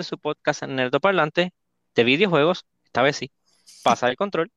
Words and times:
de 0.00 0.04
su 0.04 0.18
podcast 0.18 0.62
en 0.62 0.76
Nerdo 0.76 0.98
Parlante 0.98 1.52
de 1.94 2.04
videojuegos, 2.04 2.64
esta 2.84 3.02
vez 3.02 3.16
sí, 3.16 3.30
pasa 3.82 4.08
el 4.08 4.16
control. 4.16 4.50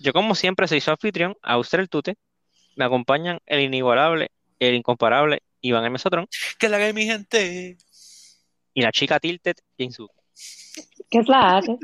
Yo 0.00 0.12
como 0.12 0.34
siempre 0.34 0.68
soy 0.68 0.80
su 0.80 0.90
anfitrión, 0.90 1.36
Auster 1.42 1.80
el 1.80 1.88
Tute, 1.88 2.16
me 2.76 2.84
acompañan 2.84 3.40
el 3.46 3.60
inigualable, 3.60 4.30
el 4.58 4.74
incomparable 4.74 5.42
Iván 5.60 5.84
el 5.84 5.90
Mesotrón. 5.90 6.28
Que 6.58 6.68
la 6.68 6.76
haga 6.76 6.92
mi 6.92 7.04
gente. 7.04 7.78
Y 8.74 8.82
la 8.82 8.92
chica 8.92 9.18
Tilted, 9.20 9.56
Jinsu. 9.78 10.08
¿Qué 11.10 11.18
es 11.18 11.28
la 11.28 11.58
hace? 11.58 11.76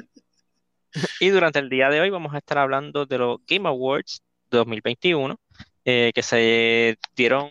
Y 1.20 1.28
durante 1.28 1.58
el 1.58 1.68
día 1.68 1.90
de 1.90 2.00
hoy 2.00 2.10
vamos 2.10 2.34
a 2.34 2.38
estar 2.38 2.58
hablando 2.58 3.06
de 3.06 3.18
los 3.18 3.38
Game 3.46 3.68
Awards 3.68 4.22
2021 4.50 5.38
eh, 5.84 6.12
que 6.14 6.22
se 6.22 6.98
dieron, 7.14 7.50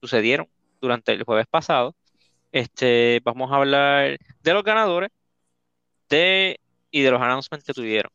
sucedieron 0.00 0.48
durante 0.80 1.12
el 1.12 1.22
jueves 1.24 1.46
pasado. 1.48 1.94
Este, 2.52 3.20
vamos 3.24 3.50
a 3.52 3.56
hablar 3.56 4.18
de 4.42 4.54
los 4.54 4.64
ganadores 4.64 5.10
y 6.90 7.02
de 7.02 7.10
los 7.10 7.20
announcements 7.20 7.64
que 7.64 7.72
tuvieron. 7.72 8.10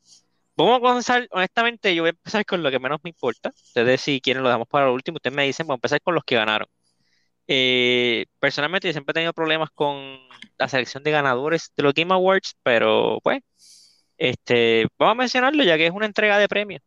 Vamos 0.58 0.78
a 0.78 0.80
comenzar, 0.82 1.28
honestamente, 1.32 1.94
yo 1.96 2.04
voy 2.04 2.10
a 2.10 2.12
empezar 2.12 2.46
con 2.46 2.64
lo 2.64 2.72
que 2.72 2.80
menos 2.80 3.00
me 3.04 3.10
importa. 3.10 3.52
Ustedes, 3.56 4.02
si 4.02 4.22
quieren, 4.22 4.44
lo 4.44 4.50
damos 4.50 4.68
para 4.68 4.86
lo 4.86 4.94
último. 4.94 5.18
Ustedes 5.18 5.36
me 5.36 5.46
dicen, 5.46 5.68
vamos 5.68 5.78
a 5.78 5.80
empezar 5.80 6.02
con 6.02 6.16
los 6.16 6.24
que 6.24 6.36
ganaron. 6.36 6.68
Eh, 7.48 8.26
personalmente, 8.40 8.88
yo 8.88 8.94
siempre 8.94 9.12
he 9.12 9.16
tenido 9.16 9.34
problemas 9.34 9.70
con 9.72 10.20
la 10.58 10.68
selección 10.68 11.04
de 11.04 11.12
ganadores 11.12 11.72
de 11.76 11.84
los 11.84 11.94
Game 11.94 12.14
Awards, 12.14 12.56
pero 12.64 13.20
pues, 13.24 13.42
este, 14.18 14.88
vamos 14.98 15.14
a 15.14 15.16
mencionarlo 15.16 15.64
ya 15.64 15.78
que 15.78 15.88
es 15.88 15.92
una 15.94 16.06
entrega 16.06 16.38
de 16.40 16.48
premios. 16.48 16.82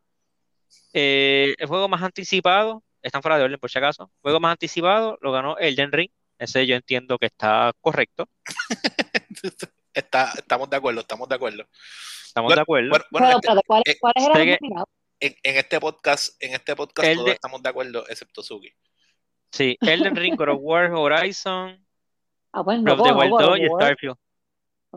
Eh, 0.92 1.55
el 1.58 1.66
juego 1.68 1.88
más 1.88 2.02
anticipado, 2.02 2.83
están 3.02 3.22
fuera 3.22 3.38
de 3.38 3.44
orden 3.44 3.58
por 3.60 3.70
si 3.70 3.78
acaso, 3.78 4.05
el 4.05 4.20
juego 4.22 4.40
más 4.40 4.52
anticipado 4.52 5.18
lo 5.20 5.33
ganó 5.33 5.58
Elden 5.58 5.92
Ring. 5.92 6.10
Ese 6.39 6.67
yo 6.67 6.77
entiendo 6.77 7.19
que 7.19 7.27
está 7.27 7.72
correcto. 7.81 8.28
Está, 9.94 10.33
estamos 10.36 10.70
de 10.70 10.77
acuerdo, 10.77 11.00
estamos 11.00 11.28
de 11.28 11.34
acuerdo. 11.34 11.64
Estamos 12.27 12.55
de 12.55 12.61
acuerdo. 12.61 12.91
Bueno, 12.91 13.05
bueno, 13.11 13.30
este- 13.30 13.48
pero, 13.48 13.61
¿cuál- 13.67 13.83
eh, 14.14 14.58
en, 15.20 15.34
en 15.42 15.56
este 15.56 15.80
podcast, 15.80 16.41
en 16.41 16.55
este 16.55 16.77
podcast 16.77 17.08
El 17.08 17.14
todos 17.17 17.27
de- 17.27 17.33
estamos 17.33 17.62
de 17.62 17.69
acuerdo, 17.69 18.05
excepto 18.08 18.42
Suki. 18.45 18.70
Sí, 19.50 19.77
Elden 19.80 20.14
Ring, 20.14 20.36
God 20.36 20.50
of 20.50 20.58
War, 20.61 20.92
Horizon, 20.92 21.84
Ah, 22.52 22.62
pues 22.62 22.78
no, 22.80 22.84
Breath 22.97 23.00
of 23.00 23.06
the 23.06 23.12
no, 23.12 23.19
Wild 23.19 23.30
God 23.33 23.42
of 23.42 23.48
2 23.48 23.58
y 23.58 23.67
Starfield. 23.67 24.17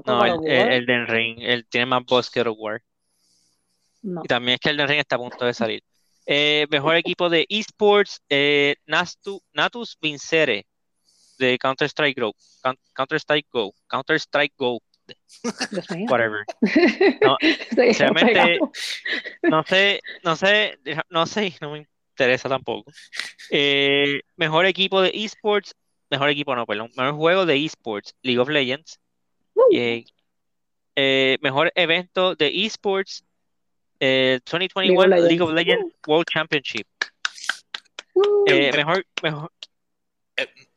no, 0.05 0.25
el, 0.25 0.51
el- 0.51 0.71
Elden 0.73 1.07
Ring, 1.07 1.37
él 1.41 1.65
tiene 1.67 1.85
más 1.87 2.03
voz 2.05 2.29
que 2.29 2.43
God 2.43 2.51
of 2.51 2.57
War. 2.59 2.83
no. 4.03 4.21
Y 4.23 4.27
también 4.27 4.53
es 4.55 4.59
que 4.59 4.69
Elden 4.69 4.87
Ring 4.87 4.99
está 4.99 5.15
a 5.15 5.19
punto 5.19 5.45
de 5.45 5.53
salir. 5.55 5.83
Eh, 6.27 6.67
mejor 6.69 6.95
equipo 6.95 7.27
de 7.29 7.47
esports, 7.49 8.21
eh, 8.29 8.75
Nastu- 8.85 9.41
Natus 9.53 9.97
Vincere 9.99 10.67
de 11.41 11.57
Counter 11.57 11.89
Strike 11.89 12.21
Go, 12.21 12.33
Counter 12.93 13.19
Strike 13.19 13.47
Go, 13.51 13.73
Counter 13.89 14.19
Strike 14.19 14.53
Go, 14.57 14.79
whatever. 16.07 16.45
No, 17.21 17.37
Realmente, 17.71 18.59
no 19.41 19.63
sé, 19.63 20.01
no 20.23 20.35
sé, 20.35 20.77
no 21.09 21.25
sé, 21.25 21.53
no 21.59 21.71
me 21.71 21.87
interesa 22.11 22.47
tampoco. 22.47 22.91
Eh, 23.49 24.21
mejor 24.37 24.65
equipo 24.67 25.01
de 25.01 25.11
esports, 25.13 25.73
mejor 26.09 26.29
equipo 26.29 26.55
no, 26.55 26.65
perdón, 26.65 26.91
mejor 26.95 27.15
juego 27.15 27.45
de 27.45 27.65
esports, 27.65 28.13
League 28.21 28.39
of 28.39 28.49
Legends. 28.49 28.99
Eh, 29.73 30.05
eh, 30.95 31.37
mejor 31.41 31.71
evento 31.75 32.35
de 32.35 32.65
esports, 32.65 33.25
eh, 33.99 34.39
2021 34.45 35.09
Legends. 35.09 35.29
League 35.29 35.41
of 35.41 35.53
Legends 35.53 35.95
World 36.07 36.27
Championship. 36.31 36.87
Eh, 38.45 38.71
mejor, 38.75 39.05
mejor, 39.23 39.51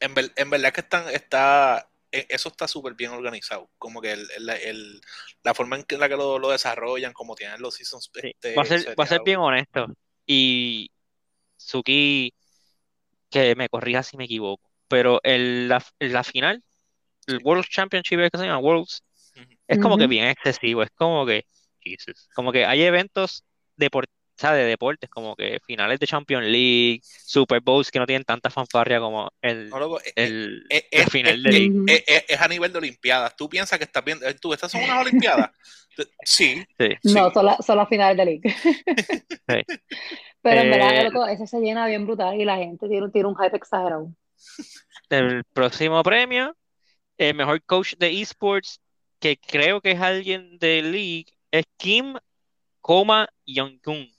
En, 0.00 0.14
ver- 0.14 0.32
en 0.36 0.50
verdad 0.50 0.72
que 0.72 0.80
están, 0.80 1.08
está, 1.10 1.88
eh, 2.12 2.26
eso 2.28 2.48
está 2.48 2.68
súper 2.68 2.94
bien 2.94 3.10
organizado. 3.12 3.70
Como 3.78 4.00
que 4.00 4.12
el, 4.12 4.28
el- 4.36 4.48
el- 4.50 5.00
la 5.42 5.54
forma 5.54 5.76
en 5.76 5.84
que, 5.84 5.98
la 5.98 6.08
que 6.08 6.16
lo, 6.16 6.38
lo 6.38 6.50
desarrollan, 6.50 7.12
como 7.12 7.34
tienen 7.34 7.60
los 7.60 7.74
seasons. 7.74 8.10
sí, 8.14 8.20
este, 8.28 8.56
va 8.56 8.62
a 8.62 8.64
ser, 8.66 8.98
va 8.98 9.04
a 9.04 9.06
ser 9.06 9.20
bien 9.24 9.38
honesto. 9.38 9.86
Y 10.26 10.90
Suki, 11.56 12.32
que 13.30 13.54
me 13.56 13.68
corrija 13.68 14.02
si 14.02 14.16
me 14.16 14.24
equivoco, 14.24 14.70
pero 14.88 15.20
el, 15.22 15.68
la, 15.68 15.84
la 15.98 16.24
final, 16.24 16.62
el 17.26 17.40
World 17.42 17.66
Championship, 17.68 18.20
es 18.20 18.30
que 18.30 18.38
se 18.38 18.44
llama 18.46 18.58
Worlds, 18.58 19.02
es 19.66 19.78
como 19.78 19.98
que 19.98 20.06
bien 20.06 20.26
excesivo, 20.28 20.82
es 20.82 20.90
como 20.92 21.26
que, 21.26 21.46
Jesus, 21.80 22.28
como 22.34 22.52
que 22.52 22.64
hay 22.64 22.82
eventos 22.82 23.44
depor- 23.76 24.06
o 24.36 24.40
sea, 24.40 24.52
de 24.52 24.64
deportes, 24.64 25.08
como 25.08 25.36
que 25.36 25.60
finales 25.64 26.00
de 26.00 26.06
Champions 26.08 26.46
League, 26.46 27.00
Super 27.04 27.60
Bowls 27.60 27.90
que 27.90 28.00
no 28.00 28.06
tienen 28.06 28.24
tanta 28.24 28.50
fanfarria 28.50 28.98
como 28.98 29.30
el, 29.40 29.68
No, 29.70 29.78
loco, 29.78 30.00
el, 30.16 30.64
el 30.68 30.84
es, 30.90 31.08
final 31.10 31.36
es- 31.36 31.42
de 31.44 31.50
League. 31.52 31.74
Es- 31.86 32.04
es- 32.06 32.24
es 32.28 32.40
a 32.40 32.48
nivel 32.48 32.72
de 32.72 32.78
Olimpiadas. 32.78 33.36
Tú 33.36 33.48
piensas 33.48 33.78
que 33.78 33.84
estás 33.84 34.04
viendo, 34.04 34.26
eh, 34.26 34.34
tú, 34.34 34.52
estas 34.52 34.72
son 34.72 34.82
unas 34.82 35.00
Olimpiadas. 35.06 35.50
Sí, 36.24 36.64
Sí. 36.76 36.88
No, 37.14 37.30
son, 37.32 37.46
la- 37.46 37.56
son 37.58 37.76
las 37.76 37.88
finales 37.88 38.16
de 38.16 38.24
League. 38.24 38.42
Pero 40.42 40.60
en 40.60 40.70
verdad, 40.70 40.96
Eh, 41.00 41.04
loco, 41.04 41.26
ese 41.26 41.46
se 41.46 41.60
llena 41.60 41.86
bien 41.86 42.04
brutal 42.04 42.38
y 42.40 42.44
la 42.44 42.56
gente 42.56 42.88
tiene, 42.88 43.08
tiene 43.10 43.28
un 43.28 43.36
hype 43.36 43.56
exagerado. 43.56 44.12
El 45.08 45.44
próximo 45.52 46.02
premio, 46.02 46.54
el 47.16 47.34
mejor 47.34 47.62
coach 47.64 47.94
de 47.98 48.20
esports, 48.20 48.80
que 49.20 49.36
creo 49.38 49.80
que 49.80 49.92
es 49.92 50.00
alguien 50.00 50.58
de 50.58 50.82
League, 50.82 51.26
es 51.50 51.64
Kim 51.78 52.14
Koma 52.80 53.28
Young-kun. 53.46 54.10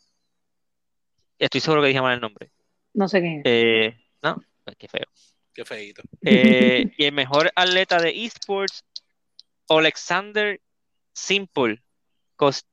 Estoy 1.39 1.61
seguro 1.61 1.81
que 1.81 1.89
dije 1.89 2.01
mal 2.01 2.13
el 2.15 2.21
nombre. 2.21 2.51
No 2.93 3.07
sé 3.07 3.19
quién 3.21 3.37
es. 3.39 3.41
Eh, 3.45 3.97
no, 4.21 4.37
pues 4.63 4.75
qué 4.77 4.87
feo. 4.87 5.05
Qué 5.53 5.65
feíto. 5.65 6.01
Eh, 6.21 6.85
y 6.97 7.05
el 7.05 7.13
mejor 7.13 7.51
atleta 7.55 8.01
de 8.01 8.25
esports, 8.25 8.83
Alexander 9.69 10.61
Simple 11.13 11.81
Kos- 12.37 12.65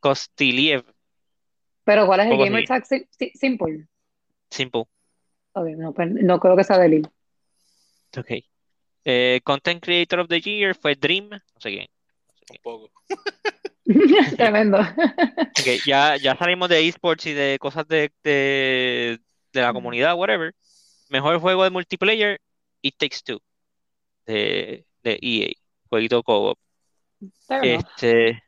Kostiliev. 0.00 0.84
Pero 1.84 2.06
¿cuál 2.06 2.20
es 2.20 2.26
el 2.30 2.38
Gamer. 2.38 2.64
Tag 2.66 2.86
Sim- 2.86 3.06
Sim- 3.10 3.32
Simple? 3.34 3.88
Simple. 4.50 4.84
Ok, 5.52 5.66
no, 5.76 5.92
pero 5.94 6.10
no 6.12 6.38
creo 6.38 6.56
que 6.56 6.64
sea 6.64 6.78
de 6.78 6.88
League. 6.88 7.08
Ok. 8.16 8.44
Eh, 9.04 9.40
Content 9.42 9.82
Creator 9.82 10.20
of 10.20 10.28
the 10.28 10.40
Year 10.40 10.74
fue 10.74 10.94
Dream. 10.94 11.30
No 11.30 11.40
sé 11.60 11.70
quién. 11.70 11.86
no 12.26 12.34
sé 12.34 12.42
Un 12.42 12.46
quién. 12.46 12.60
poco. 12.62 12.92
Tremendo. 14.36 14.78
Ya, 15.84 16.16
ya 16.16 16.36
salimos 16.36 16.68
de 16.68 16.86
esports 16.86 17.26
y 17.26 17.32
de 17.32 17.58
cosas 17.60 17.86
de, 17.88 18.12
de, 18.22 19.18
de 19.52 19.60
la 19.60 19.72
comunidad, 19.72 20.14
whatever. 20.14 20.54
Mejor 21.10 21.40
juego 21.40 21.64
de 21.64 21.70
multiplayer, 21.70 22.40
It 22.82 22.96
Takes 22.98 23.18
Two, 23.24 23.40
de, 24.26 24.86
de 25.02 25.18
EA, 25.22 25.52
jueguito 25.90 26.22
co-op. 26.22 26.58
Este, 27.48 28.42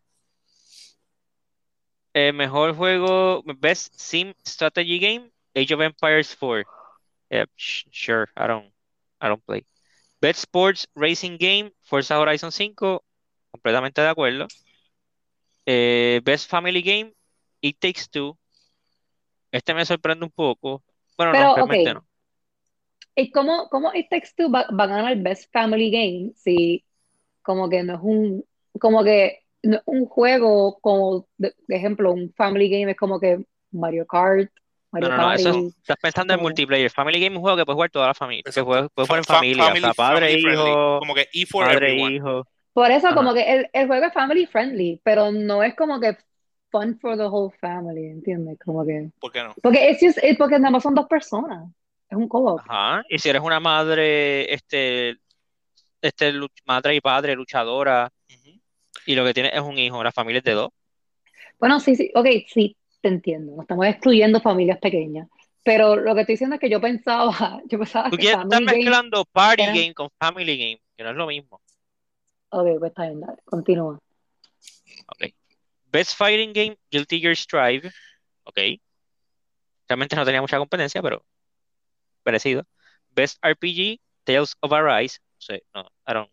el 2.12 2.34
mejor 2.34 2.74
juego, 2.74 3.42
Best 3.58 3.94
Sim 3.96 4.34
Strategy 4.46 4.98
Game, 4.98 5.30
Age 5.54 5.74
of 5.74 5.80
Empires 5.80 6.36
4. 6.36 6.64
Yep, 7.30 7.50
sh- 7.56 7.84
sure, 7.90 8.28
I 8.36 8.46
don't, 8.46 8.66
I 9.20 9.28
don't 9.28 9.44
play. 9.44 9.64
Best 10.20 10.40
Sports 10.40 10.86
Racing 10.94 11.38
Game, 11.38 11.72
Forza 11.82 12.18
Horizon 12.18 12.52
5, 12.52 13.04
completamente 13.50 14.00
de 14.00 14.08
acuerdo. 14.08 14.48
Eh, 15.66 16.20
Best 16.24 16.48
Family 16.50 16.82
Game, 16.82 17.12
It 17.60 17.76
Takes 17.78 18.02
Two. 18.10 18.38
Este 19.52 19.74
me 19.74 19.84
sorprende 19.84 20.24
un 20.24 20.30
poco. 20.30 20.82
Bueno, 21.16 21.32
Pero, 21.32 21.44
no, 21.44 21.54
realmente 21.56 21.94
no. 21.94 22.04
¿Y 23.16 23.30
cómo, 23.32 23.68
cómo 23.68 23.92
It 23.94 24.06
Takes 24.08 24.30
Two 24.36 24.50
va, 24.50 24.66
va 24.76 24.84
a 24.84 24.86
ganar 24.86 25.16
Best 25.16 25.52
Family 25.52 25.90
Game 25.90 26.32
si 26.36 26.84
como 27.42 27.68
que 27.68 27.82
no 27.82 27.94
es 27.94 28.00
un, 28.02 28.44
como 28.78 29.02
que 29.02 29.40
no 29.62 29.76
es 29.76 29.82
un 29.86 30.06
juego 30.06 30.78
como, 30.80 31.26
de, 31.36 31.54
de 31.66 31.76
ejemplo, 31.76 32.12
un 32.12 32.32
Family 32.34 32.68
Game 32.70 32.92
es 32.92 32.96
como 32.96 33.18
que 33.20 33.44
Mario 33.72 34.06
Kart, 34.06 34.50
No, 34.92 35.00
Mario 35.00 35.08
no, 35.10 35.16
no, 35.16 35.32
eso 35.32 35.50
es- 35.50 35.76
estás 35.78 35.96
pensando 36.00 36.32
en 36.34 36.40
multiplayer. 36.40 36.90
Family 36.90 37.20
Game 37.20 37.34
es 37.34 37.36
un 37.36 37.42
juego 37.42 37.56
que 37.56 37.64
puede 37.66 37.74
jugar 37.74 37.90
toda 37.90 38.06
la 38.08 38.14
familia. 38.14 38.42
Que 38.44 38.50
Exacto. 38.50 38.68
puede, 38.70 38.88
puede 38.90 39.06
jugar 39.06 39.18
en 39.18 39.24
Fa- 39.24 39.34
familia, 39.34 39.64
o 39.64 39.66
family- 39.66 39.80
sea, 39.82 39.94
padre, 39.94 40.26
family 40.28 40.42
friendly. 40.42 40.70
hijo, 40.70 40.98
Como 41.00 41.14
que 41.14 41.28
E 41.32 41.46
for 41.46 41.66
madre, 41.66 41.88
everyone. 41.90 42.14
hijo. 42.14 42.46
Por 42.72 42.90
eso 42.90 43.08
Ajá. 43.08 43.16
como 43.16 43.34
que 43.34 43.42
el, 43.52 43.70
el 43.72 43.86
juego 43.86 44.06
es 44.06 44.12
family 44.12 44.46
friendly, 44.46 45.00
pero 45.02 45.32
no 45.32 45.62
es 45.62 45.74
como 45.74 45.98
que 46.00 46.16
fun 46.70 46.98
for 47.00 47.16
the 47.16 47.24
whole 47.24 47.52
family, 47.60 48.06
¿entiendes? 48.06 48.58
Como 48.64 48.84
que... 48.86 49.10
¿Por 49.20 49.32
qué 49.32 49.42
no? 49.42 49.54
Porque 49.62 49.90
es 49.90 49.98
just- 50.00 50.18
es 50.22 50.36
porque 50.36 50.58
nada 50.58 50.70
más 50.70 50.82
son 50.82 50.94
dos 50.94 51.06
personas. 51.06 51.68
Es 52.08 52.16
un 52.16 52.28
co-op. 52.28 52.60
Ajá. 52.60 53.02
Y 53.08 53.18
si 53.18 53.28
eres 53.28 53.42
una 53.42 53.58
madre, 53.60 54.52
este, 54.52 55.16
este, 56.00 56.32
madre 56.64 56.94
y 56.96 57.00
padre 57.00 57.34
luchadora, 57.34 58.10
y 59.06 59.14
lo 59.14 59.24
que 59.24 59.34
tienes 59.34 59.52
es 59.54 59.60
un 59.60 59.78
hijo, 59.78 60.02
la 60.04 60.12
familia 60.12 60.38
es 60.38 60.44
de 60.44 60.52
dos. 60.52 60.70
Bueno, 61.58 61.80
sí, 61.80 61.96
sí, 61.96 62.10
ok, 62.14 62.26
sí, 62.48 62.76
te 63.00 63.08
entiendo. 63.08 63.54
No 63.56 63.62
estamos 63.62 63.86
excluyendo 63.86 64.40
familias 64.40 64.78
pequeñas. 64.78 65.28
Pero 65.62 65.96
lo 65.96 66.14
que 66.14 66.22
estoy 66.22 66.34
diciendo 66.34 66.54
es 66.54 66.60
que 66.60 66.70
yo 66.70 66.80
pensaba, 66.80 67.60
yo 67.68 67.78
pensaba 67.78 68.10
Tú 68.10 68.16
que 68.16 68.30
Game. 68.32 68.60
mezclando 68.60 69.24
party 69.24 69.62
era- 69.62 69.72
game 69.74 69.94
con 69.94 70.08
family 70.18 70.56
game, 70.56 70.80
que 70.96 71.02
no 71.04 71.10
es 71.10 71.16
lo 71.16 71.26
mismo. 71.26 71.60
Ok, 72.50 72.78
pues 72.78 72.90
está 72.90 73.04
bien, 73.04 73.20
dale, 73.20 73.38
continúa. 73.44 73.98
Ok. 75.06 75.32
Best 75.86 76.16
Fighting 76.16 76.52
Game, 76.52 76.78
Guilty 76.90 77.20
Gear 77.20 77.36
Strive. 77.36 77.90
Ok. 78.44 78.58
Realmente 79.88 80.16
no 80.16 80.24
tenía 80.24 80.40
mucha 80.40 80.58
competencia, 80.58 81.02
pero 81.02 81.24
parecido. 82.22 82.64
Best 83.10 83.38
RPG, 83.44 84.00
Tales 84.24 84.54
of 84.60 84.72
Arise. 84.72 85.18
sé, 85.38 85.62
no, 85.74 85.82
I 86.06 86.12
don't- 86.12 86.30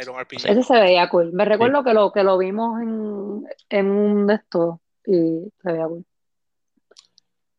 Iron 0.00 0.16
RPG. 0.18 0.40
Sí. 0.40 0.48
Ese 0.48 0.62
se 0.64 0.80
veía 0.80 1.08
cool. 1.08 1.32
Me 1.32 1.44
recuerdo 1.44 1.84
que 1.84 1.94
lo 1.94 2.10
que 2.12 2.24
lo 2.24 2.36
vimos 2.36 2.80
en, 2.82 3.44
en 3.68 3.90
un 3.90 4.26
de 4.26 4.34
estos 4.34 4.78
y 5.06 5.52
se 5.62 5.72
veía 5.72 5.86
cool. 5.86 6.04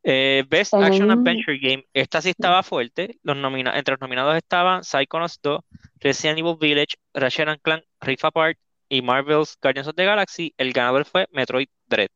Eh, 0.08 0.44
Best 0.48 0.74
Action 0.74 1.10
Adventure 1.10 1.58
Game, 1.60 1.84
esta 1.94 2.22
sí 2.22 2.30
estaba 2.30 2.62
fuerte. 2.62 3.18
Los 3.24 3.36
nomina- 3.38 3.76
entre 3.78 3.94
los 3.94 4.02
nominados 4.02 4.36
estaban 4.36 4.84
Psychonauts 4.84 5.40
2, 5.42 5.62
Resident 6.00 6.38
Evil 6.40 6.58
Village, 6.60 6.96
Ratchet 7.14 7.48
and 7.48 7.60
Clank, 7.62 7.84
Rift 8.02 8.24
Apart 8.24 8.58
y 8.88 9.02
Marvel's 9.02 9.58
Guardians 9.62 9.88
of 9.88 9.96
the 9.96 10.06
Galaxy. 10.06 10.54
El 10.58 10.74
ganador 10.74 11.06
fue 11.06 11.28
Metroid 11.32 11.68
Dread. 11.88 12.10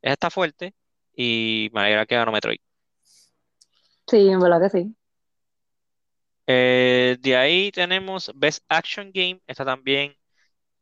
Esta 0.00 0.12
está 0.12 0.30
fuerte 0.30 0.74
y 1.16 1.70
me 1.72 1.80
alegra 1.80 2.06
que 2.06 2.14
ganó 2.14 2.30
Metroid. 2.30 2.58
Sí, 4.06 4.28
en 4.28 4.40
verdad 4.40 4.60
que 4.62 4.70
sí. 4.70 4.94
Eh, 6.46 7.16
de 7.20 7.36
ahí 7.36 7.70
tenemos 7.72 8.30
Best 8.34 8.64
Action 8.68 9.10
Game. 9.12 9.40
Esta 9.46 9.64
también, 9.64 10.14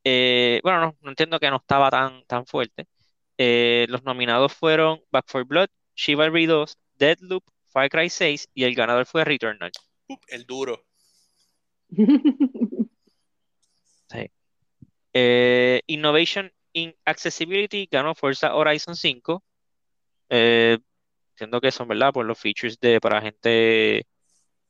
eh, 0.05 0.61
bueno, 0.63 0.81
no, 0.81 0.97
no 1.01 1.11
entiendo 1.11 1.41
que 1.41 1.51
no 1.51 1.57
estaba 1.57 1.91
tan, 1.91 2.25
tan 2.27 2.47
fuerte. 2.47 2.87
Eh, 3.39 3.87
los 3.89 4.05
nominados 4.05 4.53
fueron 4.55 5.01
Back 5.11 5.27
4 5.31 5.47
Blood, 5.47 5.69
Chivalry 5.97 6.47
2, 6.47 6.79
Deadloop, 6.99 7.43
Far 7.65 7.91
Cry 7.91 8.09
6 8.09 8.49
y 8.55 8.65
el 8.65 8.75
ganador 8.75 9.07
fue 9.07 9.25
Returnal. 9.25 9.73
El 10.29 10.45
duro. 10.45 10.85
Eh, 15.19 15.81
Innovation 15.87 16.53
in 16.75 16.95
Accessibility 17.07 17.89
ganó 17.91 18.15
Forza 18.15 18.55
Horizon 18.55 18.95
5. 18.95 19.43
Eh, 20.29 20.77
entiendo 21.31 21.59
que 21.59 21.71
son, 21.71 21.89
¿verdad? 21.89 22.13
Por 22.13 22.27
los 22.27 22.39
features 22.39 22.79
de 22.79 23.01
para 23.01 23.23
gente 23.23 24.07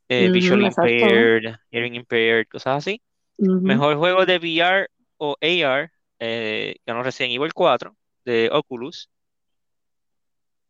eh, 0.08 0.30
visually 0.30 0.66
exacto. 0.66 0.88
impaired, 0.88 1.56
hearing 1.72 1.96
impaired, 1.96 2.46
cosas 2.46 2.76
así. 2.76 3.02
Mejor 3.38 3.96
juego 3.96 4.24
de 4.24 4.36
VR 4.36 4.88
o 5.16 5.36
AR 5.40 5.90
eh, 6.20 6.76
ganó 6.86 7.02
Resident 7.02 7.34
Evil 7.34 7.52
4 7.52 7.96
de 8.24 8.48
Oculus. 8.52 9.10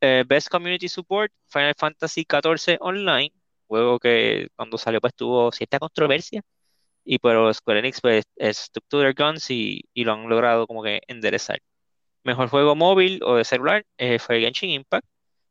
Eh, 0.00 0.24
Best 0.26 0.48
Community 0.48 0.88
Support, 0.88 1.32
Final 1.48 1.74
Fantasy 1.76 2.24
XIV 2.24 2.78
Online, 2.80 3.32
juego 3.66 3.98
que 3.98 4.48
cuando 4.56 4.78
salió 4.78 5.00
pues 5.00 5.14
tuvo 5.14 5.52
cierta 5.52 5.78
controversia, 5.78 6.42
y 7.04 7.18
pero 7.18 7.52
Square 7.54 7.80
Enix 7.80 8.00
pues 8.00 8.24
es 8.36 8.70
their 8.90 9.14
guns 9.14 9.50
y, 9.50 9.82
y 9.94 10.04
lo 10.04 10.12
han 10.14 10.28
logrado 10.28 10.66
como 10.66 10.82
que 10.82 11.00
enderezar. 11.08 11.60
Mejor 12.24 12.48
juego 12.48 12.74
móvil 12.76 13.20
o 13.24 13.36
de 13.36 13.44
celular 13.44 13.86
eh, 13.98 14.18
fue 14.18 14.40
Genshin 14.40 14.70
Impact. 14.70 15.06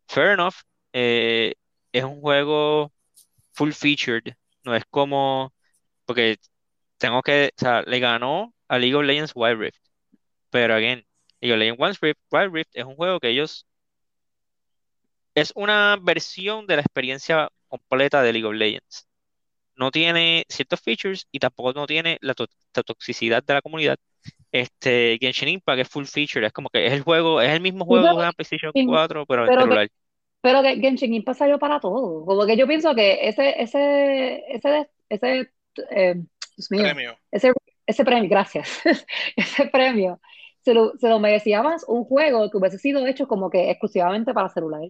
Fair 0.08 0.32
enough, 0.34 0.56
eh, 0.94 1.56
es 1.92 2.04
un 2.04 2.22
juego 2.22 2.92
full 3.54 3.72
featured, 3.74 4.24
no 4.64 4.76
es 4.76 4.84
como, 4.90 5.54
porque 6.06 6.38
tengo 6.98 7.22
que, 7.24 7.52
o 7.58 7.60
sea, 7.62 7.82
le 7.84 8.00
ganó 8.00 8.54
a 8.68 8.78
League 8.80 8.96
of 8.96 9.04
Legends 9.06 9.34
Wild 9.36 9.60
Rift, 9.60 9.80
pero 10.50 10.76
again, 10.76 11.06
League 11.42 11.54
of 11.54 11.60
Legends 11.60 12.02
Wild 12.32 12.54
Rift 12.54 12.70
es 12.74 12.86
un 12.86 12.96
juego 12.96 13.20
que 13.20 13.30
ellos 13.30 13.66
es 15.36 15.52
una 15.56 15.98
versión 16.02 16.66
de 16.68 16.78
la 16.78 16.82
experiencia 16.82 17.50
completa 17.68 18.22
de 18.24 18.34
League 18.34 18.48
of 18.48 18.54
Legends. 18.56 19.08
No 19.76 19.92
tiene 19.92 20.46
ciertos 20.50 20.80
features 20.82 21.28
y 21.32 21.40
tampoco 21.40 21.74
no 21.74 21.86
tiene 21.86 22.18
la, 22.22 22.34
to- 22.34 22.48
la 22.74 22.84
toxicidad 22.84 23.44
de 23.44 23.54
la 23.56 23.62
comunidad. 23.62 23.98
Este 24.52 25.18
Genshin 25.20 25.50
Impact 25.50 25.80
es 25.82 25.90
full 25.90 26.06
feature, 26.06 26.48
es 26.48 26.54
como 26.54 26.70
que 26.70 26.86
es 26.88 26.94
el 26.94 27.02
juego, 27.02 27.42
es 27.42 27.52
el 27.52 27.60
mismo 27.62 27.86
juego 27.86 28.08
pero- 28.08 28.24
en 28.24 28.32
PlayStation 28.32 28.72
sí, 28.74 28.86
4, 28.86 29.26
pero 29.26 29.42
en 29.44 29.48
pero 29.50 29.58
que- 29.60 29.64
celular. 29.66 29.90
Pero 30.42 30.62
que 30.62 30.76
Genshin 30.80 31.14
Impact 31.14 31.40
salió 31.40 31.60
para 31.60 31.80
todo. 31.80 32.24
Como 32.26 32.46
que 32.46 32.56
yo 32.56 32.68
pienso 32.68 32.94
que 32.96 33.28
ese, 33.28 33.62
ese, 33.62 34.44
ese, 34.50 34.90
ese, 35.10 35.52
eh, 35.90 36.16
Dios 36.56 36.72
mío, 36.72 36.84
Premio. 36.84 37.18
ese, 37.32 37.52
ese 37.86 38.06
premio, 38.06 38.30
gracias, 38.30 38.80
ese 39.36 39.68
premio 39.68 40.22
se 40.64 40.74
lo, 40.74 40.94
se 40.98 41.10
lo 41.10 41.20
merecía 41.20 41.62
más 41.62 41.84
un 41.88 42.06
juego 42.06 42.50
que 42.50 42.58
hubiese 42.58 42.78
sido 42.80 43.06
hecho 43.06 43.28
como 43.28 43.50
que 43.50 43.70
exclusivamente 43.72 44.34
para 44.34 44.50
celular. 44.50 44.82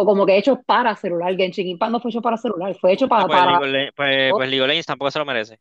O 0.00 0.04
como 0.06 0.24
que 0.24 0.38
hecho 0.38 0.62
para 0.62 0.96
celular. 0.96 1.36
Genshin 1.36 1.66
Impact 1.68 1.92
no 1.92 2.00
fue 2.00 2.10
hecho 2.10 2.22
para 2.22 2.38
celular, 2.38 2.74
fue 2.80 2.92
hecho 2.94 3.06
para, 3.06 3.24
Ah, 3.24 3.26
pues, 3.26 3.38
para... 3.38 3.50
League 3.50 3.64
of 3.64 3.70
Le- 3.70 3.92
pues- 3.92 4.32
pues 4.32 4.48
League 4.48 4.62
of 4.62 4.68
Legends 4.68 4.86
tampoco 4.86 5.10
se 5.10 5.18
lo 5.18 5.26
merece. 5.26 5.60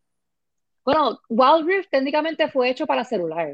Bueno, 0.86 1.19
Wild 1.27 1.68
Rift 1.68 1.89
técnicamente 1.91 2.47
fue 2.47 2.69
hecho 2.69 2.88
para 2.88 3.03
celular, 3.03 3.50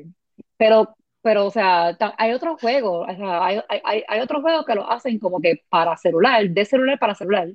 pero, 0.57 0.95
pero 1.23 1.47
o 1.47 1.49
sea, 1.51 1.97
hay 2.17 2.31
otros 2.33 2.61
juegos, 2.61 3.07
o 3.09 3.15
sea, 3.15 3.45
hay, 3.45 3.59
hay, 3.67 4.03
hay- 4.07 4.19
otros 4.21 4.41
juegos 4.43 4.63
que 4.65 4.75
lo 4.75 4.89
hacen 4.89 5.17
como 5.17 5.41
que 5.41 5.63
para 5.67 5.97
celular, 5.97 6.47
de 6.47 6.65
celular 6.65 6.99
para 6.99 7.15
celular, 7.15 7.49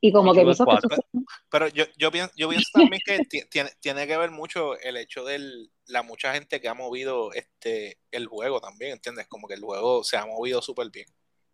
y 0.00 0.10
como 0.10 0.32
que 0.32 0.42
Control 0.42 0.46
pienso 0.46 0.64
que 0.64 0.70
4. 0.70 0.88
eso- 0.90 1.26
Pero 1.50 1.68
yo, 1.68 1.84
yo, 1.98 2.10
pienso, 2.10 2.32
yo 2.34 2.48
pienso 2.48 2.70
también 2.72 3.02
que 3.04 3.18
ti- 3.28 3.44
tiene, 3.50 3.70
tiene 3.80 4.06
que 4.06 4.16
ver 4.16 4.30
mucho 4.30 4.76
el 4.80 4.96
hecho 4.96 5.22
de 5.24 5.38
la 5.86 6.02
mucha 6.02 6.32
gente 6.32 6.60
que 6.60 6.68
ha 6.68 6.74
movido 6.74 7.32
este 7.34 7.98
el 8.10 8.26
juego 8.26 8.60
también, 8.60 8.92
¿entiendes? 8.92 9.26
Como 9.28 9.46
que 9.46 9.54
el 9.54 9.60
juego 9.60 10.02
se 10.02 10.16
ha 10.16 10.24
movido 10.24 10.62
súper 10.62 10.88
bien. 10.90 11.06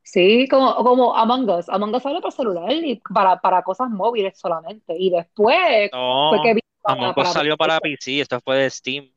Sí, 0.06 0.47
como, 0.49 0.75
como 0.76 1.17
Among 1.17 1.50
Us, 1.50 1.69
Among 1.69 1.94
Us 1.94 2.03
salió 2.03 2.20
para 2.20 2.31
celular 2.31 2.73
y 2.73 3.03
para, 3.12 3.41
para 3.41 3.62
cosas 3.62 3.91
móviles 3.91 4.38
solamente, 4.38 4.94
y 4.97 5.11
después 5.11 5.91
No, 5.93 6.31
fue 6.31 6.43
que 6.43 6.49
vino 6.55 6.61
para, 6.81 6.94
Among 6.94 7.08
Us 7.11 7.14
para 7.17 7.31
salió 7.31 7.56
para. 7.56 7.81
PC, 7.81 8.20
esto 8.20 8.41
fue 8.41 8.56
de 8.56 8.70
Steam. 8.70 9.11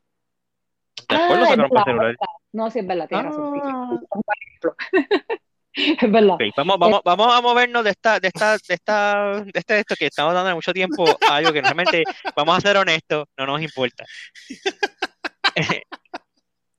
Ah, 1.08 1.16
Después 1.18 1.40
lo 1.40 1.44
es 1.46 1.50
sacaron 1.52 1.70
para 1.70 1.84
celular. 1.86 2.06
verdad. 2.08 2.26
No, 2.52 2.70
sí, 2.72 2.80
es 2.80 2.88
verdad, 2.88 3.08
tienes 3.08 3.26
razón, 3.28 3.62
Ah. 3.64 4.00
es 5.74 6.12
verdad. 6.12 6.36
Vamos, 6.58 6.78
vamos, 6.80 7.02
vamos 7.06 7.34
a 7.34 7.42
movernos 7.42 7.84
de 7.84 7.92
esta, 7.92 8.20
de 8.20 8.28
esta, 8.28 8.54
de 8.58 8.74
esta, 8.74 9.42
de 9.46 9.52
este, 9.54 9.74
de 9.76 9.80
esto 9.82 9.96
que 9.96 10.08
estamos 10.08 10.34
dando 10.34 10.56
mucho 10.56 10.74
tiempo 10.74 11.06
a 11.30 11.36
algo 11.36 11.54
que 11.54 11.62
realmente, 11.62 12.04
vamos 12.36 12.58
a 12.58 12.62
ser 12.62 12.76
honestos, 12.78 13.26
no 13.38 13.46
nos 13.46 13.62
importa. 13.62 14.04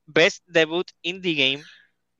Best 0.05 0.43
Debut 0.45 0.85
Indie 1.01 1.35
Game 1.35 1.63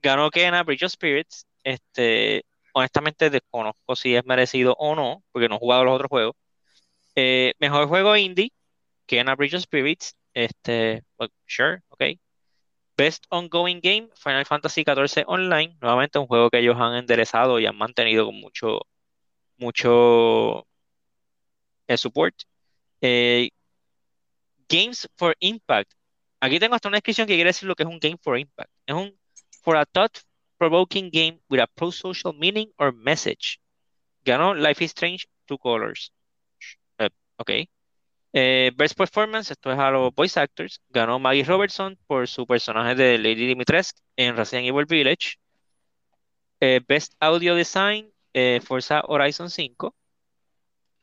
ganó 0.01 0.29
Kena 0.31 0.63
Bridge 0.63 0.83
of 0.85 0.91
Spirits. 0.93 1.45
Este, 1.63 2.43
honestamente 2.73 3.29
desconozco 3.29 3.95
si 3.95 4.15
es 4.15 4.25
merecido 4.25 4.75
o 4.79 4.95
no, 4.95 5.23
porque 5.31 5.49
no 5.49 5.55
he 5.55 5.59
jugado 5.59 5.83
los 5.85 5.95
otros 5.95 6.09
juegos. 6.09 6.35
Eh, 7.15 7.53
mejor 7.59 7.87
juego 7.87 8.15
indie, 8.15 8.51
Kena 9.05 9.35
Bridge 9.35 9.55
of 9.55 9.63
Spirits. 9.63 10.15
Este, 10.33 11.03
sure, 11.45 11.81
ok. 11.89 12.03
Best 12.97 13.25
Ongoing 13.29 13.79
Game, 13.81 14.09
Final 14.15 14.45
Fantasy 14.45 14.83
XIV 14.83 15.23
Online, 15.27 15.75
nuevamente 15.81 16.19
un 16.19 16.27
juego 16.27 16.49
que 16.49 16.59
ellos 16.59 16.77
han 16.79 16.95
enderezado 16.95 17.59
y 17.59 17.65
han 17.65 17.77
mantenido 17.77 18.25
con 18.25 18.35
mucho, 18.35 18.81
mucho 19.57 20.67
eh, 21.87 21.97
support. 21.97 22.35
Eh, 23.01 23.49
Games 24.69 25.09
for 25.17 25.35
Impact. 25.39 25.91
Aquí 26.39 26.59
tengo 26.59 26.75
hasta 26.75 26.87
una 26.87 26.97
descripción 26.97 27.27
que 27.27 27.35
quiere 27.35 27.49
decir 27.49 27.67
lo 27.67 27.75
que 27.75 27.83
es 27.83 27.89
un 27.89 27.99
Game 27.99 28.17
for 28.21 28.37
Impact. 28.37 28.71
Es 28.85 28.95
un 28.95 29.17
for 29.63 29.77
a 29.77 29.85
thought-provoking 30.65 31.09
game 31.11 31.39
with 31.49 31.59
a 31.59 31.67
pro-social 31.67 32.33
meaning 32.33 32.69
or 32.77 32.91
message. 32.91 33.59
Ganó 34.23 34.53
Life 34.55 34.83
is 34.83 34.91
Strange 34.91 35.27
Two 35.47 35.57
Colors. 35.57 36.11
Eh, 36.99 37.09
ok. 37.37 37.49
Eh, 38.33 38.71
Best 38.75 38.95
Performance, 38.95 39.51
esto 39.51 39.71
es 39.71 39.77
a 39.79 39.91
los 39.91 40.13
voice 40.15 40.39
actors, 40.39 40.79
ganó 40.89 41.19
Maggie 41.19 41.43
Robertson 41.43 41.97
por 42.07 42.27
su 42.27 42.45
personaje 42.45 42.95
de 42.95 43.17
Lady 43.17 43.45
Dimitrescu 43.47 43.99
en 44.15 44.37
Resident 44.37 44.67
Evil 44.69 44.85
Village. 44.85 45.35
Eh, 46.61 46.79
Best 46.87 47.13
Audio 47.19 47.55
Design, 47.55 48.09
Forza 48.63 49.01
Horizon 49.05 49.49
5. 49.49 49.93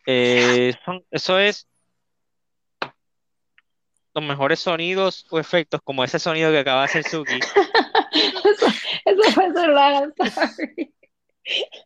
Eh, 0.07 0.73
son- 0.87 1.05
eso 1.11 1.39
es 1.39 1.67
los 4.15 4.25
mejores 4.25 4.61
sonidos 4.61 5.27
o 5.31 5.39
efectos, 5.39 5.81
como 5.85 6.03
ese 6.03 6.19
sonido 6.19 6.51
que 6.51 6.59
acaba 6.61 6.81
de 6.81 6.85
hacer 6.87 7.05
Suki. 7.05 7.39
Eso, 8.13 8.67
eso 9.05 9.33
fue 9.33 9.47
I'm 9.47 10.13
sorry. 10.33 10.95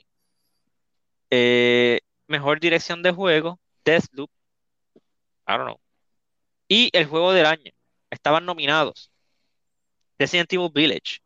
Eh, 1.29 2.00
mejor 2.27 2.60
dirección 2.60 3.01
de 3.03 3.12
juego, 3.12 3.60
Deathloop. 3.84 4.29
I 5.48 5.53
don't 5.57 5.65
know. 5.65 5.79
Y 6.67 6.89
el 6.93 7.05
juego 7.05 7.34
del 7.34 7.45
año. 7.45 7.72
Estaban 8.10 8.45
nominados. 8.45 9.12
Resident 10.17 10.51
Evil 10.53 10.72
Village, 10.74 11.22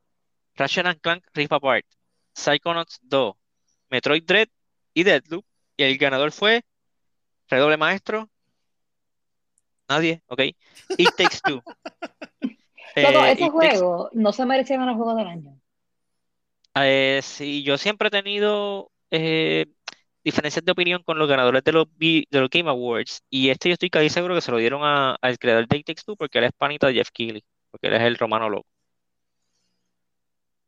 Ratchet 0.56 0.86
and 0.86 1.00
Clank 1.02 1.24
Rift 1.34 1.54
Apart, 1.54 1.86
Psychonauts 2.34 3.00
2, 3.04 3.34
Metroid 3.90 4.24
Dread 4.24 4.50
y 4.94 5.04
Deathloop. 5.04 5.46
Y 5.78 5.84
el 5.84 5.98
ganador 5.98 6.32
fue 6.32 6.64
Redoble 7.48 7.78
Maestro. 7.78 8.30
Nadie, 9.90 10.22
ok. 10.28 10.40
It 10.98 11.10
Takes 11.18 11.42
Two. 11.44 11.62
Eh, 12.96 13.04
ese 13.04 13.46
Takes- 13.46 13.52
juego 13.52 14.10
no 14.14 14.34
se 14.34 14.46
merecía 14.46 14.78
ganar 14.78 14.96
juego 14.96 15.14
del 15.16 15.28
año. 15.28 15.56
eh, 16.76 17.20
sí, 17.22 17.64
yo 17.64 17.78
siempre 17.78 18.08
he 18.08 18.12
tenido 18.12 18.92
eh, 19.12 19.68
diferencias 20.24 20.66
de 20.66 20.72
opinión 20.72 21.04
con 21.04 21.20
los 21.20 21.30
ganadores 21.30 21.64
de 21.64 21.72
los, 21.72 21.86
de 21.98 22.26
los 22.32 22.50
Game 22.50 22.70
Awards. 22.70 23.22
Y 23.30 23.50
este 23.50 23.70
yo 23.70 23.74
estoy 23.74 23.90
casi 23.92 24.10
seguro 24.10 24.34
que 24.36 24.42
se 24.42 24.52
lo 24.52 24.58
dieron 24.58 24.82
a- 24.84 25.16
al 25.22 25.38
creador 25.38 25.68
de 25.68 25.78
It 25.78 25.86
Takes 25.86 26.02
Two 26.06 26.16
porque 26.16 26.40
él 26.40 26.46
es 26.46 26.52
panita 26.58 26.88
de 26.88 26.96
Jeff 26.96 27.10
Keighley. 27.14 27.44
Porque 27.72 27.88
él 27.88 27.94
es 27.94 28.02
el 28.02 28.18
romano 28.18 28.50
loco. 28.50 28.68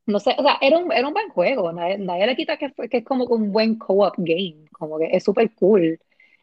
No 0.06 0.20
sé, 0.20 0.36
o 0.38 0.44
sea, 0.44 0.58
era 0.62 0.78
un, 0.78 0.92
era 0.92 1.08
un 1.08 1.13
buen 1.13 1.30
juego. 1.30 1.72
Nadie, 1.72 1.98
nadie 1.98 2.28
le 2.28 2.36
quita 2.36 2.58
que, 2.58 2.72
que 2.90 2.98
es 2.98 3.06
como 3.06 3.25
un 3.25 3.51
buen 3.51 3.78
co-op 3.78 4.16
game. 4.18 4.66
Como 4.74 5.00
que 5.00 5.10
es 5.12 5.24
súper 5.24 5.51
cool. 5.56 6.00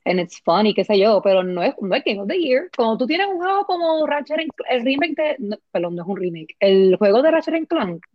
And 0.08 0.18
it's 0.18 0.40
funny, 0.42 0.72
qué 0.72 0.84
sé 0.84 0.98
yo, 0.98 1.20
pero 1.22 1.42
no 1.42 1.62
es, 1.62 1.74
no 1.82 1.94
es 1.94 2.02
Game 2.02 2.20
of 2.20 2.28
the 2.28 2.38
Year. 2.38 2.70
Cuando 2.74 2.96
tú 2.96 3.06
tienes 3.06 3.26
un 3.26 3.36
juego 3.36 3.66
como 3.66 4.06
Ratchet 4.06 4.38
and 4.38 4.50
Clank, 4.56 4.70
el 4.70 4.84
remake 4.84 5.14
de, 5.14 5.36
no, 5.38 5.58
perdón, 5.70 5.96
no 5.96 6.02
es 6.02 6.08
un 6.08 6.16
remake, 6.16 6.56
el 6.60 6.96
juego 6.96 7.20
de 7.20 7.30
Ratchet 7.30 7.54
and 7.54 7.66
Clank, 7.68 8.06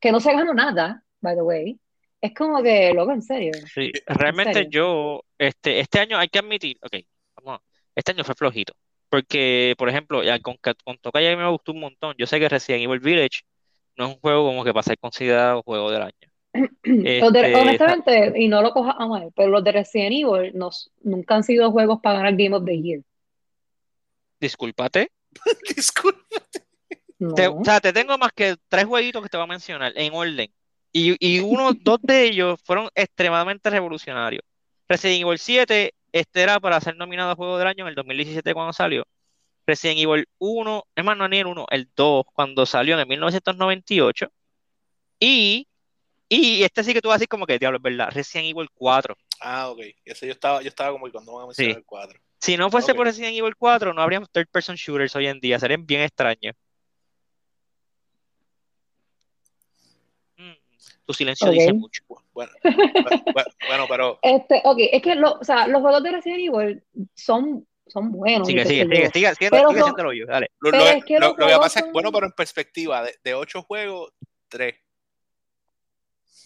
que 0.00 0.12
no 0.12 0.20
se 0.20 0.32
ganó 0.32 0.54
nada, 0.54 1.02
by 1.20 1.34
the 1.34 1.42
way, 1.42 1.80
es 2.20 2.32
como 2.32 2.62
que, 2.62 2.92
loco, 2.94 3.10
en 3.10 3.22
serio. 3.22 3.50
Sí, 3.74 3.90
¿En 4.06 4.16
realmente 4.16 4.52
serio? 4.54 4.70
yo, 4.70 5.20
este, 5.36 5.80
este 5.80 5.98
año 5.98 6.16
hay 6.16 6.28
que 6.28 6.38
admitir, 6.38 6.78
ok, 6.80 6.94
vamos, 7.36 7.58
a- 7.60 7.62
este 7.96 8.12
año 8.12 8.22
fue 8.22 8.36
flojito. 8.36 8.74
Porque, 9.08 9.74
por 9.78 9.88
ejemplo, 9.88 10.22
ya 10.22 10.38
con, 10.40 10.56
con 10.84 10.98
Toca 10.98 11.20
me 11.20 11.48
gustó 11.48 11.72
un 11.72 11.80
montón. 11.80 12.14
Yo 12.18 12.26
sé 12.26 12.38
que 12.40 12.48
Resident 12.48 12.84
Evil 12.84 13.00
Village 13.00 13.42
no 13.96 14.06
es 14.06 14.14
un 14.14 14.20
juego 14.20 14.46
como 14.46 14.64
que 14.64 14.72
para 14.72 14.82
ser 14.82 14.98
considerado 14.98 15.62
juego 15.62 15.90
del 15.90 16.02
año. 16.02 16.28
Este, 16.82 17.54
honestamente, 17.56 18.32
y 18.36 18.48
no 18.48 18.62
lo 18.62 18.72
cojas 18.72 18.94
a 18.98 19.06
mal, 19.06 19.30
pero 19.34 19.48
los 19.48 19.64
de 19.64 19.72
Resident 19.72 20.12
Evil 20.12 20.52
nos, 20.54 20.90
nunca 21.02 21.34
han 21.36 21.42
sido 21.44 21.70
juegos 21.72 22.00
para 22.02 22.18
ganar 22.18 22.36
Game 22.36 22.54
of 22.56 22.64
the 22.64 22.80
Year. 22.80 23.00
discúlpate. 24.40 25.10
Disculpa. 25.76 26.20
Te- 27.34 27.48
No. 27.48 27.56
o 27.60 27.64
sea, 27.64 27.80
te 27.80 27.92
tengo 27.92 28.18
más 28.18 28.32
que 28.32 28.56
tres 28.68 28.84
jueguitos 28.84 29.22
que 29.22 29.28
te 29.28 29.36
voy 29.36 29.44
a 29.44 29.48
mencionar 29.48 29.92
en 29.96 30.12
orden. 30.12 30.52
Y, 30.92 31.16
y 31.18 31.40
uno, 31.40 31.72
dos 31.80 31.98
de 32.02 32.24
ellos 32.24 32.60
fueron 32.64 32.88
extremadamente 32.94 33.70
revolucionarios. 33.70 34.42
Resident 34.88 35.22
Evil 35.22 35.38
7, 35.38 35.94
este 36.12 36.42
era 36.42 36.60
para 36.60 36.80
ser 36.80 36.96
nominado 36.96 37.30
a 37.32 37.34
Juego 37.36 37.58
del 37.58 37.66
Año 37.68 37.84
en 37.84 37.88
el 37.88 37.94
2017 37.94 38.54
cuando 38.54 38.72
salió. 38.72 39.04
Resident 39.66 39.98
Evil 39.98 40.28
1, 40.38 40.84
es 40.94 41.04
más, 41.04 41.16
no 41.16 41.26
ni 41.28 41.38
el 41.38 41.46
1, 41.46 41.66
el 41.70 41.88
2, 41.96 42.24
cuando 42.32 42.66
salió 42.66 42.94
en 42.94 43.00
el 43.00 43.06
1998. 43.08 44.28
Y, 45.18 45.66
y 46.28 46.62
este 46.64 46.82
sí 46.84 46.92
que 46.92 47.00
tú 47.00 47.08
vas 47.08 47.16
a 47.16 47.18
decir 47.18 47.28
como 47.28 47.46
que, 47.46 47.58
diablo, 47.58 47.76
es 47.78 47.82
verdad, 47.82 48.10
Resident 48.12 48.50
Evil 48.50 48.68
4. 48.74 49.16
Ah, 49.40 49.68
ok. 49.70 49.80
Ese 50.04 50.26
yo 50.26 50.32
estaba, 50.32 50.62
yo 50.62 50.68
estaba 50.68 50.92
como 50.92 51.06
que 51.06 51.12
cuando 51.12 51.32
van 51.34 51.44
a 51.44 51.46
mencionar 51.46 51.72
Sí. 51.74 51.78
el 51.78 51.84
cuadro. 51.84 52.18
Si 52.40 52.56
no 52.56 52.70
fuese 52.70 52.94
por 52.94 53.06
Resident 53.06 53.34
Evil 53.36 53.56
4, 53.56 53.92
no 53.94 54.02
habríamos 54.02 54.30
third 54.30 54.48
person 54.50 54.76
shooters 54.76 55.14
hoy 55.16 55.26
en 55.26 55.40
día, 55.40 55.58
serían 55.58 55.86
bien 55.86 56.02
extraños. 56.02 56.54
Mm, 60.36 60.52
tu 61.06 61.12
silencio 61.14 61.50
dice 61.50 61.72
mucho. 61.72 62.02
Bueno, 62.32 62.52
bueno, 63.34 63.50
bueno, 63.66 63.86
pero 63.88 64.18
Este, 64.22 64.60
ok, 64.64 64.78
es 64.92 65.02
que 65.02 65.14
lo, 65.14 65.32
o 65.38 65.44
sea, 65.44 65.66
los 65.66 65.80
juegos 65.80 66.02
de 66.02 66.10
Resident 66.12 66.40
Evil 66.40 66.82
son, 67.14 67.66
son 67.86 68.12
buenos 68.12 68.46
Sigue, 68.46 68.64
sigue, 68.66 68.82
sigue, 68.84 69.10
sigue, 69.10 69.34
sigue, 69.34 69.50
Pero 69.50 69.68
sigue 69.70 69.80
son- 69.80 69.88
haciéndolo 69.90 70.12
yo, 70.12 70.26
dale. 70.26 70.50
lo, 70.60 70.70
Pero 70.70 70.84
lo- 70.84 70.90
es 70.90 71.04
que 71.04 71.18
lo- 71.18 71.28
lo 71.36 71.46
que 71.46 71.56
pasa 71.56 71.78
es 71.80 71.84
son- 71.86 71.92
bueno, 71.92 72.12
pero 72.12 72.26
en 72.26 72.32
perspectiva, 72.32 73.02
de, 73.02 73.14
de 73.24 73.34
ocho 73.34 73.62
juegos, 73.62 74.12
tres. 74.48 74.74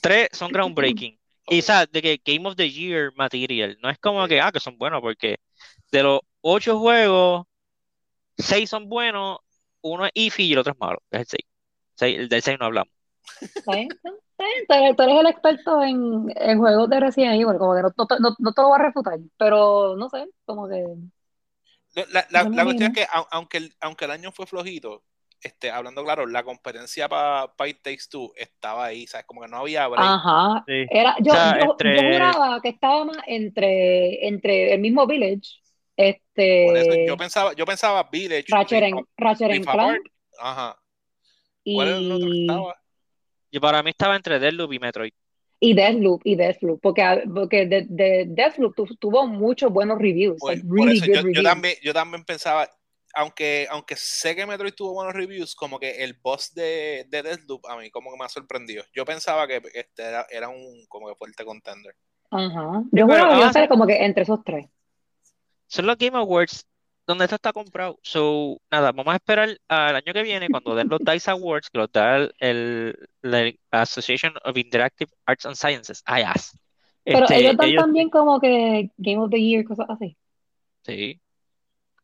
Tres 0.01 0.29
son 0.33 0.51
groundbreaking. 0.53 1.19
Y 1.49 1.63
sabes, 1.63 1.91
de 1.91 2.01
que 2.03 2.21
Game 2.25 2.49
of 2.49 2.55
the 2.57 2.71
Year 2.71 3.13
material, 3.17 3.77
no 3.83 3.91
es 3.91 3.99
como 3.99 4.27
que, 4.29 4.41
ah, 4.41 4.53
que 4.53 4.61
son 4.61 4.79
buenos, 4.79 5.01
porque 5.01 5.39
de 5.91 6.03
los 6.03 6.21
ocho 6.43 6.79
juegos, 6.79 7.47
seis 8.39 8.71
son 8.71 8.89
buenos, 8.89 9.39
uno 9.83 10.07
es 10.07 10.13
iffy 10.15 10.45
y 10.45 10.53
el 10.53 10.59
otro 10.59 10.73
es 10.73 10.79
malo, 10.79 10.99
es 11.11 11.21
el 11.21 11.27
seis. 11.27 11.45
Seis- 11.97 12.19
el 12.19 12.29
del 12.29 12.43
seis 12.43 12.57
no 12.59 12.67
hablamos. 12.67 12.93
Tú 13.65 13.73
eres, 13.73 14.97
el 14.99 15.27
experto 15.27 15.83
en, 15.83 16.27
en 16.37 16.59
juegos 16.59 16.89
de 16.89 17.01
Resident 17.01 17.35
Evil, 17.35 17.59
como 17.59 17.75
que 17.75 17.83
no, 17.83 17.93
no, 17.97 18.07
no- 18.21 18.37
no 18.39 18.53
te 18.53 18.63
lo 18.63 18.69
voy 18.69 18.79
a 18.81 18.83
refutar, 18.85 19.19
pero 19.37 19.97
no 19.97 20.09
sé, 20.09 20.27
como 20.47 20.69
que 20.69 20.85
La, 21.95 22.05
la- 22.11 22.27
la- 22.31 22.65
cuestión 22.65 22.87
es 22.89 22.93
que 22.95 23.07
au- 23.07 23.27
aunque 23.31 23.59
el, 23.59 23.75
aunque 23.81 24.05
el 24.07 24.11
año 24.13 24.33
fue 24.33 24.47
flojito, 24.47 25.03
este, 25.43 25.71
hablando 25.71 26.05
claro, 26.05 26.27
la 26.27 26.43
competencia 26.43 27.09
para 27.09 27.51
It 27.67 27.79
Takes 27.83 28.05
Two 28.11 28.33
estaba 28.37 28.85
ahí, 28.87 29.07
¿sabes? 29.07 29.27
Como 29.27 29.41
que 29.41 29.49
no 29.49 29.59
había 29.59 29.89
break. 29.89 30.05
Ajá. 30.05 30.65
Sí. 30.67 30.87
Era, 30.91 31.17
yo, 31.21 31.33
O 31.33 31.35
sea, 31.37 31.59
yo, 31.59 31.71
entre- 31.73 31.97
yo 31.97 32.03
juraba 32.13 32.61
que 32.61 32.69
estaba 32.69 33.05
más 33.05 33.19
entre, 33.27 34.27
entre 34.29 34.75
el 34.75 34.81
mismo 34.81 35.07
Village, 35.07 35.41
Por 35.97 36.05
eso 36.07 36.21
este, 36.93 37.07
yo 37.07 37.17
pensaba, 37.17 37.53
yo 37.55 37.65
pensaba 37.67 38.09
Village, 38.11 38.47
Ratchet 38.49 38.83
and, 38.85 39.05
Ratchet 39.17 39.51
Apart, 39.63 39.79
Clank 39.79 40.03
ajá. 40.39 40.77
¿Cuál 41.65 41.89
era 41.89 41.97
el 41.99 42.13
otro 42.13 42.27
que 42.29 42.37
y, 42.37 42.41
estaba? 42.49 42.75
Yo 43.53 43.61
para 43.61 43.83
mí 43.83 43.91
estaba 43.91 44.17
entre 44.17 44.39
Deathloop 44.39 44.73
y 44.73 44.79
Metroid. 44.79 45.13
y 45.63 45.75
Deathloop, 45.75 46.23
y 46.25 46.37
Deathloop, 46.37 46.81
porque, 46.81 47.23
porque 47.35 47.67
de, 47.67 47.87
de 47.89 48.25
Deathloop 48.29 48.75
tu- 48.75 48.97
tuvo 48.97 49.27
muchos 49.27 49.71
buenos 49.71 49.99
reviews, 49.99 50.39
Por, 50.39 50.53
like 50.55 50.67
por 50.67 50.77
really 50.79 50.97
eso 50.99 51.07
good 51.07 51.15
yo, 51.15 51.21
yo 51.21 51.27
reviews. 51.27 51.45
también, 51.45 51.75
yo 51.83 51.93
también 51.93 52.25
pensaba, 52.25 52.67
aunque, 53.15 53.67
aunque 53.71 53.97
sé 53.97 54.35
que 54.37 54.47
Metroid 54.47 54.75
tuvo 54.75 54.95
buenos 54.95 55.15
reviews, 55.15 55.55
como 55.55 55.79
que 55.79 56.03
el 56.03 56.15
boss 56.15 56.53
de, 56.55 57.07
de 57.09 57.23
Deathloop 57.23 57.67
a 57.67 57.77
mí 57.77 57.91
como 57.91 58.11
que 58.11 58.19
me 58.19 58.25
ha 58.25 58.29
sorprendido. 58.29 58.85
Yo 58.95 59.05
pensaba 59.05 59.47
que 59.47 59.63
este 59.75 60.03
era, 60.03 60.27
era 60.31 60.49
un 60.49 60.87
como 60.89 61.09
que 61.09 61.15
fuerte 61.15 61.45
contender. 61.45 61.95
Ajá. 62.31 62.83
Yo 62.93 63.07
iba 63.07 63.19
a 63.19 63.49
ah, 63.49 63.53
ser 63.53 63.69
como 63.69 63.87
que 63.87 64.05
entre 64.05 64.23
esos 64.23 64.43
tres. 64.45 64.67
Son 65.67 65.87
los 65.87 65.97
Game 65.99 66.17
Awards 66.17 66.67
donde 67.11 67.25
esto 67.25 67.37
está 67.37 67.53
comprado. 67.53 67.99
So, 68.03 68.61
nada, 68.71 68.93
vamos 68.93 69.13
a 69.13 69.17
esperar 69.17 69.49
al 69.69 69.97
año 69.97 70.13
que 70.13 70.23
viene 70.23 70.49
cuando 70.49 70.77
den 70.77 70.89
los 70.89 71.01
DICE 71.01 71.33
Awards, 71.33 71.69
que 71.69 71.79
los 71.79 71.91
da 71.91 72.17
el, 72.17 72.35
el- 72.39 73.09
la 73.23 73.53
Association 73.73 74.33
of 74.45 74.57
Interactive 74.57 75.11
Arts 75.27 75.45
and 75.45 75.57
Sciences, 75.57 76.05
IAS. 76.07 76.57
Pero 77.03 77.25
Este, 77.25 77.39
ellos 77.39 77.57
dan 77.57 77.69
ellos- 77.69 77.83
también 77.83 78.11
como 78.11 78.41
que 78.41 78.91
Game 78.97 79.19
of 79.19 79.31
the 79.31 79.41
Year, 79.41 79.65
cosas 79.65 79.87
así. 79.91 80.17
sí. 80.83 81.21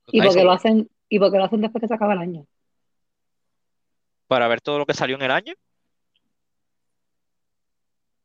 Los 0.07 0.15
Y 0.15 0.23
porque 0.23 0.45
lo 0.45 0.53
hacen, 0.53 0.89
y 1.09 1.19
porque 1.19 1.39
lo 1.39 1.45
hacen 1.45 1.61
después 1.61 1.81
que 1.81 1.89
se 1.89 1.95
acaba 1.95 2.15
el 2.15 2.21
año. 2.21 2.47
para 4.27 4.49
ver 4.49 4.61
todo 4.61 4.79
lo 4.79 4.87
que 4.87 4.95
salió 4.95 5.17
en 5.17 5.23
el 5.23 5.31
año. 5.31 5.55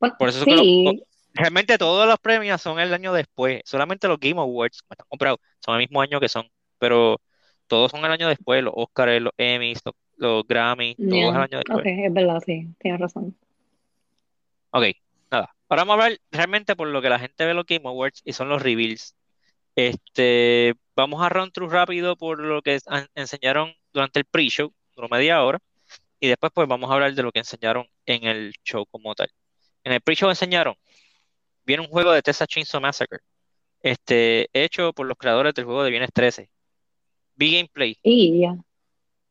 Bueno, 0.00 0.16
Por 0.18 0.28
eso 0.28 0.40
es 0.40 0.44
que 0.46 0.56
lo- 0.56 0.62
sí, 0.62 1.02
Realmente 1.34 1.78
todos 1.78 2.06
los 2.06 2.18
premios 2.18 2.60
son 2.60 2.78
el 2.78 2.92
año 2.92 3.12
después. 3.12 3.62
Solamente 3.64 4.06
los 4.06 4.20
Game 4.20 4.38
Awards, 4.38 4.82
como 4.82 4.92
están 4.92 5.06
comprados, 5.08 5.38
son 5.64 5.74
el 5.76 5.80
mismo 5.80 6.02
año 6.02 6.20
que 6.20 6.28
son. 6.28 6.46
Pero 6.78 7.22
todos 7.68 7.90
son 7.90 8.04
el 8.04 8.10
año 8.10 8.28
después. 8.28 8.62
Los 8.62 8.74
Oscars, 8.76 9.22
los 9.22 9.32
Emmys, 9.38 9.80
los, 9.84 9.94
los 10.18 10.46
Grammys, 10.46 10.96
todos 10.96 11.34
el 11.34 11.40
año 11.40 11.58
después. 11.58 11.78
ok, 11.78 11.86
es 11.86 12.12
verdad, 12.12 12.42
sí, 12.44 12.68
tienes 12.78 13.00
razón. 13.00 13.34
Ok, 14.72 14.84
nada. 15.30 15.54
Ahora 15.68 15.84
vamos 15.84 15.92
a 15.92 16.04
hablar 16.04 16.18
realmente 16.30 16.76
por 16.76 16.88
lo 16.88 17.00
que 17.00 17.08
la 17.08 17.18
gente 17.18 17.46
ve 17.46 17.54
los 17.54 17.64
Game 17.64 17.88
Awards 17.88 18.20
y 18.24 18.34
son 18.34 18.50
los 18.50 18.60
reveals. 18.60 19.14
Este, 19.74 20.74
vamos 20.94 21.22
a 21.22 21.28
run 21.28 21.50
through 21.50 21.70
rápido 21.70 22.16
por 22.16 22.38
lo 22.40 22.62
que 22.62 22.78
enseñaron 23.14 23.74
durante 23.92 24.18
el 24.18 24.24
pre-show, 24.26 24.72
duró 24.94 25.08
media 25.08 25.42
hora, 25.42 25.58
y 26.20 26.28
después 26.28 26.52
pues 26.54 26.68
vamos 26.68 26.90
a 26.90 26.94
hablar 26.94 27.14
de 27.14 27.22
lo 27.22 27.32
que 27.32 27.40
enseñaron 27.40 27.86
en 28.06 28.24
el 28.24 28.54
show 28.64 28.86
como 28.86 29.14
tal. 29.14 29.30
En 29.84 29.92
el 29.92 30.00
pre-show 30.00 30.28
enseñaron, 30.28 30.76
viene 31.64 31.82
un 31.82 31.88
juego 31.88 32.12
de 32.12 32.22
Texas 32.22 32.48
Chainsaw 32.48 32.80
Massacre, 32.80 33.20
este, 33.80 34.48
hecho 34.52 34.92
por 34.92 35.06
los 35.06 35.16
creadores 35.16 35.54
del 35.54 35.64
juego 35.64 35.82
de 35.82 35.90
Viernes 35.90 36.10
13. 36.12 36.48
Vi 37.34 37.54
gameplay, 37.54 37.98
Y 38.02 38.40
ya, 38.40 38.56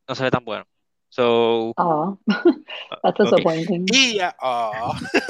no 0.08 0.16
se 0.16 0.24
ve 0.24 0.32
tan 0.32 0.44
bueno. 0.44 0.66
So, 1.12 1.74
ah, 1.76 2.16
that's 3.04 3.20
ok. 3.20 3.26
disappointing. 3.26 3.86
Y 3.92 4.16
ya, 4.16 4.36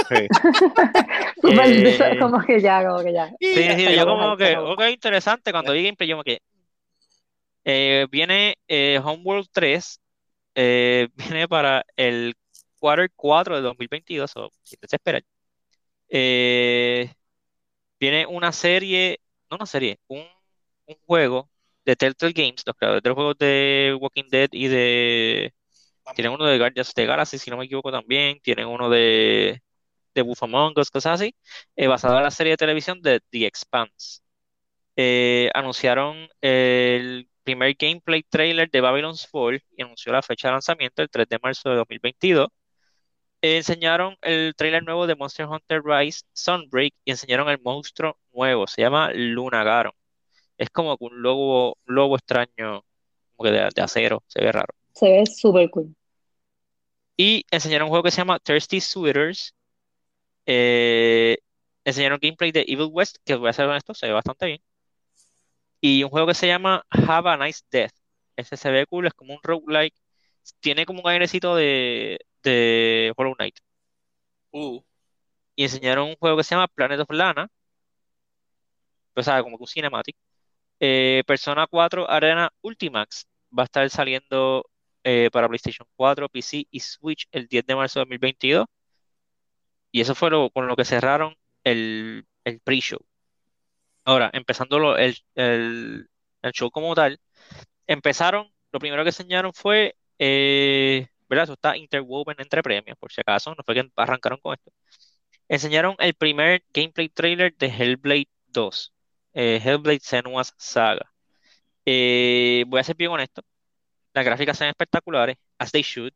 Sí. 0.10 0.28
Súper, 1.42 1.88
Eh, 1.88 2.20
como 2.20 2.40
que 2.42 2.62
ya, 2.62 2.86
como 2.88 3.04
que 3.04 3.14
ya. 3.14 3.30
Sí, 3.40 3.54
sí, 3.54 3.96
yo 3.96 4.06
como 4.06 4.38
que, 4.38 4.56
ok, 4.58 4.82
interesante, 4.94 5.52
cuando 5.52 5.74
vi 5.74 5.84
gameplay 5.84 6.08
yo 6.10 6.18
me 6.18 6.24
quedé. 6.24 6.42
Eh, 7.66 8.08
viene 8.12 8.56
eh, 8.68 9.00
Homeworld 9.04 9.48
3, 9.52 10.00
eh, 10.56 11.08
viene 11.16 11.48
para 11.48 11.84
el 11.96 12.36
quarter 12.80 13.10
4 13.16 13.56
de 13.56 13.62
2022, 13.64 14.32
o 14.38 14.50
si 14.64 14.78
te 14.78 14.96
esperar. 14.96 15.24
Eh, 16.10 17.10
Viene 18.00 18.26
una 18.26 18.52
serie, 18.52 19.20
no 19.50 19.58
una 19.58 19.68
serie, 19.68 20.00
un, 20.08 20.26
un 20.88 20.96
juego 21.06 21.50
de 21.86 21.96
Telltale 21.96 22.34
Games, 22.34 22.64
los 22.66 22.76
creadores 22.76 23.04
de 23.04 23.10
los 23.10 23.16
juegos 23.16 23.38
de 23.38 23.96
Walking 24.02 24.24
Dead 24.32 24.50
y 24.52 24.68
de... 24.70 25.54
Tienen 26.16 26.34
uno 26.34 26.46
de 26.46 26.58
Guardians 26.58 26.90
of 26.90 26.96
the 26.96 27.06
Galaxy, 27.06 27.38
si 27.38 27.50
no 27.50 27.58
me 27.58 27.66
equivoco 27.66 27.92
también. 27.92 28.40
Tienen 28.42 28.68
uno 28.68 28.90
de, 28.90 29.62
de 30.16 30.22
Wolf 30.22 30.40
cosas 30.92 31.22
así. 31.22 31.36
eh, 31.76 31.88
basado 31.88 32.18
en 32.18 32.24
la 32.24 32.32
serie 32.32 32.52
de 32.52 32.58
televisión 32.58 33.02
de 33.02 33.20
The 33.30 33.46
Expanse. 33.46 34.22
Eh, 34.96 35.50
anunciaron 35.54 36.28
el 36.42 37.30
primer 37.44 37.76
gameplay 37.80 38.24
trailer 38.24 38.70
de 38.70 38.82
Babylon's 38.82 39.28
Fall 39.28 39.64
y 39.76 39.82
anunció 39.82 40.12
la 40.12 40.22
fecha 40.22 40.50
de 40.50 40.54
lanzamiento 40.54 41.02
el 41.02 41.10
3 41.10 41.28
de 41.30 41.40
marzo 41.42 41.70
de 41.70 41.76
2022. 41.78 42.50
Eh, 43.42 43.58
enseñaron 43.58 44.16
el 44.22 44.54
trailer 44.56 44.84
nuevo 44.84 45.08
de 45.08 45.16
Monster 45.16 45.48
Hunter 45.48 45.82
Rise 45.84 46.24
Sunbreak 46.34 46.94
y 47.06 47.12
enseñaron 47.12 47.50
el 47.50 47.60
monstruo 47.62 48.18
nuevo, 48.34 48.68
se 48.68 48.82
llama 48.82 49.12
Lunagaron. 49.14 49.94
Es 50.58 50.70
como 50.70 50.96
un 51.00 51.22
lobo, 51.22 51.78
lobo 51.86 52.16
extraño, 52.18 52.84
como 53.36 53.50
que 53.50 53.52
de, 53.52 53.70
de 53.74 53.82
acero, 53.82 54.24
se 54.28 54.42
ve 54.42 54.52
raro. 54.52 54.74
Se 54.94 55.10
ve 55.10 55.26
súper 55.26 55.70
cool. 55.72 55.96
Y 57.22 57.46
enseñaron 57.52 57.86
un 57.86 57.90
juego 57.92 58.04
que 58.04 58.12
se 58.12 58.18
llama 58.18 58.40
Thirsty 58.40 58.82
Suitors. 58.82 59.56
Eh, 60.48 61.38
enseñaron 61.86 62.20
gameplay 62.22 62.52
de 62.52 62.66
Evil 62.68 62.90
West, 62.92 63.18
que 63.26 63.36
voy 63.36 63.50
a 63.50 63.54
ser 63.54 63.68
honesto, 63.68 63.94
se 63.94 64.08
ve 64.08 64.14
bastante 64.14 64.48
bien. 64.48 64.62
Y 65.80 66.04
un 66.04 66.10
juego 66.10 66.28
que 66.28 66.34
se 66.36 66.48
llama 66.48 66.86
Have 66.90 67.30
a 67.30 67.38
Nice 67.38 67.62
Death. 67.72 67.92
Ese 68.36 68.58
se 68.58 68.72
ve 68.72 68.86
cool, 68.88 69.08
es 69.08 69.14
como 69.14 69.34
un 69.34 69.40
roguelike. 69.44 69.96
Tiene 70.60 70.86
como 70.86 71.02
un 71.02 71.10
airecito 71.10 71.56
de, 71.56 72.20
de 72.44 73.14
Hollow 73.18 73.36
Knight. 73.36 73.58
Uh, 74.52 74.82
Y 75.56 75.64
enseñaron 75.66 76.10
un 76.10 76.16
juego 76.18 76.38
que 76.38 76.44
se 76.46 76.56
llama 76.56 76.68
Planet 76.70 77.02
of 77.02 77.12
Lana. 77.12 77.50
O 79.16 79.24
sea, 79.24 79.42
como 79.44 79.58
que 79.58 79.64
un 79.64 79.68
cinematic. 79.68 80.16
Eh, 80.82 81.24
Persona 81.28 81.68
4 81.68 82.10
Arena 82.10 82.52
Ultimax 82.64 83.28
va 83.58 83.64
a 83.64 83.66
estar 83.66 83.90
saliendo 83.92 84.66
eh, 85.04 85.30
para 85.32 85.48
PlayStation 85.48 85.88
4, 85.96 86.30
PC 86.30 86.68
y 86.72 86.80
Switch 86.80 87.28
el 87.32 87.48
10 87.48 87.66
de 87.66 87.76
marzo 87.76 88.00
de 88.00 88.02
2022. 88.04 88.66
Y 89.92 90.02
eso 90.02 90.16
fue 90.16 90.30
lo- 90.32 90.50
con 90.52 90.68
lo 90.68 90.76
que 90.76 90.86
cerraron 90.86 91.36
el, 91.64 92.28
el 92.46 92.60
pre-show. 92.62 93.00
Ahora, 94.04 94.30
empezando 94.34 94.96
el, 94.98 95.16
el, 95.36 96.10
el 96.42 96.52
show 96.54 96.72
como 96.72 96.96
tal, 96.96 97.20
empezaron, 97.88 98.52
lo 98.72 98.80
primero 98.80 99.04
que 99.04 99.10
enseñaron 99.10 99.54
fue, 99.54 99.96
eh, 100.20 101.08
¿verdad? 101.30 101.46
Eso 101.46 101.54
está 101.54 101.78
interwoven 101.78 102.38
entre 102.40 102.64
premios, 102.64 102.98
por 103.00 103.12
si 103.12 103.22
acaso, 103.22 103.52
no 103.56 103.64
fue 103.66 103.76
que 103.76 103.92
arrancaron 103.98 104.40
con 104.42 104.54
esto. 104.56 104.72
Enseñaron 105.50 105.96
el 106.00 106.16
primer 106.16 106.64
gameplay 106.74 107.10
trailer 107.10 107.56
de 107.58 107.68
Hellblade 107.68 108.30
2, 108.48 108.94
eh, 109.34 109.62
Hellblade 109.64 110.02
Senua's 110.02 110.54
Saga. 110.58 111.12
Voy 112.68 112.80
a 112.80 112.84
ser 112.84 112.96
bien 112.96 113.12
honesto, 113.12 113.42
las 114.14 114.26
gráficas 114.26 114.58
son 114.58 114.68
espectaculares, 114.68 115.38
as 115.58 115.72
they 115.72 115.82
should. 115.84 116.12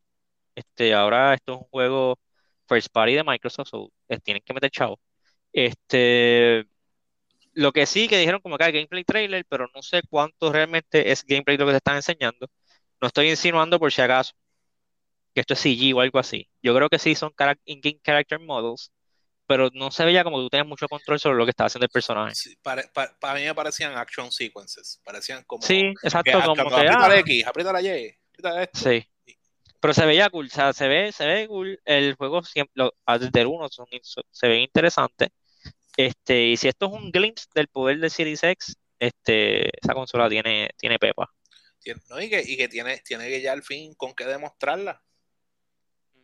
Este, 0.55 0.93
ahora 0.93 1.33
esto 1.35 1.53
es 1.53 1.59
un 1.59 1.65
juego 1.69 2.19
first 2.67 2.89
party 2.91 3.15
de 3.15 3.23
Microsoft, 3.23 3.69
so, 3.69 3.91
eh, 4.09 4.19
tienen 4.19 4.43
que 4.45 4.53
meter 4.53 4.71
chavo. 4.71 4.99
Este, 5.53 6.67
lo 7.53 7.71
que 7.73 7.85
sí 7.85 8.07
que 8.07 8.17
dijeron 8.17 8.41
como 8.41 8.57
que 8.57 8.65
hay 8.65 8.73
gameplay 8.73 9.03
trailer, 9.03 9.45
pero 9.49 9.67
no 9.75 9.81
sé 9.81 10.01
cuánto 10.09 10.51
realmente 10.51 11.11
es 11.11 11.25
gameplay 11.25 11.57
lo 11.57 11.65
que 11.65 11.71
te 11.73 11.77
están 11.77 11.97
enseñando. 11.97 12.47
No 13.01 13.07
estoy 13.07 13.29
insinuando 13.29 13.79
por 13.79 13.91
si 13.93 14.01
acaso 14.01 14.33
que 15.33 15.41
esto 15.41 15.53
es 15.53 15.59
CG 15.59 15.93
o 15.95 16.01
algo 16.01 16.19
así. 16.19 16.49
Yo 16.61 16.75
creo 16.75 16.89
que 16.89 16.99
sí 16.99 17.15
son 17.15 17.33
in-game 17.65 17.99
character 18.03 18.39
models, 18.39 18.91
pero 19.47 19.69
no 19.73 19.91
se 19.91 20.05
veía 20.05 20.23
como 20.23 20.37
que 20.37 20.43
tú 20.43 20.49
tenías 20.49 20.67
mucho 20.67 20.87
control 20.87 21.19
sobre 21.19 21.37
lo 21.37 21.45
que 21.45 21.51
estaba 21.51 21.67
haciendo 21.67 21.85
el 21.85 21.89
personaje. 21.89 22.35
sí, 22.35 22.55
para, 22.61 22.83
para, 22.93 23.17
para 23.19 23.39
mí 23.39 23.45
me 23.45 23.53
parecían 23.55 23.97
action 23.97 24.31
sequences. 24.31 25.01
Parecían 25.03 25.43
como. 25.43 25.61
Sí, 25.63 25.93
que, 26.01 26.07
exacto, 26.07 26.37
ah, 26.37 26.45
como 26.45 26.69
que 26.69 26.75
aprieta 26.75 27.07
la 27.07 27.15
ah, 27.15 27.19
X, 27.19 27.47
aprieta 27.47 27.73
la 27.73 27.81
Y, 27.81 28.17
aprieta 28.29 28.63
esto. 28.63 28.79
sí. 28.79 29.07
Pero 29.79 29.93
se 29.93 30.05
veía 30.07 30.29
cool, 30.31 30.47
o 30.47 30.49
sea, 30.49 30.73
se 30.73 30.87
ve, 30.87 31.11
se 31.11 31.27
ve 31.27 31.47
cool. 31.47 31.79
El 31.85 32.15
juego 32.15 32.41
siempre, 32.43 32.71
lo- 32.75 32.93
ah, 33.05 33.19
desde 33.19 33.41
el 33.41 33.47
1 33.47 33.69
son, 33.69 33.85
son- 34.01 34.23
se 34.31 34.47
ve 34.47 34.57
interesante. 34.61 35.29
Este, 35.95 36.43
y 36.47 36.57
si 36.57 36.67
esto 36.67 36.87
es 36.87 36.93
un 36.93 37.11
glimpse 37.11 37.45
del 37.53 37.67
poder 37.67 37.99
de 37.99 38.09
Series 38.09 38.43
X, 38.43 38.75
este, 38.97 39.69
esa 39.79 39.93
consola 39.93 40.27
tiene, 40.27 40.71
tiene 40.77 40.97
pepa. 40.97 41.29
No, 42.09 42.19
y 42.19 42.29
que, 42.29 42.41
y 42.43 42.57
que 42.57 42.67
tiene, 42.67 42.97
tiene 43.05 43.27
que 43.27 43.41
ya 43.41 43.51
al 43.51 43.61
fin 43.61 43.93
con 43.93 44.15
qué 44.15 44.25
demostrarla, 44.25 45.03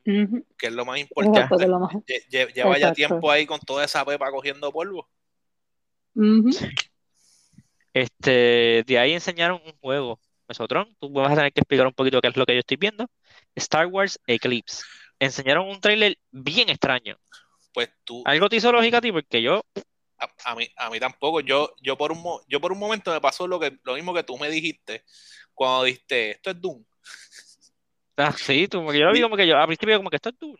Que 0.03 0.67
es 0.67 0.73
lo 0.73 0.85
más 0.85 0.99
importante. 0.99 1.55
que 1.57 1.63
es 1.63 1.69
lo 1.69 1.79
más. 1.79 1.93
Lle- 1.93 2.27
lle- 2.29 2.53
Lleva 2.53 2.77
ya 2.77 2.93
tiempo 2.93 3.29
ahí 3.31 3.45
con 3.45 3.59
toda 3.59 3.85
esa 3.85 4.03
pepa 4.05 4.31
cogiendo 4.31 4.71
polvo. 4.71 5.09
Este, 7.93 8.83
de 8.85 8.99
ahí 8.99 9.13
enseñaron 9.13 9.61
un 9.65 9.73
juego, 9.79 10.19
Mesotron. 10.47 10.95
Tú 10.99 11.11
vas 11.11 11.31
a 11.31 11.35
tener 11.35 11.53
que 11.53 11.59
explicar 11.61 11.87
un 11.87 11.93
poquito 11.93 12.21
qué 12.21 12.29
es 12.29 12.37
lo 12.37 12.45
que 12.45 12.53
yo 12.53 12.59
estoy 12.59 12.77
viendo. 12.77 13.07
Star 13.55 13.87
Wars 13.87 14.19
Eclipse. 14.27 14.83
Enseñaron 15.19 15.67
un 15.67 15.79
tráiler 15.79 16.17
bien 16.31 16.69
extraño. 16.69 17.17
Pues 17.73 17.89
tú, 18.03 18.23
Algo 18.25 18.49
te 18.49 18.57
hizo 18.57 18.71
lógica 18.71 18.97
a 18.97 19.01
ti 19.01 19.11
porque 19.11 19.41
yo, 19.41 19.63
a, 20.17 20.29
a 20.45 20.55
mí, 20.55 20.67
a 20.75 20.89
mí 20.89 20.99
tampoco. 20.99 21.41
Yo, 21.41 21.73
yo, 21.81 21.97
por 21.97 22.11
un, 22.11 22.21
mo- 22.21 22.41
yo 22.47 22.59
por 22.59 22.71
un 22.71 22.79
momento 22.79 23.11
me 23.13 23.21
pasó 23.21 23.47
lo, 23.47 23.59
que, 23.59 23.77
lo 23.83 23.93
mismo 23.95 24.13
que 24.13 24.23
tú 24.23 24.37
me 24.37 24.49
dijiste 24.49 25.03
cuando 25.53 25.83
dijiste, 25.83 26.31
esto 26.31 26.49
es 26.51 26.59
Doom. 26.61 26.83
Ah, 28.21 28.31
sí, 28.37 28.67
tú, 28.67 28.83
porque 28.83 28.99
yo 28.99 29.05
lo 29.05 29.13
vi 29.13 29.21
como 29.21 29.35
que 29.35 29.47
yo, 29.47 29.57
al 29.57 29.67
principio 29.67 29.97
como 29.97 30.09
que 30.09 30.15
esto 30.17 30.29
es 30.29 30.37
tú. 30.37 30.57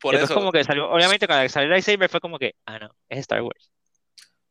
Por 0.00 0.14
eso, 0.14 0.34
como 0.34 0.50
que 0.50 0.64
salió, 0.64 0.90
obviamente 0.90 1.26
cuando 1.26 1.48
salió 1.48 1.68
lightsaber 1.70 2.08
fue 2.08 2.20
como 2.20 2.38
que, 2.38 2.54
ah, 2.66 2.78
no, 2.78 2.94
es 3.08 3.18
Star 3.18 3.42
Wars. 3.42 3.70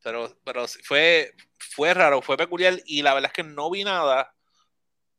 pero, 0.04 0.30
pero 0.44 0.66
fue, 0.84 1.32
fue 1.58 1.94
raro, 1.94 2.22
fue 2.22 2.38
peculiar 2.38 2.76
y 2.86 3.02
la 3.02 3.14
verdad 3.14 3.32
es 3.32 3.34
que 3.34 3.44
no 3.44 3.72
vi 3.72 3.84
nada, 3.84 4.34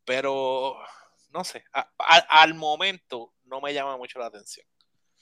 pero 0.05 0.77
no 1.31 1.43
sé, 1.45 1.65
a- 1.73 1.91
a- 1.99 2.43
al 2.43 2.55
momento 2.55 3.33
no 3.45 3.61
me 3.61 3.75
llama 3.75 3.97
mucho 3.97 4.19
la 4.19 4.27
atención. 4.27 4.67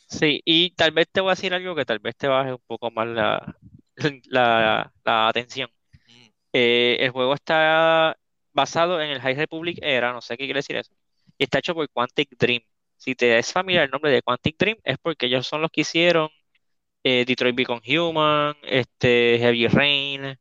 Sí, 0.09 0.43
y 0.45 0.71
tal 0.75 0.91
vez 0.91 1.09
te 1.11 1.21
voy 1.23 1.31
a 1.31 1.35
decir 1.35 1.55
algo 1.55 1.75
que 1.75 1.87
tal 1.87 1.99
vez 2.01 2.15
te 2.17 2.29
baje 2.29 2.53
un 2.53 2.63
poco 2.67 2.91
más 2.91 3.07
la, 3.09 3.57
la, 4.27 4.93
la 5.05 5.29
atención. 5.29 5.71
Mm. 6.07 6.27
Eh, 6.53 6.97
el 7.01 7.11
juego 7.11 7.33
está 7.35 8.19
basado 8.53 9.01
en 9.01 9.09
el 9.11 9.21
High 9.23 9.37
Republic 9.37 9.79
era, 9.81 10.13
no 10.13 10.21
sé 10.21 10.37
qué 10.37 10.45
quiere 10.45 10.59
decir 10.59 10.77
eso, 10.77 10.93
y 11.39 11.45
está 11.45 11.59
hecho 11.59 11.75
por 11.75 11.89
Quantic 11.91 12.31
Dream. 12.39 12.63
Si 12.97 13.15
te 13.15 13.39
es 13.39 13.53
familiar 13.53 13.85
el 13.85 13.91
nombre 13.91 14.11
de 14.13 14.23
Quantic 14.23 14.57
Dream, 14.59 14.79
es 14.85 14.99
porque 14.99 15.27
ellos 15.27 15.47
son 15.47 15.61
los 15.63 15.71
que 15.71 15.83
hicieron 15.83 16.29
eh, 17.05 17.25
Detroit 17.27 17.57
Become 17.57 17.83
Human, 17.99 18.57
este, 18.63 19.39
Heavy 19.39 19.67
Rain, 19.69 20.39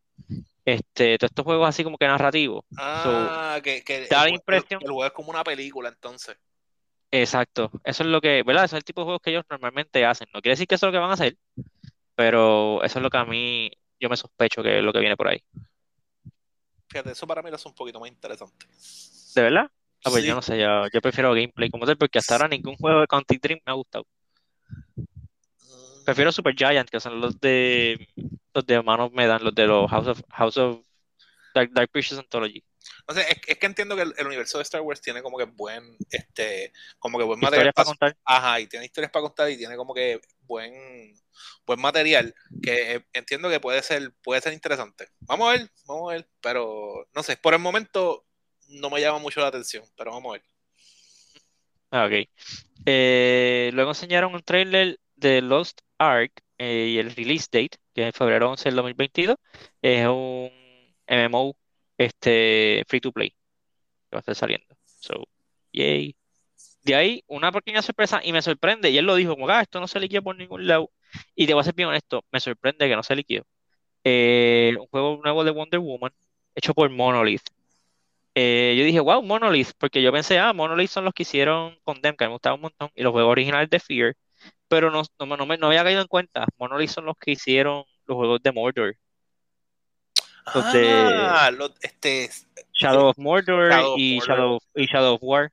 este, 0.65 1.17
todos 1.17 1.31
estos 1.31 1.45
juegos 1.45 1.69
así 1.69 1.83
como 1.83 1.97
que 1.97 2.07
narrativos. 2.07 2.65
So, 3.03 3.09
Ah, 3.13 3.59
que, 3.63 3.83
que 3.83 3.97
el, 4.03 4.09
da 4.09 4.23
la 4.23 4.29
impresión, 4.29 4.81
el 4.81 4.87
juego 4.91 5.05
es 5.05 5.11
como 5.13 5.31
una 5.31 5.43
película 5.43 5.89
entonces. 5.89 6.37
exacto, 7.11 7.71
eso 7.83 8.03
es 8.03 8.09
lo 8.09 8.21
que, 8.21 8.43
¿verdad? 8.43 8.65
Eso 8.65 8.75
es 8.77 8.79
el 8.81 8.85
tipo 8.85 9.01
de 9.01 9.05
juegos 9.05 9.21
que 9.21 9.31
ellos 9.31 9.45
normalmente 9.49 10.05
hacen. 10.05 10.27
No 10.33 10.41
quiere 10.41 10.53
decir 10.53 10.67
que 10.67 10.75
eso 10.75 10.87
es 10.87 10.89
lo 10.93 10.93
que 10.97 11.01
van 11.01 11.11
a 11.11 11.13
hacer, 11.13 11.37
pero 12.15 12.83
eso 12.83 12.99
es 12.99 13.03
lo 13.03 13.09
que 13.09 13.17
a 13.17 13.25
mí, 13.25 13.71
yo 13.99 14.09
me 14.09 14.17
sospecho 14.17 14.63
que 14.63 14.79
es 14.79 14.83
lo 14.85 14.93
que 14.93 14.99
viene 14.99 15.17
por 15.17 15.27
ahí. 15.29 15.43
Fíjate, 16.89 17.11
eso 17.11 17.25
para 17.27 17.41
mí 17.41 17.49
lo 17.49 17.55
hace 17.55 17.67
un 17.67 17.73
poquito 17.75 17.99
más 17.99 18.09
interesante. 18.09 18.67
¿De 19.35 19.41
verdad? 19.41 19.71
Ah, 20.03 20.09
pues 20.09 20.23
yo 20.23 20.33
no 20.33 20.41
sé, 20.41 20.59
yo, 20.59 20.87
yo 20.91 21.01
prefiero 21.01 21.33
gameplay 21.33 21.69
como 21.69 21.85
tal, 21.85 21.97
porque 21.97 22.19
hasta 22.19 22.35
ahora 22.35 22.47
ningún 22.47 22.75
juego 22.75 23.01
de 23.01 23.07
Quantic 23.07 23.41
Dream 23.41 23.59
me 23.65 23.71
ha 23.71 23.75
gustado. 23.75 24.05
Prefiero 26.05 26.31
Super 26.31 26.55
Giant, 26.55 26.89
que 26.89 26.99
son 26.99 27.21
los 27.21 27.39
de 27.39 28.07
los 28.53 28.65
de 28.65 28.81
Manos 28.81 29.11
Medan, 29.11 29.43
los 29.43 29.53
de 29.53 29.67
los 29.67 29.89
House 29.89 30.07
of 30.07 30.21
House 30.29 30.57
of 30.57 30.81
Dark, 31.53 31.71
Dark 31.73 31.89
Pictures 31.91 32.19
Anthology. 32.19 32.63
No 33.07 33.13
sé, 33.13 33.21
es, 33.29 33.37
es 33.45 33.57
que 33.57 33.65
entiendo 33.65 33.95
que 33.95 34.01
el, 34.03 34.13
el 34.17 34.27
universo 34.27 34.57
de 34.57 34.63
Star 34.63 34.81
Wars 34.81 35.01
tiene 35.01 35.21
como 35.21 35.37
que 35.37 35.45
buen, 35.45 35.97
este, 36.09 36.73
como 36.97 37.19
que 37.19 37.23
buen 37.23 37.39
material 37.39 37.69
Historias 37.69 37.73
para 37.73 37.85
para, 37.85 37.85
contar. 37.85 38.17
ajá, 38.25 38.59
y 38.59 38.67
tiene 38.67 38.85
historias 38.85 39.11
para 39.11 39.23
contar 39.23 39.51
y 39.51 39.57
tiene 39.57 39.75
como 39.75 39.93
que 39.93 40.19
buen, 40.41 41.13
buen 41.65 41.79
material 41.79 42.33
que 42.61 42.95
eh, 42.95 43.05
entiendo 43.13 43.49
que 43.49 43.59
puede 43.59 43.83
ser, 43.83 44.13
puede 44.23 44.41
ser 44.41 44.53
interesante. 44.53 45.09
Vamos 45.21 45.49
a 45.49 45.51
ver, 45.57 45.71
vamos 45.85 46.09
a 46.09 46.13
ver, 46.15 46.29
pero 46.41 47.07
no 47.13 47.23
sé, 47.23 47.37
por 47.37 47.53
el 47.53 47.59
momento 47.59 48.25
no 48.71 48.89
me 48.89 49.01
llama 49.01 49.19
mucho 49.19 49.41
la 49.41 49.47
atención, 49.47 49.83
pero 49.95 50.11
vamos 50.11 50.29
a 50.29 50.33
ver. 50.33 50.43
Ah, 51.91 52.05
ok. 52.05 52.29
Eh, 52.85 53.69
luego 53.73 53.91
enseñaron 53.91 54.33
un 54.33 54.41
trailer 54.41 54.99
de 55.15 55.41
Lost 55.41 55.81
Ark 55.97 56.31
eh, 56.57 56.87
y 56.93 56.97
el 56.97 57.15
release 57.15 57.47
date, 57.51 57.77
que 57.93 58.07
es 58.07 58.15
febrero 58.15 58.49
11 58.51 58.69
del 58.69 58.75
2022. 58.77 59.35
Es 59.81 60.07
un 60.07 60.51
MMO 61.07 61.55
este, 61.97 62.83
free 62.87 63.01
to 63.01 63.11
play 63.11 63.29
que 63.29 64.15
va 64.15 64.19
a 64.19 64.21
estar 64.21 64.35
saliendo. 64.35 64.75
So, 64.85 65.27
yay. 65.73 66.15
De 66.83 66.95
ahí, 66.95 67.23
una 67.27 67.51
pequeña 67.51 67.81
sorpresa, 67.81 68.21
y 68.23 68.33
me 68.33 68.41
sorprende, 68.41 68.89
y 68.89 68.97
él 68.97 69.05
lo 69.05 69.15
dijo, 69.15 69.35
como, 69.35 69.49
ah, 69.49 69.61
esto 69.61 69.79
no 69.79 69.87
se 69.87 69.99
liquida 69.99 70.21
por 70.21 70.35
ningún 70.35 70.67
lado. 70.67 70.91
Y 71.35 71.47
te 71.47 71.53
voy 71.53 71.61
a 71.61 71.63
ser 71.63 71.75
bien 71.75 71.89
honesto, 71.89 72.25
me 72.31 72.39
sorprende 72.39 72.87
que 72.87 72.95
no 72.95 73.03
se 73.03 73.15
liquidó. 73.15 73.43
Eh, 74.03 74.75
un 74.79 74.87
juego 74.87 75.21
nuevo 75.23 75.43
de 75.43 75.51
Wonder 75.51 75.79
Woman, 75.79 76.11
hecho 76.55 76.73
por 76.73 76.89
Monolith. 76.89 77.43
Eh, 78.33 78.75
yo 78.77 78.85
dije, 78.85 78.99
wow, 79.01 79.21
Monolith, 79.21 79.71
porque 79.77 80.01
yo 80.01 80.11
pensé, 80.11 80.39
ah, 80.39 80.53
Monolith 80.53 80.89
son 80.89 81.03
los 81.05 81.13
que 81.13 81.23
hicieron 81.23 81.77
Condemn, 81.83 82.15
que 82.15 82.25
me 82.25 82.31
gustaba 82.31 82.55
un 82.55 82.61
montón, 82.61 82.89
y 82.95 83.03
los 83.03 83.11
juegos 83.11 83.31
originales 83.31 83.69
de 83.69 83.79
Fear, 83.79 84.15
pero 84.69 84.89
no, 84.89 85.03
no, 85.19 85.25
me- 85.25 85.37
no, 85.37 85.45
me- 85.45 85.57
no 85.57 85.67
había 85.67 85.83
caído 85.83 86.01
en 86.01 86.07
cuenta. 86.07 86.45
Monolith 86.57 86.89
son 86.89 87.05
los 87.05 87.15
que 87.19 87.31
hicieron 87.31 87.83
los 88.05 88.15
juegos 88.15 88.41
de 88.41 88.51
Mordor, 88.51 88.95
Los 90.55 90.71
de 90.71 91.07
Ah, 91.29 91.51
los- 91.51 91.73
este, 91.81 92.29
Shadow 92.73 93.09
of 93.09 93.17
Mordor 93.17 93.69
Shadow 93.69 93.93
of 93.93 93.99
y, 93.99 94.15
Mordor. 94.15 94.27
Shadow, 94.27 94.59
y 94.75 94.85
Shadow 94.85 95.13
of 95.15 95.21
War. 95.23 95.51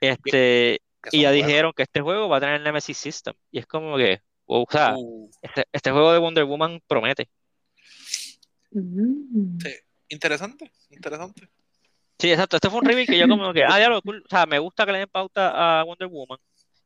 Este, 0.00 0.80
y 1.12 1.22
ya 1.22 1.30
dijeron 1.30 1.72
que 1.74 1.84
este 1.84 2.00
juego 2.00 2.28
va 2.28 2.36
a 2.36 2.40
tener 2.40 2.60
Nemesis 2.60 2.98
System. 2.98 3.34
Y 3.50 3.60
es 3.60 3.66
como 3.66 3.96
que, 3.96 4.20
wow, 4.46 4.62
o 4.62 4.66
sea, 4.70 4.94
Uh, 4.96 5.30
este, 5.42 5.64
este 5.72 5.90
juego 5.90 6.12
de 6.12 6.18
Wonder 6.18 6.44
Woman 6.44 6.80
promete. 6.86 7.28
Mm. 8.70 9.58
sí, 9.60 9.70
interesante, 10.08 10.70
interesante. 10.90 11.48
Sí, 12.18 12.30
exacto. 12.32 12.56
Este 12.56 12.68
fue 12.70 12.80
un 12.80 12.86
reveal 12.86 13.06
que 13.06 13.18
yo 13.18 13.28
como 13.28 13.52
que, 13.52 13.64
ah, 13.64 13.78
ya 13.78 13.88
lo 13.88 14.02
cool. 14.02 14.22
O 14.24 14.28
sea, 14.28 14.46
me 14.46 14.58
gusta 14.58 14.84
que 14.84 14.92
le 14.92 14.98
den 14.98 15.08
pauta 15.08 15.80
a 15.80 15.84
Wonder 15.84 16.08
Woman. 16.08 16.38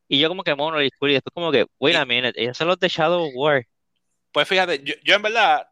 Y 0.08 0.18
yo 0.20 0.28
como 0.28 0.42
que 0.44 0.54
mono 0.54 0.82
y 0.82 0.90
cool. 0.90 1.10
Y 1.10 1.14
después 1.14 1.32
como 1.34 1.50
que, 1.50 1.66
wait 1.78 1.96
a 1.96 2.04
minute, 2.04 2.40
ellos 2.40 2.56
son 2.56 2.68
los 2.68 2.78
de 2.78 2.88
Shadow 2.88 3.30
War. 3.34 3.64
Pues 4.32 4.46
fíjate, 4.48 4.82
yo, 4.84 4.94
yo 5.04 5.14
en 5.14 5.22
verdad 5.22 5.66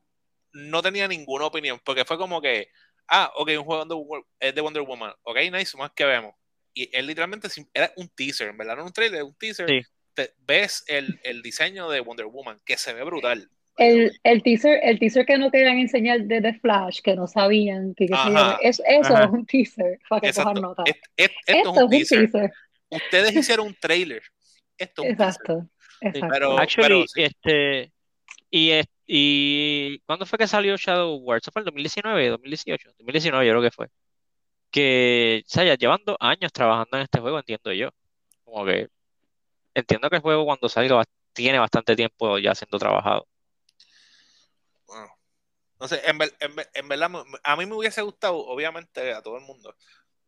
no 0.52 0.82
tenía 0.82 1.06
ninguna 1.08 1.46
opinión, 1.46 1.80
porque 1.84 2.04
fue 2.04 2.18
como 2.18 2.40
que, 2.40 2.68
ah, 3.08 3.30
ok, 3.36 3.50
un 3.58 3.64
juego 3.64 3.84
de 3.84 3.94
Wonder- 3.94 4.24
es 4.40 4.54
de 4.54 4.60
Wonder 4.60 4.82
Woman, 4.82 5.12
ok, 5.22 5.36
nice, 5.52 5.76
más 5.76 5.90
que 5.92 6.04
vemos. 6.04 6.34
Y 6.74 6.94
él 6.96 7.06
literalmente 7.06 7.48
era 7.74 7.92
un 7.96 8.08
teaser, 8.08 8.48
en 8.48 8.56
verdad, 8.56 8.74
no 8.74 8.80
era 8.80 8.86
un 8.86 8.92
trailer, 8.92 9.22
un 9.22 9.34
teaser. 9.34 9.68
Sí. 9.68 9.82
Te- 10.14 10.34
ves 10.38 10.84
el, 10.88 11.20
el 11.24 11.42
diseño 11.42 11.88
de 11.90 12.00
Wonder 12.00 12.26
Woman, 12.26 12.60
que 12.64 12.76
se 12.76 12.92
ve 12.92 13.02
brutal. 13.04 13.50
El, 13.80 14.12
el 14.24 14.42
teaser, 14.42 14.78
el 14.82 14.98
teaser 14.98 15.24
que 15.24 15.38
no 15.38 15.50
querían 15.50 15.78
enseñar 15.78 16.20
de 16.24 16.42
The 16.42 16.54
Flash, 16.60 17.00
que 17.00 17.16
no 17.16 17.26
sabían 17.26 17.94
que, 17.94 18.08
Ajá. 18.12 18.58
es- 18.62 18.82
eso 18.86 19.14
Ajá. 19.14 19.24
es 19.24 19.30
un 19.30 19.46
teaser, 19.46 19.98
para 20.08 20.20
que 20.20 20.26
Exacto. 20.28 20.50
cojan 20.50 20.62
nota. 20.62 20.82
Es- 20.84 20.96
es- 21.16 21.30
esto, 21.46 21.46
Esto 21.46 21.58
es 21.58 21.66
un 21.66 21.76
es 21.76 21.82
un 21.82 21.90
teaser. 21.90 22.30
teaser. 22.30 22.52
Ustedes 22.90 23.36
hicieron 23.36 23.66
un 23.68 23.74
trailer. 23.80 24.22
Esto 24.76 25.02
es 25.02 25.10
un 25.10 25.16
teaser. 25.16 25.44
Exacto, 26.02 26.28
pero- 26.30 26.58
Actually, 26.58 27.04
sí. 27.08 27.22
este, 27.22 27.92
y, 28.50 28.70
y 29.06 29.98
¿cuándo 30.00 30.26
fue 30.26 30.38
que 30.38 30.46
salió 30.46 30.76
Shadow 30.76 31.14
of 31.16 31.22
War? 31.24 31.38
¿Eso 31.38 31.50
fue 31.50 31.60
el 31.60 31.64
2019, 31.66 32.28
2018? 32.28 32.90
2019 32.98 33.46
yo 33.46 33.52
creo 33.52 33.62
que 33.62 33.70
fue. 33.70 33.86
Que, 34.70 35.42
o 35.46 35.48
sea, 35.48 35.64
ya 35.64 35.74
llevan 35.76 36.00
dos 36.04 36.16
años 36.20 36.52
trabajando 36.52 36.96
en 36.98 37.02
este 37.04 37.18
juego, 37.18 37.38
entiendo 37.38 37.72
yo. 37.72 37.88
Como 38.44 38.64
que, 38.66 38.88
entiendo 39.74 40.10
que 40.10 40.16
el 40.16 40.22
juego 40.22 40.44
cuando 40.44 40.68
salga 40.68 41.02
tiene 41.32 41.58
bastante 41.58 41.96
tiempo 41.96 42.38
ya 42.38 42.54
siendo 42.54 42.78
trabajado. 42.78 43.26
Sé, 45.88 46.00
en, 46.08 46.18
ver- 46.18 46.36
en 46.40 46.54
ver- 46.56 46.70
en 46.74 46.88
verdad, 46.88 47.10
a 47.42 47.56
mí 47.56 47.66
me 47.66 47.74
hubiese 47.74 48.02
gustado, 48.02 48.36
obviamente, 48.36 49.12
a 49.12 49.22
todo 49.22 49.36
el 49.36 49.44
mundo, 49.44 49.74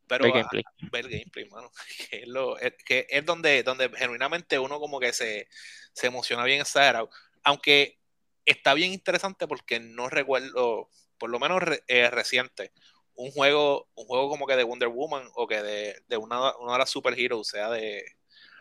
pero 0.07 0.25
El 0.25 0.31
a- 0.31 0.35
gameplay. 0.35 0.65
ver 0.91 1.09
gameplay, 1.09 1.49
mano, 1.49 1.71
que 2.11 2.23
es, 2.23 2.29
lo, 2.29 2.59
es- 2.59 2.75
que 2.85 3.07
es 3.09 3.25
donde, 3.25 3.63
donde 3.63 3.91
genuinamente 3.91 4.59
uno 4.59 4.81
como 4.81 4.99
que 5.01 5.13
se, 5.13 5.49
se 5.93 6.07
emociona 6.07 6.45
bien 6.45 6.61
exagerado, 6.63 7.11
aunque 7.43 7.99
está 8.45 8.75
bien 8.75 8.93
interesante 8.93 9.47
porque 9.47 9.79
no 9.81 10.09
recuerdo, 10.09 10.89
por 11.19 11.31
lo 11.31 11.39
menos 11.39 11.63
eh, 11.87 12.11
reciente, 12.11 12.73
un 13.15 13.31
juego, 13.31 13.89
un 13.95 14.07
juego 14.07 14.29
como 14.31 14.47
que 14.47 14.57
de 14.57 14.65
Wonder 14.65 14.89
Woman 14.89 15.29
o 15.35 15.47
que 15.47 15.63
de, 15.63 16.03
de 16.09 16.17
una, 16.17 16.57
una 16.57 16.73
de 16.73 16.79
las 16.79 16.91
superheroes, 16.91 17.47
sea 17.49 17.69
de... 17.71 18.05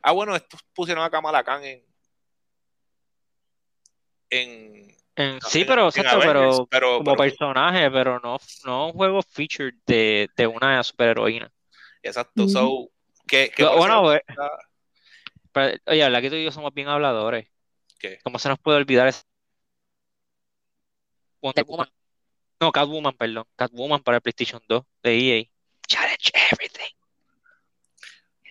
Ah, 0.03 0.11
bueno, 0.11 0.35
estos 0.35 0.61
pusieron 0.73 1.03
a 1.03 1.09
Kamala 1.09 1.43
Khan 1.43 1.63
en... 1.63 1.85
en 4.29 5.00
En- 5.21 5.41
sí, 5.41 5.61
en- 5.61 5.67
pero, 5.67 5.81
en 5.83 5.87
exacto, 5.89 6.09
Avengers, 6.11 6.27
pero 6.33 6.67
pero, 6.69 6.87
como 6.97 7.03
pero- 7.03 7.17
personaje, 7.17 7.91
pero 7.91 8.19
no, 8.19 8.37
no 8.65 8.87
un 8.87 8.93
juego 8.93 9.21
featured 9.21 9.73
de, 9.85 10.29
de 10.35 10.47
una 10.47 10.81
superheroína. 10.83 11.51
Exacto, 12.03 12.47
so, 12.47 12.89
que, 13.27 13.51
eso 13.55 13.77
bueno, 13.77 14.13
pero, 15.51 15.75
oye, 15.87 16.09
la 16.09 16.21
que 16.21 16.29
tú 16.29 16.35
y 16.35 16.43
yo 16.45 16.51
somos 16.51 16.73
bien 16.73 16.87
habladores. 16.87 17.47
¿qué? 17.99 18.19
¿Cómo 18.23 18.39
se 18.39 18.49
nos 18.49 18.57
puede 18.59 18.77
olvidar 18.77 19.13
Wonder 21.41 21.63
Woman? 21.65 21.89
No, 22.59 22.71
Catwoman, 22.71 23.15
perdón. 23.17 23.45
Catwoman 23.55 24.01
para 24.03 24.17
el 24.17 24.21
PlayStation 24.21 24.61
2 24.67 24.83
de 25.03 25.17
EA. 25.17 25.43
Challenge 25.87 26.31
everything. 26.51 26.93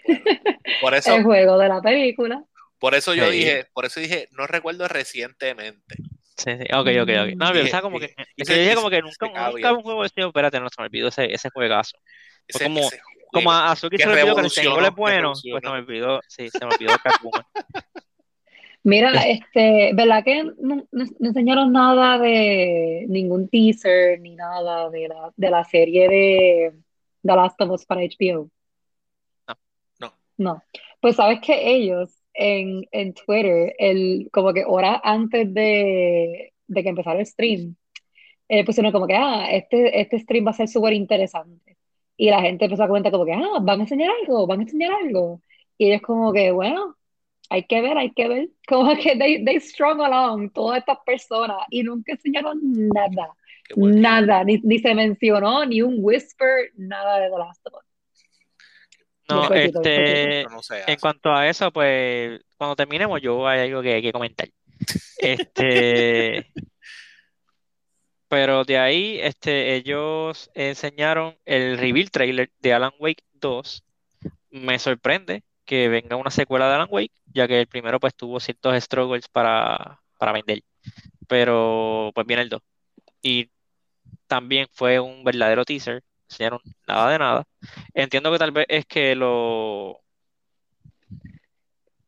Por 0.80 0.94
eso, 0.94 1.14
El 1.14 1.22
juego 1.24 1.58
de 1.58 1.68
la 1.68 1.80
película. 1.80 2.44
por 2.78 2.94
eso 2.94 3.14
yo 3.14 3.26
Sí. 3.26 3.36
dije, 3.38 3.66
por 3.72 3.84
eso 3.84 4.00
dije, 4.00 4.28
no 4.32 4.46
recuerdo 4.46 4.88
recientemente. 4.88 5.96
Sí, 6.42 6.50
sí. 6.56 6.64
Ok, 6.72 6.86
ok, 7.02 7.10
ok. 7.10 7.34
No, 7.34 7.34
Mm. 7.34 7.38
pero 7.38 7.52
Dije- 7.52 7.62
pensaba 7.62 7.82
como 7.82 7.98
que. 8.00 8.06
dije- 8.08 8.26
es 8.36 8.48
que 8.48 8.54
yo 8.56 8.62
dije 8.62 8.74
como 8.76 8.90
que 8.90 9.02
nunca, 9.02 9.50
nunca 9.50 9.72
un 9.72 9.82
juego 9.82 10.00
de 10.00 10.06
estilo, 10.06 10.26
espérate, 10.28 10.58
no 10.60 10.68
se 10.68 10.80
me 10.80 10.86
olvidó 10.86 11.08
ese, 11.08 11.32
ese 11.32 11.50
juegazo. 11.50 11.96
Ese- 12.48 12.64
como- 12.64 12.80
ese 12.80 13.00
Como 13.32 13.52
a 13.52 13.70
Azuki 13.70 13.96
que 13.96 14.02
se 14.02 14.08
le 14.08 14.14
olvidó 14.22 14.34
que 14.34 14.40
el 14.40 14.46
es 14.46 14.52
bueno, 14.96 15.28
pues 15.32 15.40
se 15.42 15.48
revolucionó. 15.48 15.72
me 15.72 15.78
olvidó, 15.78 16.20
sí, 16.26 16.48
se 16.48 16.58
me 16.66 16.74
olvidó 16.74 16.92
Catwoman. 17.04 17.44
Mira, 18.82 19.12
este, 19.28 19.92
¿verdad 19.94 20.24
que 20.24 20.42
no, 20.42 20.52
no- 20.58 20.86
no 20.90 21.28
enseñaron 21.28 21.70
nada 21.72 22.18
de 22.18 23.04
ningún 23.08 23.48
teaser 23.48 24.18
ni 24.20 24.34
nada 24.34 24.88
de 24.90 25.06
la, 25.08 25.30
de 25.36 25.50
la 25.50 25.64
serie 25.64 26.08
de 26.08 26.72
The 27.22 27.36
Last 27.36 27.60
of 27.60 27.70
Us 27.70 27.84
para 27.84 28.00
HBO? 28.00 28.50
No. 29.46 29.54
No. 30.00 30.14
No. 30.38 30.62
Pues 31.00 31.16
sabes 31.16 31.40
que 31.40 31.70
ellos 31.70 32.10
en, 32.34 32.86
en 32.92 33.14
Twitter, 33.14 33.74
el, 33.78 34.28
como 34.32 34.52
que 34.52 34.64
horas 34.66 35.00
antes 35.04 35.52
de, 35.52 36.52
de 36.66 36.82
que 36.82 36.88
empezara 36.88 37.20
el 37.20 37.26
stream, 37.26 37.76
eh, 38.48 38.64
pusieron 38.64 38.92
como 38.92 39.06
que, 39.06 39.14
ah, 39.16 39.48
este, 39.52 40.00
este 40.00 40.18
stream 40.18 40.46
va 40.46 40.50
a 40.50 40.54
ser 40.54 40.68
súper 40.68 40.92
interesante. 40.92 41.76
Y 42.16 42.30
la 42.30 42.42
gente 42.42 42.66
empezó 42.66 42.84
a 42.84 42.88
comentar 42.88 43.12
como 43.12 43.24
que, 43.24 43.32
ah, 43.32 43.58
van 43.62 43.80
a 43.80 43.82
enseñar 43.84 44.10
algo, 44.22 44.46
van 44.46 44.60
a 44.60 44.62
enseñar 44.64 44.92
algo. 44.92 45.40
Y 45.78 45.86
ellos 45.90 46.02
como 46.02 46.32
que, 46.32 46.50
bueno, 46.52 46.96
hay 47.50 47.64
que 47.64 47.80
ver, 47.82 47.98
hay 47.98 48.12
que 48.12 48.28
ver. 48.28 48.48
Como 48.68 48.94
que 48.96 49.16
they, 49.16 49.44
they 49.44 49.60
strung 49.60 50.00
along 50.00 50.50
todas 50.52 50.78
estas 50.78 50.98
personas 51.04 51.58
y 51.70 51.82
nunca 51.82 52.12
enseñaron 52.12 52.60
nada, 52.62 53.34
bueno. 53.76 54.00
nada, 54.00 54.44
ni, 54.44 54.58
ni 54.62 54.78
se 54.78 54.94
mencionó, 54.94 55.64
ni 55.66 55.82
un 55.82 55.96
whisper, 55.98 56.70
nada 56.76 57.18
de 57.18 57.30
The 57.30 57.38
Last 57.38 57.66
of 57.66 57.74
Us. 57.74 57.89
No, 59.30 59.54
este, 59.54 60.44
no 60.44 60.60
en 60.86 60.98
cuanto 60.98 61.32
a 61.32 61.48
eso, 61.48 61.70
pues, 61.72 62.40
cuando 62.56 62.76
terminemos, 62.76 63.20
yo 63.20 63.46
hay 63.46 63.60
algo 63.68 63.82
que 63.82 63.94
hay 63.94 64.02
que 64.02 64.12
comentar. 64.12 64.48
Este, 65.18 66.46
pero 68.28 68.64
de 68.64 68.78
ahí, 68.78 69.18
este, 69.20 69.74
ellos 69.74 70.50
enseñaron 70.54 71.36
el 71.44 71.78
reveal 71.78 72.10
trailer 72.10 72.50
de 72.60 72.72
Alan 72.72 72.92
Wake 72.98 73.24
2. 73.34 73.84
Me 74.50 74.78
sorprende 74.78 75.42
que 75.64 75.88
venga 75.88 76.16
una 76.16 76.30
secuela 76.30 76.68
de 76.68 76.74
Alan 76.74 76.88
Wake, 76.90 77.12
ya 77.26 77.46
que 77.46 77.60
el 77.60 77.66
primero 77.66 78.00
pues 78.00 78.14
tuvo 78.14 78.40
ciertos 78.40 78.82
struggles 78.82 79.28
para, 79.28 80.00
para 80.18 80.32
vender. 80.32 80.62
Pero 81.28 82.10
pues 82.14 82.26
viene 82.26 82.42
el 82.42 82.48
2. 82.48 82.62
Y 83.22 83.50
también 84.26 84.66
fue 84.72 85.00
un 85.00 85.24
verdadero 85.24 85.64
teaser. 85.64 86.02
Enseñaron 86.30 86.60
nada 86.86 87.10
de 87.10 87.18
nada. 87.18 87.44
Entiendo 87.92 88.30
que 88.32 88.38
tal 88.38 88.52
vez 88.52 88.66
es 88.68 88.86
que 88.86 89.14
lo 89.16 90.00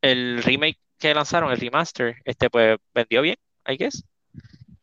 el 0.00 0.42
remake 0.42 0.78
que 0.98 1.14
lanzaron, 1.14 1.50
el 1.52 1.58
remaster, 1.60 2.16
este 2.24 2.48
pues 2.50 2.78
vendió 2.94 3.22
bien, 3.22 3.36
I 3.66 3.76
guess. 3.76 4.04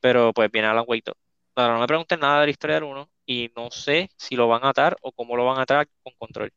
Pero 0.01 0.33
pues 0.33 0.51
viene 0.51 0.67
Alan 0.67 0.85
Wake 0.87 1.03
2. 1.05 1.15
Ahora, 1.55 1.73
no 1.75 1.79
me 1.81 1.87
pregunten 1.87 2.19
nada 2.19 2.41
de 2.41 2.47
la 2.47 2.51
historia 2.51 2.75
del 2.75 2.83
1 2.85 3.09
y 3.25 3.51
no 3.55 3.69
sé 3.71 4.09
si 4.17 4.35
lo 4.35 4.47
van 4.47 4.63
a 4.63 4.69
atar 4.69 4.97
o 5.01 5.11
cómo 5.11 5.35
lo 5.35 5.45
van 5.45 5.59
a 5.59 5.63
atar 5.63 5.87
con 6.03 6.13
control. 6.17 6.53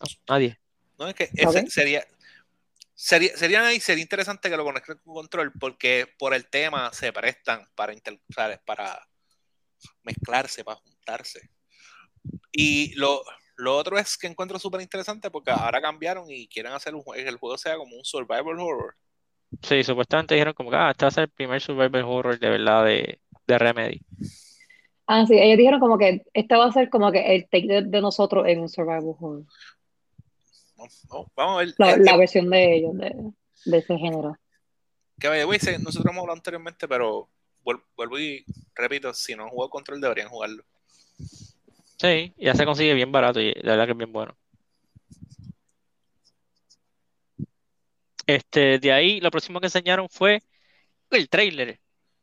No, 0.00 0.06
nadie. 0.28 0.58
No, 0.98 1.08
es 1.08 1.14
que 1.14 1.30
ese 1.34 1.68
sería, 1.68 2.04
sería, 2.94 3.36
sería, 3.36 3.66
ahí- 3.66 3.80
sería 3.80 4.02
interesante 4.02 4.48
que 4.50 4.56
lo 4.56 4.64
conecten 4.64 4.98
con 5.04 5.14
control 5.14 5.52
porque 5.58 6.06
por 6.18 6.34
el 6.34 6.46
tema 6.48 6.92
se 6.92 7.12
prestan 7.12 7.66
para, 7.74 7.92
inter- 7.92 8.20
para 8.64 9.07
mezclarse, 10.02 10.64
para 10.64 10.78
juntarse. 10.80 11.50
Y 12.52 12.94
lo, 12.94 13.22
lo 13.56 13.76
otro 13.76 13.98
es 13.98 14.16
que 14.16 14.26
encuentro 14.26 14.58
súper 14.58 14.80
interesante 14.80 15.30
porque 15.30 15.50
ahora 15.50 15.80
cambiaron 15.80 16.30
y 16.30 16.48
quieren 16.48 16.72
hacer 16.72 16.94
un, 16.94 17.02
que 17.02 17.20
el 17.28 17.36
juego 17.36 17.58
sea 17.58 17.76
como 17.76 17.96
un 17.96 18.04
survival 18.04 18.58
horror. 18.60 18.94
Sí, 19.62 19.82
supuestamente 19.82 20.34
dijeron 20.34 20.54
como 20.54 20.70
que 20.70 20.76
ah, 20.76 20.90
este 20.90 21.04
va 21.04 21.08
a 21.08 21.12
ser 21.12 21.24
el 21.24 21.30
primer 21.30 21.60
survival 21.60 22.04
horror 22.04 22.38
de 22.38 22.50
verdad 22.50 22.84
de, 22.84 23.20
de 23.46 23.58
Remedy. 23.58 24.00
Ah, 25.06 25.24
sí, 25.26 25.38
ellos 25.38 25.56
dijeron 25.56 25.80
como 25.80 25.96
que 25.96 26.22
este 26.34 26.54
va 26.54 26.66
a 26.66 26.72
ser 26.72 26.90
como 26.90 27.10
que 27.10 27.34
el 27.34 27.48
take 27.48 27.66
de, 27.66 27.82
de 27.82 28.00
nosotros 28.00 28.46
en 28.46 28.60
un 28.60 28.68
survival 28.68 29.14
horror. 29.18 29.44
No, 30.76 30.84
no, 31.10 31.32
vamos 31.34 31.54
a 31.54 31.64
ver. 31.64 31.74
La, 31.98 32.16
versión 32.16 32.50
de 32.50 32.76
ellos, 32.76 32.96
de, 32.96 33.14
de 33.64 33.78
ese 33.78 33.96
género. 33.96 34.36
que 35.18 35.28
vaya, 35.28 35.44
güey, 35.44 35.58
se- 35.58 35.78
nosotros 35.78 36.12
hemos 36.12 36.20
hablado 36.20 36.36
anteriormente, 36.36 36.86
pero 36.86 37.30
vuelvo 37.96 38.18
y 38.18 38.44
repito, 38.74 39.12
si 39.12 39.34
no 39.34 39.44
han 39.44 39.50
jugado 39.50 39.70
control 39.70 40.00
deberían 40.00 40.28
jugarlo. 40.28 40.64
Sí, 41.96 42.32
ya 42.36 42.54
se 42.54 42.64
consigue 42.64 42.94
bien 42.94 43.10
barato 43.10 43.40
y 43.40 43.52
la 43.54 43.72
verdad 43.72 43.86
que 43.86 43.92
es 43.92 43.98
bien 43.98 44.12
bueno. 44.12 44.36
Este, 48.26 48.78
de 48.78 48.92
ahí, 48.92 49.20
lo 49.20 49.30
próximo 49.30 49.58
que 49.58 49.66
enseñaron 49.66 50.08
fue 50.08 50.42
el 51.10 51.28
trailer, 51.28 51.80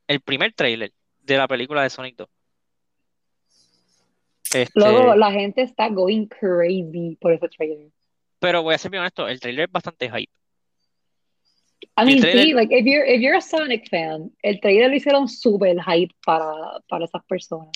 el 0.08 0.21
primer 0.21 0.53
trailer 0.53 0.93
de 1.19 1.38
la 1.38 1.47
película 1.47 1.81
de 1.81 1.89
Sonic 1.89 2.15
2. 2.15 2.29
Este, 4.53 4.79
Luego 4.79 5.15
la 5.15 5.31
gente 5.31 5.63
está 5.63 5.89
going 5.89 6.27
crazy 6.27 7.17
por 7.19 7.34
ese 7.34 7.49
trailer. 7.49 7.89
pero 8.39 8.62
voy 8.62 8.75
a 8.75 8.77
ser 8.77 8.91
bien 8.91 9.01
honesto, 9.01 9.27
el 9.27 9.39
trailer 9.39 9.65
es 9.65 9.71
bastante 9.71 10.10
hype. 10.10 10.31
I 11.98 12.06
mean, 12.06 12.21
sí, 12.21 12.54
like, 12.54 12.74
if 12.76 12.86
you're, 12.86 13.06
if 13.06 13.21
you're 13.21 13.38
a 13.38 13.41
Sonic 13.41 13.89
fan, 13.89 14.32
el 14.43 14.60
trailer 14.60 14.89
lo 14.89 14.95
hicieron 14.95 15.28
súper 15.28 15.78
hype 15.82 16.13
para, 16.26 16.80
para 16.88 17.06
esas 17.06 17.24
personas. 17.26 17.71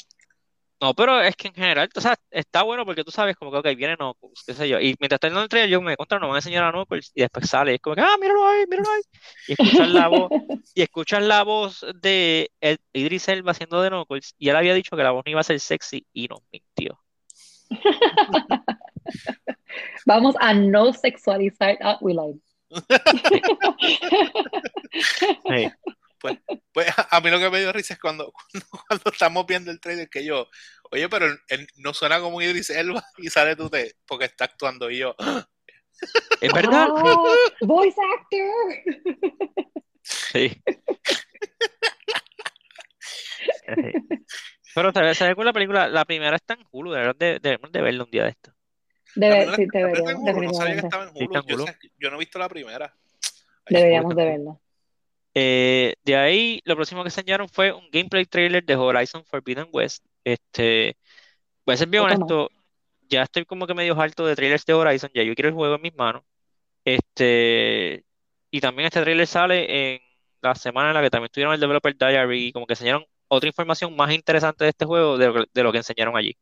No, 0.81 0.93
pero 0.93 1.21
es 1.21 1.35
que 1.35 1.49
en 1.49 1.53
general, 1.53 1.89
o 1.93 1.99
sea, 1.99 2.15
está 2.31 2.63
bueno 2.63 2.85
porque 2.85 3.03
tú 3.03 3.11
sabes 3.11 3.35
como 3.35 3.51
que, 3.51 3.57
ok, 3.57 3.75
viene 3.75 3.97
Knuckles, 3.97 4.43
qué 4.47 4.53
sé 4.53 4.69
yo. 4.69 4.79
Y 4.79 4.95
mientras 4.97 5.17
está 5.17 5.27
en 5.27 5.35
el 5.35 5.49
trailer, 5.49 5.69
yo 5.69 5.81
me 5.81 5.97
contra, 5.97 6.19
no 6.19 6.27
me 6.27 6.29
van 6.29 6.35
a 6.35 6.39
enseñar 6.39 6.63
a 6.63 6.71
Knuckles 6.71 7.11
y 7.13 7.21
después 7.21 7.49
sale, 7.49 7.73
y 7.73 7.75
es 7.75 7.81
como 7.81 7.97
que, 7.97 8.01
ah, 8.01 8.15
míralo 8.19 8.47
ahí, 8.47 8.63
míralo 8.69 8.89
ahí. 8.89 9.01
Y 9.47 9.51
escuchas 9.53 9.89
la 9.89 10.07
voz, 10.07 10.29
y 10.75 10.81
escuchas 10.81 11.21
la 11.21 11.43
voz 11.43 11.85
de 12.01 12.49
el- 12.61 12.79
Idris 12.93 13.27
Elba 13.27 13.51
haciendo 13.51 13.81
de 13.81 13.89
Knuckles, 13.89 14.35
y 14.37 14.47
él 14.47 14.55
había 14.55 14.73
dicho 14.73 14.95
que 14.95 15.03
la 15.03 15.11
voz 15.11 15.23
no 15.25 15.31
iba 15.31 15.41
a 15.41 15.43
ser 15.43 15.59
sexy 15.59 16.05
y 16.13 16.29
nos 16.29 16.39
mintió. 16.49 16.97
Vamos 20.05 20.35
a 20.39 20.53
no 20.53 20.93
sexualizar 20.93 21.77
a 21.81 21.97
Willard. 21.99 22.37
Sí. 25.47 25.71
Pues 26.73 26.93
a 27.09 27.21
mí 27.21 27.29
lo 27.29 27.39
que 27.39 27.49
me 27.49 27.59
dio 27.59 27.71
risa 27.71 27.93
es 27.93 27.99
cuando, 27.99 28.31
cuando, 28.51 28.67
cuando 28.87 29.11
estamos 29.11 29.45
viendo 29.45 29.71
el 29.71 29.79
trailer 29.79 30.09
que 30.09 30.25
yo, 30.25 30.49
oye, 30.91 31.07
pero 31.07 31.27
él, 31.27 31.39
él 31.47 31.67
no 31.77 31.93
suena 31.93 32.19
como 32.19 32.41
Idris 32.41 32.69
Elba 32.69 33.03
y 33.17 33.29
sale 33.29 33.55
tú 33.55 33.69
de, 33.69 33.95
porque 34.05 34.25
está 34.25 34.45
actuando 34.45 34.91
y 34.91 34.97
yo, 34.97 35.15
Es 36.41 36.53
verdad. 36.53 36.87
Oh, 36.91 37.35
voice 37.61 37.99
actor. 38.17 39.25
Sí. 40.03 40.61
Sí. 43.75 44.19
Pero 44.73 44.91
se 44.91 45.01
ve, 45.01 45.13
se 45.13 45.27
ve 45.27 45.35
con 45.35 45.45
la 45.45 45.53
película, 45.53 45.87
la 45.87 46.03
primera 46.03 46.35
está 46.35 46.55
en 46.55 46.65
Hulu, 46.71 46.91
de 46.91 46.99
verdad 46.99 47.39
debemos 47.39 47.71
de 47.71 47.81
verla 47.81 48.03
un 48.03 48.09
día 48.09 48.23
de 48.23 48.29
esto. 48.31 48.51
Debe, 49.15 49.45
La 49.45 49.55
sí, 49.55 49.65
deberíamos, 49.71 50.21
Hulu, 50.21 50.25
definitivamente. 50.25 50.87
en 50.95 51.47
Yo, 51.47 51.65
sé- 51.65 51.77
yo 51.97 52.09
no 52.09 52.15
he 52.15 52.19
visto 52.19 52.39
la 52.39 52.49
primera. 52.49 52.93
Ay, 53.65 53.75
Deberíamos 53.75 54.15
de 54.15 54.25
verla. 54.25 54.59
Eh, 55.33 55.93
de 56.03 56.15
ahí, 56.15 56.61
lo 56.65 56.75
próximo 56.75 57.03
que 57.03 57.07
enseñaron 57.07 57.47
fue 57.49 57.71
un 57.71 57.89
gameplay 57.91 58.25
trailer 58.25 58.63
de 58.63 58.75
Horizon 58.75 59.23
Forbidden 59.25 59.67
West. 59.71 60.03
Este, 60.23 60.97
voy 61.65 61.73
a 61.75 61.77
ser 61.77 61.87
bien 61.87 62.03
honesto, 62.03 62.49
ya 63.01 63.23
estoy 63.23 63.45
como 63.45 63.67
que 63.67 63.73
medio 63.73 63.99
harto 63.99 64.25
de 64.25 64.35
trailers 64.35 64.65
de 64.65 64.73
Horizon, 64.73 65.11
ya 65.13 65.23
yo 65.23 65.33
quiero 65.35 65.49
el 65.49 65.55
juego 65.55 65.75
en 65.75 65.81
mis 65.81 65.95
manos. 65.95 66.23
Este, 66.83 68.03
y 68.51 68.59
también 68.59 68.87
este 68.87 69.01
trailer 69.01 69.27
sale 69.27 69.93
en 69.95 70.01
la 70.41 70.55
semana 70.55 70.89
en 70.89 70.95
la 70.95 71.01
que 71.01 71.09
también 71.09 71.29
tuvieron 71.31 71.53
el 71.53 71.59
Developer 71.59 71.95
Diary, 71.95 72.47
y 72.47 72.51
como 72.51 72.65
que 72.65 72.73
enseñaron 72.73 73.05
otra 73.27 73.47
información 73.47 73.95
más 73.95 74.11
interesante 74.13 74.63
de 74.63 74.71
este 74.71 74.85
juego 74.85 75.17
de 75.17 75.27
lo 75.27 75.33
que, 75.33 75.45
de 75.53 75.63
lo 75.63 75.71
que 75.71 75.77
enseñaron 75.77 76.17
allí. 76.17 76.35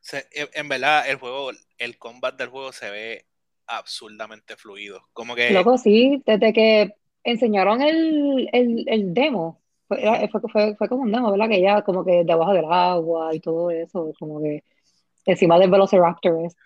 Se- 0.00 0.28
en, 0.32 0.48
en 0.52 0.68
verdad, 0.68 1.08
el 1.08 1.16
juego, 1.16 1.50
el 1.78 1.98
combat 1.98 2.36
del 2.36 2.48
juego 2.48 2.72
se 2.72 2.90
ve 2.90 3.26
absurdamente 3.66 4.56
fluido. 4.56 5.08
Como 5.12 5.34
que 5.34 5.52
Loco, 5.52 5.76
sí, 5.78 6.22
desde 6.26 6.52
que 6.52 6.94
enseñaron 7.24 7.82
el, 7.82 8.48
el, 8.52 8.84
el 8.88 9.14
demo, 9.14 9.60
fue, 9.86 9.98
fue, 10.30 10.40
fue, 10.52 10.76
fue 10.76 10.88
como 10.88 11.02
un 11.02 11.12
demo, 11.12 11.30
¿verdad? 11.30 11.48
Que 11.48 11.60
ya 11.60 11.82
como 11.82 12.04
que 12.04 12.24
debajo 12.24 12.52
del 12.52 12.64
agua 12.70 13.34
y 13.34 13.40
todo 13.40 13.70
eso, 13.70 14.12
como 14.18 14.40
que 14.42 14.64
encima 15.26 15.58
del 15.58 15.70
Velociraptor, 15.70 16.46
es 16.46 16.56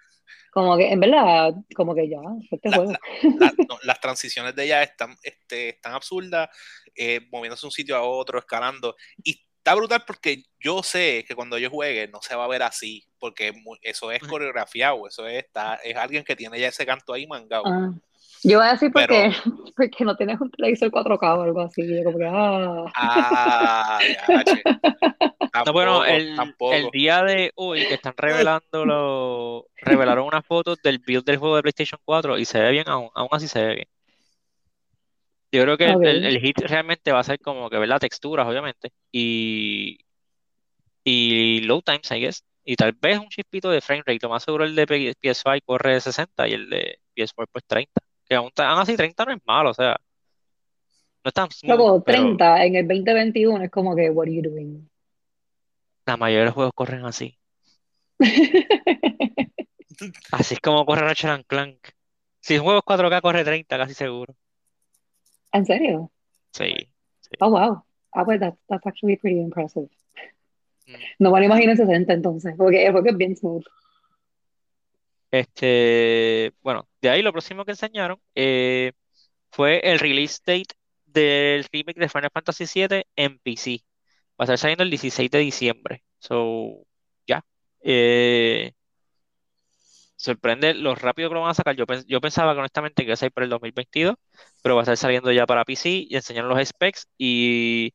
como 0.53 0.77
que 0.77 0.93
en 0.93 1.01
verdad, 1.01 1.55
como 1.75 1.95
que 1.95 2.09
ya, 2.09 2.19
este 2.51 2.69
La- 2.71 2.77
juego. 2.77 2.93
la- 3.39 3.53
no, 3.69 3.79
las 3.85 4.01
transiciones 4.01 4.55
de 4.55 4.65
ella 4.65 4.83
están, 4.83 5.17
este, 5.23 5.71
están 5.71 5.95
absurdas, 5.95 6.49
eh, 6.95 7.21
moviéndose 7.33 7.63
de 7.63 7.69
un 7.69 7.73
sitio 7.73 7.97
a 7.97 8.03
otro, 8.03 8.39
escalando. 8.39 8.95
Y 9.25 9.41
está 9.57 9.75
brutal 9.75 10.05
porque 10.07 10.45
yo 10.61 10.83
sé 10.83 11.25
que 11.27 11.35
cuando 11.35 11.59
yo 11.59 11.71
juegue 11.71 12.07
no 12.09 12.21
se 12.23 12.37
va 12.37 12.45
a 12.45 12.49
ver 12.49 12.63
así, 12.63 13.05
porque 13.23 13.53
eso 13.83 14.11
es 14.11 14.21
coreografiado, 14.25 15.07
eso 15.07 15.27
es, 15.29 15.45
está, 15.45 15.77
es 15.77 15.95
alguien 15.97 16.25
que 16.25 16.35
tiene 16.35 16.59
ya 16.59 16.67
ese 16.69 16.85
canto 16.85 17.13
ahí 17.13 17.25
mangado. 17.29 17.63
Ah. 17.65 17.93
Yo 18.45 18.51
iba 18.55 18.69
a 18.69 18.73
decir 18.73 18.91
Pero- 18.93 19.07
porque, 19.15 19.33
porque 19.77 20.05
no 20.05 20.17
tienes 20.17 20.41
un 20.41 20.51
televisor 20.51 20.91
4K 20.91 21.39
o 21.39 21.43
algo 21.43 21.61
así, 21.61 21.83
yo 21.87 22.03
como 22.03 22.19
que, 22.19 22.27
ah, 22.29 22.85
Ah, 22.97 23.99
ya, 24.29 24.45
che. 24.45 24.63
No, 25.67 25.73
bueno, 25.75 25.99
Tampoco, 26.01 26.05
el, 26.07 26.35
tampoco. 26.37 26.73
el 26.73 26.91
día 26.91 27.23
de 27.23 27.53
hoy 27.57 27.87
que 27.87 27.95
están 27.95 28.15
revelando 28.17 28.85
lo, 28.87 29.67
revelaron 29.77 30.27
unas 30.27 30.45
fotos 30.47 30.79
del 30.83 30.99
build 30.99 31.25
del 31.27 31.37
juego 31.37 31.57
de 31.57 31.63
PlayStation 31.63 32.01
4 32.05 32.39
y 32.39 32.45
se 32.47 32.59
ve 32.59 32.71
bien, 32.71 32.89
aún, 32.89 33.11
aún 33.15 33.29
así 33.33 33.47
se 33.47 33.63
ve 33.63 33.75
bien. 33.75 33.89
Yo 35.53 35.63
creo 35.63 35.77
que 35.77 35.85
el, 35.85 36.05
el- 36.07 36.25
el 36.25 36.41
hit 36.41 36.59
realmente 36.61 37.13
va 37.13 37.21
a 37.21 37.25
ser 37.25 37.39
como 37.39 37.69
que 37.71 37.77
ver 37.79 37.89
las 37.89 38.01
texturas, 38.01 38.49
obviamente, 38.49 38.91
y, 39.13 39.99
y 41.05 41.61
low 41.61 41.83
times, 41.83 42.11
I 42.11 42.21
guess, 42.21 42.45
y 42.65 42.77
tal 42.77 42.93
vez 42.93 43.19
un 43.19 43.29
chispito 43.29 43.71
de 43.71 43.81
frame 43.81 44.03
rate. 44.07 44.19
Lo 44.23 44.29
más 44.31 44.43
seguro 44.45 44.65
el 44.65 44.75
de 44.75 44.87
P- 44.87 45.15
PS5 45.21 45.61
corre 45.67 46.01
60 46.01 46.49
y 46.49 46.53
el 46.55 46.71
de 46.71 46.99
PS4 47.15 47.51
pues 47.53 47.65
30. 47.67 48.01
Que 48.27 48.35
aún, 48.37 48.51
aún 48.57 48.81
así 48.81 48.97
30 48.97 49.25
no 49.25 49.33
es 49.33 49.41
malo, 49.45 49.71
o 49.71 49.75
sea, 49.75 49.97
no 51.25 51.29
es 51.29 51.35
tan 51.35 51.51
smooth, 51.51 52.03
pero 52.05 52.25
30 52.25 52.65
en 52.65 52.77
el 52.77 52.89
2021 52.89 53.65
es 53.65 53.71
como 53.71 53.95
que, 53.97 54.11
what 54.11 54.27
are 54.27 54.35
you 54.35 54.43
doing? 54.43 54.89
la 56.07 56.17
mayoría 56.17 56.41
de 56.41 56.47
los 56.47 56.55
juegos 56.55 56.73
corren 56.75 57.05
así. 57.05 57.39
Así 60.33 60.55
es 60.55 60.61
como 60.61 60.85
corre 60.85 61.03
Ratchet 61.03 61.31
and 61.31 61.45
Clank. 61.47 61.79
Si 62.41 62.57
un 62.57 62.65
juego 62.65 62.79
es 62.79 62.85
4K, 62.85 63.21
corre 63.21 63.45
30, 63.45 63.79
casi 63.79 63.95
seguro. 63.95 64.35
¿En 65.53 65.65
serio? 65.67 66.11
Sí. 66.53 66.75
Oh, 67.41 67.51
wow. 67.51 67.85
Ah, 68.13 68.25
pues 68.25 68.41
that's, 68.41 68.59
that's 68.69 68.87
actually 68.87 69.17
pretty 69.17 69.39
impressive. 69.41 69.89
No 71.19 71.31
me 71.31 71.41
lo 71.41 71.47
imagino 71.47 71.73
en 71.73 71.77
60 71.77 72.13
entonces, 72.13 72.55
porque 72.57 72.87
el 72.87 72.93
juego 72.93 73.09
es 73.09 73.17
bien 73.17 73.37
smooth. 73.37 73.65
Este, 75.31 76.53
bueno, 76.63 76.89
de 77.01 77.09
ahí 77.11 77.23
lo 77.23 77.33
próximo 77.33 77.65
que 77.65 77.73
enseñaron 77.73 78.21
eh, 78.35 78.93
fue 79.51 79.81
el 79.83 79.99
release 79.99 80.41
date 80.47 80.75
del 81.07 81.65
remake 81.73 81.99
de 82.01 82.09
Final 82.09 82.31
Fantasy 82.33 82.65
VII 82.67 83.05
en 83.17 83.39
PC. 83.39 83.83
Va 84.41 84.45
a 84.45 84.45
estar 84.45 84.59
saliendo 84.59 84.85
el 84.85 84.91
16 84.91 85.31
de 85.31 85.39
diciembre. 85.39 86.03
So, 86.19 86.87
ya. 87.27 87.45
Eh, 87.81 88.73
sorprende 90.17 90.75
lo 90.75 90.95
rápido 90.95 91.29
que 91.29 91.35
lo 91.35 91.41
van 91.43 91.51
a 91.51 91.55
sacar. 91.55 91.77
Yo, 91.77 91.85
yo 92.07 92.21
pensaba 92.21 92.53
que 92.55 92.61
honestamente 92.61 93.03
que 93.03 93.07
iba 93.07 93.15
a 93.15 93.17
salir 93.17 93.33
por 93.33 93.43
el 93.43 93.51
2022, 93.51 94.15
pero 94.63 94.77
va 94.77 94.83
a 94.83 94.85
estar 94.85 94.97
saliendo 94.97 95.33
ya 95.33 95.47
para 95.47 95.65
PC 95.65 96.07
y 96.09 96.17
enseñaron 96.17 96.51
los 96.51 96.67
specs. 96.69 97.09
Y 97.19 97.95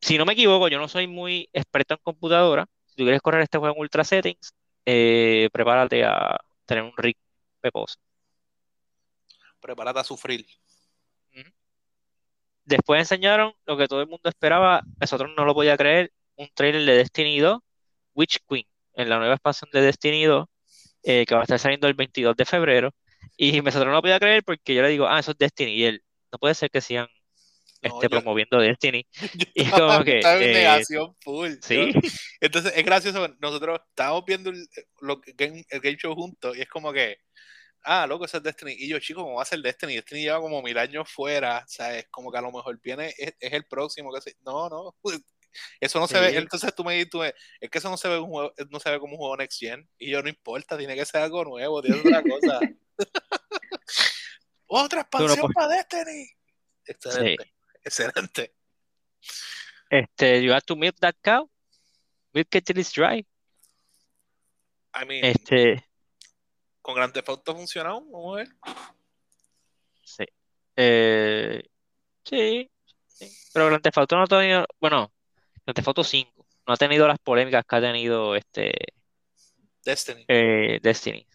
si 0.00 0.18
no 0.18 0.24
me 0.24 0.32
equivoco, 0.34 0.68
yo 0.68 0.78
no 0.78 0.88
soy 0.88 1.06
muy 1.06 1.48
experto 1.52 1.94
en 1.94 2.00
computadora. 2.02 2.66
Si 2.86 2.96
tú 2.96 3.04
quieres 3.04 3.20
correr 3.20 3.42
este 3.42 3.58
juego 3.58 3.74
en 3.74 3.80
ultra 3.80 4.04
settings, 4.04 4.54
eh, 4.84 5.48
prepárate 5.52 6.04
a 6.04 6.38
tener 6.66 6.84
un 6.84 6.92
rig 6.96 7.16
peposo. 7.60 7.98
Prepárate 9.60 10.00
a 10.00 10.04
sufrir. 10.04 10.46
Después 12.64 13.00
enseñaron 13.00 13.54
lo 13.64 13.78
que 13.78 13.88
todo 13.88 14.02
el 14.02 14.08
mundo 14.08 14.28
esperaba, 14.28 14.82
nosotros 15.00 15.30
no 15.34 15.46
lo 15.46 15.54
podía 15.54 15.74
creer, 15.78 16.12
un 16.36 16.48
trailer 16.54 16.84
de 16.84 16.98
Destiny 16.98 17.40
2, 17.40 17.60
Witch 18.14 18.40
Queen, 18.46 18.66
en 18.92 19.08
la 19.08 19.18
nueva 19.18 19.34
expansión 19.34 19.70
de 19.72 19.80
Destiny 19.80 20.24
2, 20.24 20.46
eh, 21.04 21.24
que 21.26 21.34
va 21.34 21.40
a 21.40 21.44
estar 21.44 21.58
saliendo 21.58 21.88
el 21.88 21.94
22 21.94 22.36
de 22.36 22.44
febrero. 22.44 22.90
Y 23.38 23.52
nosotros 23.62 23.86
no 23.86 23.92
lo 23.92 24.02
podía 24.02 24.18
creer 24.20 24.44
porque 24.44 24.74
yo 24.74 24.82
le 24.82 24.88
digo, 24.90 25.06
ah, 25.08 25.18
eso 25.18 25.30
es 25.30 25.38
Destiny. 25.38 25.72
Y 25.72 25.84
él, 25.84 26.02
no 26.30 26.38
puede 26.38 26.54
ser 26.54 26.70
que 26.70 26.80
No, 26.90 27.08
este, 27.82 27.98
yo- 28.02 28.10
promoviendo 28.10 28.58
Destiny. 28.58 29.06
Y 29.54 29.62
es 29.62 29.70
como 29.70 30.04
que, 30.04 30.18
eh, 30.20 30.52
negación 30.52 31.14
full. 31.20 31.52
Sí, 31.62 31.92
Yo- 31.92 32.00
entonces 32.40 32.72
es 32.76 32.84
gracioso, 32.84 33.28
nosotros 33.40 33.80
estábamos 33.90 34.24
viendo 34.26 34.50
el, 34.50 34.66
lo 35.00 35.20
game- 35.34 35.64
el 35.68 35.80
game 35.80 35.96
show 35.96 36.14
juntos 36.14 36.56
y 36.56 36.62
es 36.62 36.68
como 36.68 36.92
que, 36.92 37.18
ah, 37.84 38.06
loco, 38.06 38.24
eso 38.24 38.36
es 38.38 38.42
Destiny. 38.42 38.74
Y 38.78 38.88
yo, 38.88 38.98
chico, 38.98 39.22
¿cómo 39.22 39.36
va 39.36 39.42
a 39.42 39.46
ser 39.46 39.60
Destiny? 39.60 39.94
Destiny 39.96 40.22
lleva 40.22 40.40
como 40.40 40.60
mil 40.62 40.76
años 40.78 41.08
fuera, 41.10 41.64
¿sabes? 41.68 42.06
Como 42.10 42.30
que 42.32 42.38
a 42.38 42.42
lo 42.42 42.52
mejor 42.52 42.78
viene, 42.82 43.14
es, 43.16 43.32
es 43.38 43.52
el 43.52 43.64
próximo. 43.66 44.12
que 44.12 44.20
se- 44.20 44.36
No, 44.44 44.68
no. 44.68 44.94
Eso 45.80 45.98
no 45.98 46.06
se 46.06 46.20
ve, 46.20 46.26
entonces 46.42 46.74
tú 46.74 46.84
me 46.84 46.94
dices, 46.94 47.32
es 47.60 47.70
que 47.70 47.78
eso 47.78 47.88
no 47.90 47.96
se 47.96 48.06
ve 48.08 48.18
un 48.18 48.28
juego, 48.28 48.52
no 48.70 48.78
se 48.80 48.90
ve 48.90 48.98
como 49.00 49.14
un 49.14 49.18
juego 49.18 49.36
next 49.38 49.58
gen. 49.58 49.88
Y 49.98 50.10
yo 50.10 50.22
no 50.22 50.28
importa, 50.28 50.76
tiene 50.76 50.94
que 50.94 51.04
ser 51.06 51.22
algo 51.22 51.42
nuevo, 51.44 51.80
tiene 51.82 51.98
otra 52.00 52.22
cosa. 52.22 52.60
Otra 54.66 54.96
no 54.98 55.02
expansión 55.02 55.52
para 55.52 55.68
Destiny. 55.68 56.26
sí. 56.84 57.36
Excelente. 57.84 58.54
Este, 59.90 60.42
you 60.42 60.52
have 60.52 60.62
to 60.62 60.76
milk 60.76 60.96
that 61.00 61.16
cow, 61.22 61.48
milk 62.32 62.54
it 62.54 62.64
till 62.64 62.78
it's 62.78 62.92
dry. 62.92 63.24
I 64.94 65.04
mean, 65.06 65.24
Este, 65.24 65.84
con 66.82 66.94
Grand 66.94 67.12
Theft 67.12 67.28
Auto 67.28 67.52
ha 67.52 67.54
funcionado, 67.54 68.00
vamos 68.10 68.34
a 68.34 68.36
ver. 68.38 68.48
sí. 70.04 70.24
Eh, 70.76 71.62
sí, 72.24 72.70
sí. 73.06 73.30
Pero 73.52 73.66
Grand 73.66 73.82
Theft 73.82 73.98
Auto 73.98 74.16
no 74.16 74.22
ha 74.24 74.26
tenido, 74.26 74.66
bueno, 74.80 75.12
Grand 75.64 75.74
Theft 75.74 75.88
Auto 75.88 76.04
5 76.04 76.46
no 76.66 76.74
ha 76.74 76.76
tenido 76.76 77.08
las 77.08 77.18
polémicas 77.18 77.64
que 77.66 77.76
ha 77.76 77.80
tenido 77.80 78.36
este 78.36 78.72
Destiny. 79.84 80.24
eh, 80.28 80.78
Destiny. 80.82 81.26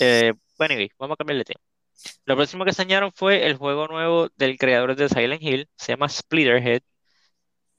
Eh, 0.00 0.32
bueno, 0.56 0.72
anyway, 0.74 0.90
vamos 0.98 1.14
a 1.14 1.16
cambiar 1.18 1.38
de 1.38 1.44
tema. 1.44 1.60
Lo 2.24 2.36
próximo 2.36 2.64
que 2.64 2.70
enseñaron 2.70 3.12
fue 3.12 3.46
el 3.46 3.56
juego 3.56 3.88
nuevo 3.88 4.28
del 4.36 4.58
creador 4.58 4.96
de 4.96 5.08
Silent 5.08 5.42
Hill, 5.42 5.68
se 5.76 5.92
llama 5.92 6.08
Splitterhead. 6.08 6.82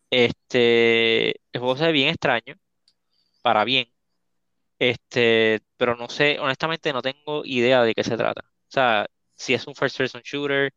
Este, 0.09 1.31
el 1.51 1.59
juego 1.59 1.77
se 1.77 1.85
ve 1.85 1.91
bien 1.91 2.09
extraño, 2.09 2.55
para 3.41 3.63
bien. 3.63 3.91
Este, 4.79 5.61
pero 5.77 5.95
no 5.95 6.09
sé, 6.09 6.39
honestamente 6.39 6.93
no 6.93 7.01
tengo 7.01 7.43
idea 7.45 7.83
de 7.83 7.93
qué 7.93 8.03
se 8.03 8.17
trata. 8.17 8.41
O 8.45 8.71
sea, 8.71 9.07
si 9.35 9.53
es 9.53 9.67
un 9.67 9.75
first 9.75 9.97
person 9.97 10.21
shooter, 10.23 10.73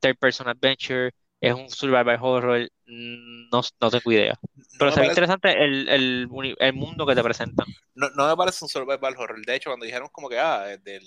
third 0.00 0.16
person 0.18 0.48
adventure, 0.48 1.12
es 1.40 1.54
un 1.54 1.68
survival 1.68 2.18
horror, 2.20 2.68
no, 2.86 3.60
no 3.80 3.90
tengo 3.90 4.12
idea. 4.12 4.34
Pero 4.78 4.92
se 4.92 5.00
ve 5.00 5.06
interesante 5.06 5.52
el, 5.52 5.88
el, 5.88 6.56
el, 6.58 6.72
mundo 6.72 7.06
que 7.06 7.14
te 7.14 7.22
presentan. 7.22 7.66
No, 7.94 8.08
no, 8.10 8.28
me 8.28 8.36
parece 8.36 8.64
un 8.64 8.68
survival 8.68 9.14
horror. 9.16 9.44
De 9.44 9.54
hecho, 9.54 9.70
cuando 9.70 9.84
dijeron 9.84 10.08
como 10.10 10.28
que, 10.28 10.38
ah, 10.38 10.76
del, 10.82 11.02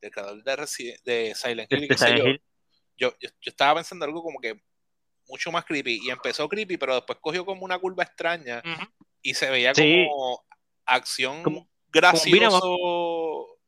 del 0.00 0.10
creador 0.10 0.42
de, 0.42 1.00
de 1.04 1.34
Silent 1.34 1.72
Hill, 1.72 2.40
yo, 2.98 3.10
yo, 3.10 3.16
yo, 3.20 3.30
estaba 3.40 3.76
pensando 3.76 4.04
algo 4.04 4.22
como 4.22 4.40
que 4.40 4.60
mucho 5.28 5.50
más 5.52 5.64
creepy. 5.64 6.00
Y 6.02 6.10
empezó 6.10 6.48
creepy, 6.48 6.76
pero 6.76 6.94
después 6.94 7.18
cogió 7.20 7.44
como 7.44 7.64
una 7.64 7.78
curva 7.78 8.04
extraña 8.04 8.62
y 9.22 9.34
se 9.34 9.50
veía 9.50 9.72
como 9.72 10.44
acción 10.84 11.42
como, 11.42 11.68
gracioso. 11.88 13.58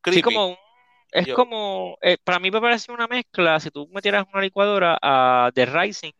creepy. 0.00 0.18
Sí, 0.18 0.22
como 0.22 0.58
es 1.12 1.34
como, 1.34 1.96
eh, 2.02 2.18
para 2.22 2.38
mí 2.38 2.50
me 2.50 2.60
parece 2.60 2.92
una 2.92 3.06
mezcla, 3.06 3.58
si 3.60 3.70
tú 3.70 3.88
metieras 3.88 4.26
una 4.32 4.42
licuadora 4.42 4.98
a 5.00 5.50
The 5.54 5.66
Rising 5.66 6.12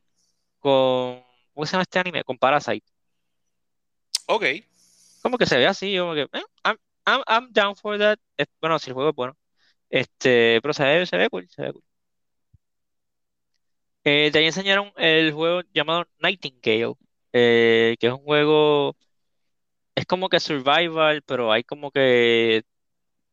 con, 0.58 1.22
¿cómo 1.52 1.66
se 1.66 1.72
llama 1.72 1.82
este 1.82 1.98
anime? 1.98 2.24
Con 2.24 2.38
Parasite. 2.38 2.86
Ok. 4.26 4.44
Como 5.22 5.36
que 5.36 5.46
se 5.46 5.58
ve 5.58 5.66
así, 5.66 5.98
como 5.98 6.14
que, 6.14 6.22
eh, 6.22 6.76
I'm, 7.06 7.22
I'm, 7.26 7.52
down 7.52 7.76
for 7.76 7.98
that. 7.98 8.18
bueno, 8.60 8.78
si 8.78 8.90
el 8.90 8.94
juego 8.94 9.10
es 9.10 9.16
bueno. 9.16 9.36
Este, 9.90 10.60
pero 10.62 10.74
se 10.74 10.84
ve, 10.84 11.06
se 11.06 11.16
ve 11.16 11.30
cool, 11.30 11.48
se 11.48 11.62
ve 11.62 11.72
cool. 11.72 11.82
Eh, 14.04 14.30
de 14.30 14.38
ahí 14.38 14.46
enseñaron 14.46 14.92
el 14.96 15.32
juego 15.32 15.62
llamado 15.74 16.04
Nightingale, 16.20 16.94
eh, 17.32 17.96
que 17.98 18.06
es 18.06 18.12
un 18.12 18.20
juego, 18.22 18.96
es 19.94 20.06
como 20.06 20.28
que 20.28 20.40
survival, 20.40 21.22
pero 21.22 21.52
hay 21.52 21.64
como 21.64 21.90
que, 21.90 22.62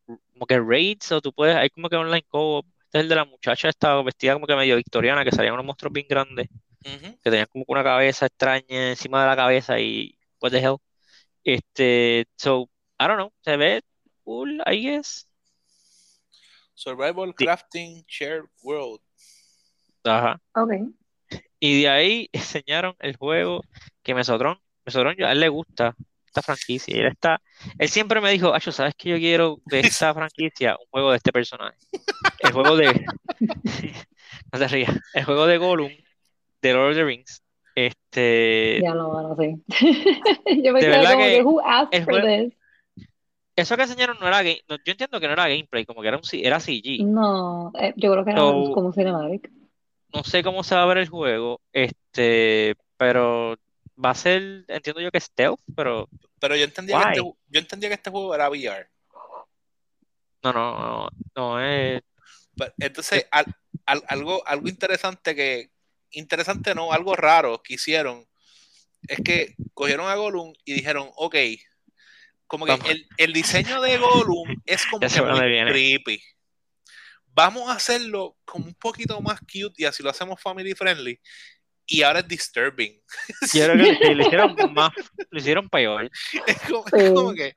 como 0.06 0.46
que 0.46 0.60
raids, 0.60 1.12
o 1.12 1.20
tú 1.20 1.32
puedes, 1.32 1.56
hay 1.56 1.70
como 1.70 1.88
que 1.88 1.96
online 1.96 2.24
co 2.28 2.64
Este 2.86 2.98
es 2.98 3.02
el 3.02 3.08
de 3.08 3.14
la 3.16 3.24
muchacha, 3.24 3.68
estaba 3.68 4.02
vestida 4.02 4.34
como 4.34 4.46
que 4.46 4.56
medio 4.56 4.76
victoriana, 4.76 5.24
que 5.24 5.32
salían 5.32 5.54
unos 5.54 5.66
monstruos 5.66 5.92
bien 5.92 6.06
grandes, 6.08 6.48
que 6.82 7.30
tenían 7.30 7.46
como 7.46 7.64
una 7.68 7.84
cabeza 7.84 8.26
extraña 8.26 8.90
encima 8.90 9.22
de 9.22 9.28
la 9.28 9.36
cabeza 9.36 9.78
y, 9.80 10.18
what 10.40 10.50
the 10.52 10.58
hell. 10.58 10.76
Este, 11.44 12.26
so, 12.36 12.70
I 12.98 13.06
don't 13.06 13.16
know, 13.16 13.32
se 13.42 13.56
ve 13.56 13.82
cool, 14.24 14.62
I 14.66 14.76
guess. 14.76 15.26
Survival 16.74 17.34
Crafting 17.34 18.04
Shared 18.08 18.44
World. 18.62 19.00
Ajá. 20.04 20.40
Ok. 20.54 20.72
Y 21.60 21.82
de 21.82 21.88
ahí 21.88 22.28
enseñaron 22.32 22.94
el 22.98 23.16
juego 23.16 23.62
que 24.02 24.14
Mesotron, 24.14 24.58
Mesotron 24.84 25.22
a 25.22 25.32
él 25.32 25.40
le 25.40 25.48
gusta 25.48 25.94
esta 26.26 26.42
franquicia. 26.42 26.96
Y 26.96 27.00
él 27.00 27.06
está, 27.06 27.40
él 27.78 27.88
siempre 27.88 28.20
me 28.20 28.30
dijo, 28.30 28.52
Acho, 28.52 28.72
¿sabes 28.72 28.94
qué 28.96 29.10
yo 29.10 29.16
quiero 29.16 29.58
de 29.66 29.80
esta 29.80 30.12
franquicia? 30.14 30.76
Un 30.78 30.86
juego 30.90 31.10
de 31.10 31.16
este 31.18 31.32
personaje. 31.32 31.78
El 32.40 32.52
juego 32.52 32.76
de. 32.76 33.06
no 34.52 34.58
te 34.58 34.68
rías. 34.68 34.98
El 35.14 35.24
juego 35.24 35.46
de 35.46 35.58
Gollum, 35.58 35.92
de 36.60 36.72
Lord 36.72 36.90
of 36.90 36.96
the 36.96 37.04
Rings. 37.04 37.42
Este. 37.74 38.80
Ya 38.82 38.94
lo 38.94 39.10
van 39.10 39.26
a 39.26 39.32
hacer. 39.32 39.54
yo 40.62 40.72
me 40.72 40.80
quedé 40.80 41.04
como 41.04 41.24
que, 41.24 41.42
who 41.42 41.60
asked 41.60 42.04
for 42.04 42.22
this? 42.22 42.52
Eso 43.56 43.76
que 43.76 43.82
enseñaron 43.82 44.16
no 44.20 44.26
era 44.26 44.42
game, 44.42 44.62
yo 44.68 44.76
entiendo 44.84 45.20
que 45.20 45.26
no 45.26 45.32
era 45.34 45.48
gameplay, 45.48 45.84
como 45.84 46.02
que 46.02 46.08
era 46.08 46.16
un 46.16 46.22
era 46.32 46.58
CG. 46.58 47.04
No, 47.04 47.72
eh, 47.78 47.92
yo 47.96 48.12
creo 48.12 48.24
que 48.24 48.30
era 48.32 48.40
como 48.40 48.92
cinematic 48.92 49.50
no 50.14 50.22
sé 50.22 50.42
cómo 50.42 50.62
se 50.62 50.74
va 50.74 50.84
a 50.84 50.86
ver 50.86 50.98
el 50.98 51.08
juego, 51.08 51.60
este, 51.72 52.76
pero 52.96 53.56
va 54.02 54.10
a 54.10 54.14
ser, 54.14 54.64
entiendo 54.68 55.00
yo 55.00 55.10
que 55.10 55.20
stealth, 55.20 55.60
pero. 55.74 56.08
Pero 56.38 56.56
yo 56.56 56.64
entendía, 56.64 57.00
que 57.12 57.18
este, 57.18 57.32
yo 57.48 57.60
entendía 57.60 57.88
que 57.88 57.96
este 57.96 58.10
juego 58.10 58.34
era 58.34 58.48
VR. 58.48 58.88
No, 60.44 60.52
no, 60.52 60.76
no, 60.78 61.08
no 61.34 61.60
es. 61.60 62.00
Entonces, 62.78 63.26
algo, 64.08 64.46
algo 64.46 64.68
interesante 64.68 65.34
que. 65.34 65.70
Interesante 66.16 66.76
no, 66.76 66.92
algo 66.92 67.16
raro 67.16 67.60
que 67.60 67.74
hicieron 67.74 68.24
es 69.08 69.18
que 69.24 69.56
cogieron 69.74 70.06
a 70.06 70.14
Gollum 70.14 70.52
y 70.64 70.74
dijeron, 70.74 71.10
ok, 71.16 71.34
como 72.58 72.66
que 72.66 72.90
el, 72.90 73.06
el, 73.16 73.32
diseño 73.32 73.80
de 73.80 73.98
Gollum 73.98 74.56
es 74.66 74.84
como 74.90 75.00
que 75.00 75.22
muy 75.22 75.72
creepy 75.72 76.22
vamos 77.34 77.68
a 77.68 77.74
hacerlo 77.74 78.36
como 78.44 78.66
un 78.66 78.74
poquito 78.74 79.20
más 79.20 79.40
cute 79.40 79.74
y 79.76 79.84
así 79.84 80.02
lo 80.02 80.10
hacemos 80.10 80.40
family 80.40 80.74
friendly. 80.74 81.20
Y 81.86 82.02
ahora 82.02 82.20
es 82.20 82.28
disturbing. 82.28 83.02
Creo 83.52 83.98
que 83.98 84.14
lo 84.14 84.22
hicieron 84.22 84.56
más, 84.72 84.90
lo 85.30 85.38
hicieron 85.38 85.68
peor. 85.68 86.10
Es 86.46 86.60
como, 86.62 87.34
que, 87.34 87.52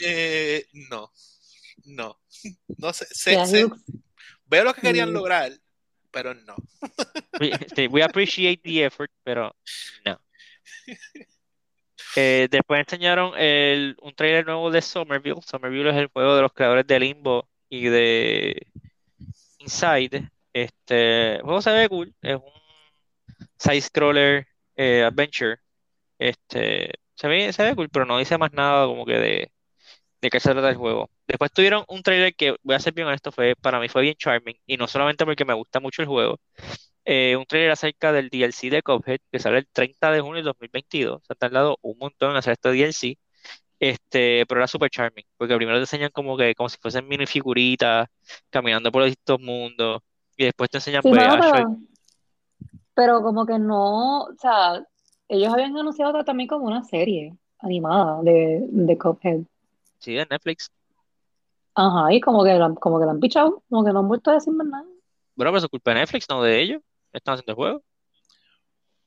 eh, 0.00 0.66
no, 0.88 1.10
no, 1.86 2.20
no 2.78 2.92
sé, 2.92 3.06
veo 4.44 4.64
lo 4.64 4.74
que 4.74 4.80
querían 4.82 5.12
lograr, 5.12 5.52
pero 6.12 6.34
no. 6.34 6.54
Sí, 7.74 7.88
we 7.88 8.02
appreciate 8.02 8.62
the 8.62 8.84
effort, 8.84 9.10
pero 9.24 9.56
no. 10.04 10.20
Eh, 12.16 12.48
después 12.50 12.80
enseñaron 12.80 13.28
un 14.02 14.14
trailer 14.14 14.46
nuevo 14.46 14.70
de 14.70 14.82
Somerville. 14.82 15.40
Somerville 15.42 15.90
es 15.90 15.96
el 15.96 16.06
juego 16.08 16.34
de 16.34 16.42
los 16.42 16.52
creadores 16.52 16.86
de 16.86 16.98
Limbo 17.00 17.48
y 17.68 17.88
de 17.88 18.66
Inside. 19.58 20.30
Este 20.52 21.36
el 21.36 21.42
juego 21.42 21.60
se 21.62 21.72
ve 21.72 21.88
cool, 21.88 22.14
es 22.22 22.36
un 22.36 22.42
side-scroller 23.58 24.46
eh, 24.76 25.02
adventure. 25.04 25.58
Este 26.18 26.92
se 27.14 27.28
ve, 27.28 27.52
se 27.52 27.74
cool, 27.76 27.88
pero 27.90 28.06
no 28.06 28.18
dice 28.18 28.38
más 28.38 28.52
nada 28.52 28.86
como 28.86 29.04
que 29.06 29.14
de, 29.14 29.52
de 30.22 30.30
qué 30.30 30.40
se 30.40 30.52
trata 30.52 30.70
el 30.70 30.76
juego. 30.76 31.10
Después 31.28 31.52
tuvieron 31.52 31.84
un 31.88 32.02
trailer 32.02 32.34
que, 32.34 32.56
voy 32.62 32.76
a 32.76 32.80
ser 32.80 32.94
bien 32.94 33.08
honesto, 33.08 33.32
fue, 33.32 33.56
para 33.56 33.80
mí 33.80 33.88
fue 33.88 34.02
bien 34.02 34.16
charming, 34.16 34.56
y 34.66 34.76
no 34.76 34.88
solamente 34.88 35.24
porque 35.24 35.44
me 35.44 35.54
gusta 35.54 35.80
mucho 35.80 36.02
el 36.02 36.08
juego, 36.08 36.40
eh, 37.08 37.36
un 37.36 37.46
trailer 37.46 37.70
acerca 37.70 38.10
del 38.10 38.28
DLC 38.30 38.68
de 38.68 38.82
Cuphead, 38.82 39.20
que 39.30 39.38
sale 39.38 39.58
el 39.58 39.68
30 39.68 40.10
de 40.10 40.20
junio 40.20 40.38
de 40.38 40.42
2022, 40.42 41.22
se 41.24 41.32
ha 41.32 41.36
tardado 41.36 41.78
un 41.82 41.96
montón 41.98 42.32
en 42.32 42.36
hacer 42.36 42.54
este 42.54 42.70
DLC, 42.70 43.16
este, 43.78 44.44
pero 44.46 44.60
era 44.60 44.66
super 44.66 44.90
charming, 44.90 45.24
porque 45.36 45.54
primero 45.54 45.78
te 45.78 45.82
enseñan 45.82 46.10
como 46.10 46.36
que, 46.36 46.56
como 46.56 46.68
si 46.68 46.78
fuesen 46.78 47.06
minifiguritas, 47.06 48.08
caminando 48.50 48.90
por 48.90 49.04
distintos 49.04 49.40
mundos, 49.40 50.02
y 50.36 50.46
después 50.46 50.68
te 50.68 50.78
enseñan 50.78 51.02
pues, 51.02 51.14
pero, 52.92 53.22
como 53.22 53.46
que 53.46 53.58
no, 53.58 54.22
o 54.22 54.34
sea, 54.40 54.82
ellos 55.28 55.52
habían 55.52 55.76
anunciado 55.76 56.24
también 56.24 56.48
como 56.48 56.66
una 56.66 56.82
serie 56.82 57.36
animada 57.60 58.20
de, 58.22 58.66
de 58.68 58.98
Cuphead. 58.98 59.42
Sí, 60.00 60.14
de 60.14 60.26
Netflix. 60.28 60.72
Ajá, 61.74 62.12
y 62.12 62.20
como 62.20 62.42
que, 62.42 62.58
como 62.80 62.98
que 62.98 63.04
la 63.04 63.12
han 63.12 63.20
pichado, 63.20 63.62
como 63.70 63.84
que 63.84 63.92
no 63.92 64.00
han 64.00 64.08
vuelto 64.08 64.30
a 64.32 64.34
decir 64.34 64.52
más 64.54 64.66
nada. 64.66 64.84
Bueno, 65.36 65.52
pero 65.52 65.58
es 65.58 65.68
culpa 65.68 65.92
de 65.92 66.00
Netflix, 66.00 66.26
no 66.28 66.42
de 66.42 66.60
ellos. 66.60 66.82
Están 67.16 67.34
haciendo 67.34 67.52
el 67.52 67.56
juego. 67.56 67.84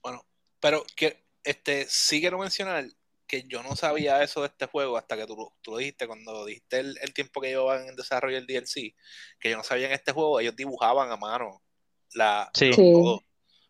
Bueno, 0.02 0.26
pero 0.60 0.84
que 0.95 1.24
este 1.43 1.86
sí 1.88 2.19
quiero 2.19 2.39
mencionar 2.39 2.86
que 3.28 3.43
yo 3.43 3.62
no 3.62 3.76
sabía 3.76 4.24
eso 4.24 4.41
de 4.41 4.48
este 4.48 4.65
juego 4.65 4.98
hasta 4.98 5.15
que 5.15 5.28
tú, 5.28 5.54
tú 5.62 5.72
lo 5.72 5.78
dijiste, 5.78 6.08
cuando 6.08 6.45
dijiste 6.45 6.80
el, 6.80 7.13
tiempo 7.13 7.39
que 7.39 7.50
llevaban 7.50 7.88
en 7.88 7.95
desarrollo 7.95 8.38
el 8.38 8.48
DLC, 8.48 8.95
que 9.39 9.52
yo 9.52 9.58
no 9.58 9.63
sabía 9.63 9.86
en 9.86 9.93
este 9.93 10.12
juego, 10.12 10.39
ellos 10.39 10.56
dibujaban 10.56 11.12
a 11.12 11.17
mano 11.17 11.62
la, 12.15 12.50
sí. 12.56 12.72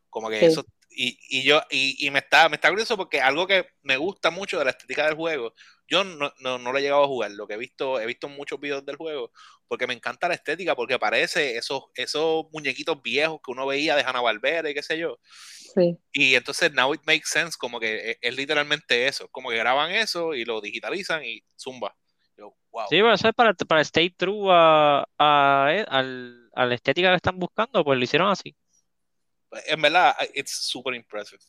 Como 0.10 0.30
que 0.30 0.46
eso 0.46 0.66
y, 0.90 1.20
y, 1.30 1.44
yo, 1.44 1.62
y, 1.70 2.06
y, 2.06 2.12
me 2.12 2.20
está, 2.20 2.50
me 2.50 2.56
está 2.56 2.70
curioso 2.70 2.98
porque 2.98 3.22
algo 3.22 3.48
que 3.48 3.68
me 3.84 3.98
gusta 3.98 4.32
mucho 4.32 4.58
de 4.58 4.66
la 4.66 4.72
estética 4.72 5.06
del 5.06 5.16
juego, 5.16 5.54
yo 5.88 6.04
no, 6.04 6.32
no, 6.40 6.58
no, 6.58 6.72
lo 6.72 6.78
he 6.78 6.82
llegado 6.82 7.04
a 7.04 7.08
jugar, 7.08 7.32
lo 7.32 7.48
que 7.48 7.54
he 7.54 7.58
visto, 7.58 8.00
he 8.00 8.06
visto 8.06 8.28
muchos 8.28 8.60
videos 8.60 8.86
del 8.86 8.96
juego, 8.96 9.32
porque 9.68 9.88
me 9.88 9.94
encanta 9.94 10.28
la 10.28 10.36
estética, 10.36 10.76
porque 10.76 11.00
parece 11.00 11.58
esos, 11.58 11.84
esos 11.96 12.46
muñequitos 12.52 13.02
viejos 13.02 13.40
que 13.44 13.52
uno 13.52 13.66
veía 13.66 13.96
de 13.96 14.04
Hanna 14.04 14.22
Barbera 14.22 14.70
y 14.70 14.74
qué 14.74 14.84
sé 14.84 14.98
yo. 14.98 15.20
Sí. 15.24 15.98
Y 16.12 16.36
entonces 16.36 16.72
now 16.74 16.94
it 16.94 17.02
makes 17.06 17.26
sense, 17.26 17.58
como 17.58 17.80
que 17.80 18.18
es, 18.22 18.36
literalmente 18.36 19.08
eso, 19.08 19.28
como 19.30 19.50
que 19.50 19.58
graban 19.58 19.92
eso 19.92 20.34
y 20.34 20.46
lo 20.46 20.62
digitalizan 20.62 21.24
y 21.24 21.44
zumba. 21.58 21.96
Yo, 22.38 22.56
wow. 22.72 22.86
Sí, 22.90 23.02
va 23.02 23.14
a 23.14 23.18
ser 23.18 23.34
para, 23.34 23.54
para 23.54 23.82
stay 23.82 24.10
true 24.12 24.48
a, 24.52 25.06
a, 25.18 25.68
a 26.54 26.66
la 26.66 26.76
estética 26.76 27.10
que 27.10 27.16
están 27.16 27.38
buscando, 27.38 27.84
pues 27.84 27.98
lo 27.98 28.04
hicieron 28.04 28.30
así 28.30 28.56
en 29.52 29.82
verdad, 29.82 30.16
it's 30.34 30.52
super 30.52 30.94
impressive. 30.94 31.42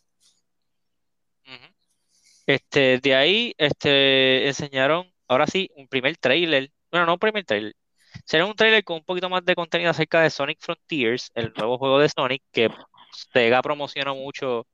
Este, 2.47 2.99
de 2.99 3.15
ahí, 3.15 3.55
este, 3.59 4.49
enseñaron, 4.49 5.13
ahora 5.29 5.47
sí, 5.47 5.71
un 5.77 5.89
primer 5.89 6.17
trailer. 6.17 6.71
Bueno, 6.91 7.07
no 7.07 7.13
un 7.15 7.19
primer 7.19 7.45
trailer. 7.45 7.75
Será 8.25 8.45
un 8.45 8.55
trailer 8.55 8.83
con 8.85 8.97
un 8.97 9.05
poquito 9.05 9.29
más 9.29 9.45
de 9.45 9.55
contenido 9.55 9.91
acerca 9.91 10.23
de 10.23 10.31
Sonic 10.31 10.59
Frontiers, 10.61 11.31
el 11.35 11.53
nuevo 11.57 11.79
juego 11.79 11.99
de 12.01 12.09
Sonic, 12.09 12.43
que 12.53 12.69
Sega 13.33 13.63
promocionó 13.63 14.15
mucho, 14.17 14.67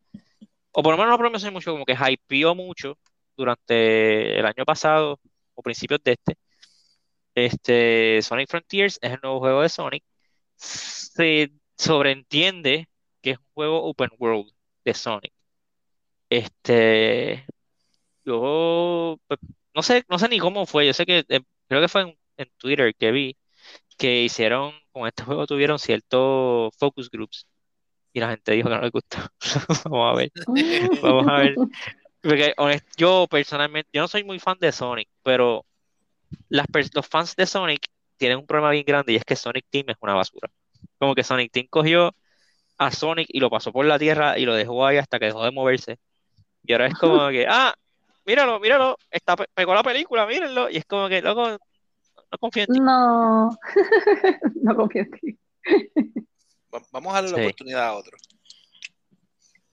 o 0.72 0.82
por 0.82 0.92
lo 0.92 0.98
menos 0.98 1.10
no 1.10 1.18
promocionó 1.18 1.52
mucho, 1.52 1.72
como 1.72 1.84
que 1.84 1.94
hypeó 1.94 2.54
mucho 2.54 2.98
durante 3.36 4.38
el 4.38 4.46
año 4.46 4.64
pasado, 4.64 5.20
o 5.54 5.62
principios 5.62 6.00
de 6.02 6.12
este. 6.12 6.36
Este, 7.34 8.22
Sonic 8.22 8.48
Frontiers 8.48 8.98
es 9.02 9.12
el 9.12 9.20
nuevo 9.22 9.40
juego 9.40 9.62
de 9.62 9.68
Sonic. 9.68 10.04
Se 10.56 11.50
sobreentiende 11.76 12.88
que 13.26 13.32
es 13.32 13.38
un 13.38 13.46
juego 13.54 13.82
open 13.82 14.10
world 14.20 14.52
de 14.84 14.94
Sonic. 14.94 15.32
Este, 16.30 17.44
yo 18.24 19.18
pues, 19.26 19.40
no 19.74 19.82
sé, 19.82 20.04
no 20.08 20.18
sé 20.20 20.28
ni 20.28 20.38
cómo 20.38 20.64
fue. 20.64 20.86
Yo 20.86 20.92
sé 20.92 21.04
que 21.06 21.24
eh, 21.28 21.40
creo 21.68 21.80
que 21.80 21.88
fue 21.88 22.16
en, 22.36 22.50
Twitter 22.58 22.94
que 22.94 23.10
vi 23.10 23.36
que 23.98 24.22
hicieron 24.22 24.74
con 24.92 25.08
este 25.08 25.24
juego 25.24 25.46
tuvieron 25.46 25.78
ciertos 25.80 26.72
focus 26.78 27.10
groups 27.10 27.48
y 28.12 28.20
la 28.20 28.30
gente 28.30 28.52
dijo 28.52 28.68
que 28.68 28.76
no 28.76 28.82
les 28.82 28.92
gustó. 28.92 29.18
Vamos 29.90 30.12
a 30.12 30.16
ver. 30.16 30.30
Vamos 31.02 31.26
a 31.28 31.38
ver. 31.38 31.56
Porque 32.22 32.54
honest- 32.58 32.86
yo 32.96 33.26
personalmente, 33.28 33.90
yo 33.92 34.02
no 34.02 34.08
soy 34.08 34.22
muy 34.22 34.38
fan 34.38 34.58
de 34.60 34.70
Sonic, 34.70 35.08
pero 35.24 35.66
los 36.48 37.08
fans 37.08 37.34
de 37.34 37.46
Sonic 37.46 37.86
tienen 38.18 38.38
un 38.38 38.46
problema 38.46 38.70
bien 38.70 38.84
grande 38.86 39.14
y 39.14 39.16
es 39.16 39.24
que 39.24 39.34
Sonic 39.34 39.66
Team 39.68 39.86
es 39.88 39.96
una 40.00 40.14
basura. 40.14 40.48
Como 40.98 41.16
que 41.16 41.24
Sonic 41.24 41.50
Team 41.50 41.66
cogió 41.68 42.14
a 42.78 42.90
Sonic 42.90 43.26
y 43.30 43.40
lo 43.40 43.48
pasó 43.50 43.72
por 43.72 43.84
la 43.86 43.98
tierra 43.98 44.38
y 44.38 44.44
lo 44.44 44.54
dejó 44.54 44.84
ahí 44.86 44.96
hasta 44.98 45.18
que 45.18 45.26
dejó 45.26 45.44
de 45.44 45.50
moverse. 45.50 45.98
Y 46.64 46.72
ahora 46.72 46.86
es 46.88 46.94
como 47.00 47.28
que, 47.30 47.46
ah, 47.48 47.72
míralo, 48.24 48.58
míralo, 48.60 48.96
está, 49.10 49.36
pe- 49.36 49.46
pegó 49.54 49.74
la 49.74 49.82
película, 49.82 50.26
mírenlo. 50.26 50.68
Y 50.70 50.76
es 50.76 50.84
como 50.84 51.08
que, 51.08 51.22
loco, 51.22 51.48
no 51.50 52.38
confío 52.38 52.64
en 52.64 52.74
ti. 52.74 52.80
No, 52.80 53.50
no 54.62 54.76
confío 54.76 55.02
en 55.02 55.10
ti. 55.10 55.38
Va- 56.74 56.82
Vamos 56.92 57.12
a 57.12 57.16
darle 57.22 57.30
la 57.30 57.36
oportunidad 57.44 57.84
a 57.86 57.94
otro. 57.94 58.16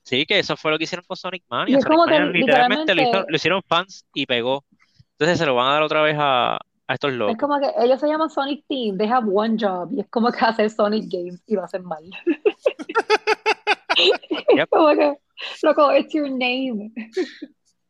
Sí, 0.02 0.26
que 0.26 0.38
eso 0.38 0.56
fue 0.56 0.70
lo 0.70 0.76
que 0.78 0.84
hicieron 0.84 1.04
con 1.06 1.16
Sonic 1.16 1.42
Y 1.42 1.46
Mania. 1.50 1.78
es 1.78 1.82
Sonic 1.82 1.96
como 1.98 2.06
que 2.10 2.18
Mania 2.20 2.32
literalmente 2.32 2.94
lo, 2.94 3.02
hizo- 3.02 3.06
literalmente- 3.10 3.30
lo 3.32 3.36
hicieron 3.36 3.62
fans 3.66 4.04
y 4.14 4.26
pegó. 4.26 4.64
Entonces 5.12 5.38
se 5.38 5.46
lo 5.46 5.54
van 5.54 5.68
a 5.68 5.72
dar 5.74 5.82
otra 5.82 6.02
vez 6.02 6.16
a, 6.18 6.54
a 6.56 6.94
estos 6.94 7.12
Es 7.12 7.16
locos. 7.16 7.36
como 7.38 7.58
que 7.58 7.70
ellos 7.78 8.00
se 8.00 8.06
llaman 8.08 8.28
Sonic 8.28 8.64
Team, 8.68 8.98
they 8.98 9.08
have 9.08 9.26
one 9.32 9.56
job, 9.58 9.90
y 9.92 10.00
es 10.00 10.08
como 10.10 10.30
que 10.30 10.44
hacer 10.44 10.68
Sonic 10.70 11.04
Games 11.10 11.42
y 11.46 11.54
lo 11.54 11.64
hacen 11.64 11.84
mal. 11.84 12.04
Yep. 14.56 14.68
Como 14.70 14.94
que, 14.94 15.16
loco, 15.62 15.92
it's 15.96 16.12
your 16.12 16.28
name. 16.28 16.92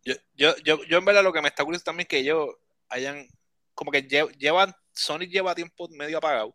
Yo, 0.04 0.14
yo, 0.34 0.54
yo, 0.64 0.84
yo 0.84 0.98
en 0.98 1.04
verdad 1.04 1.22
lo 1.22 1.32
que 1.32 1.40
me 1.40 1.48
está 1.48 1.64
curioso 1.64 1.84
también 1.84 2.04
es 2.04 2.08
que 2.08 2.18
ellos 2.18 2.48
hayan, 2.88 3.26
como 3.74 3.90
que 3.90 4.06
lle- 4.06 4.30
llevan, 4.36 4.74
Sonic 4.92 5.30
lleva 5.30 5.54
tiempo 5.54 5.88
medio 5.90 6.18
apagado 6.18 6.54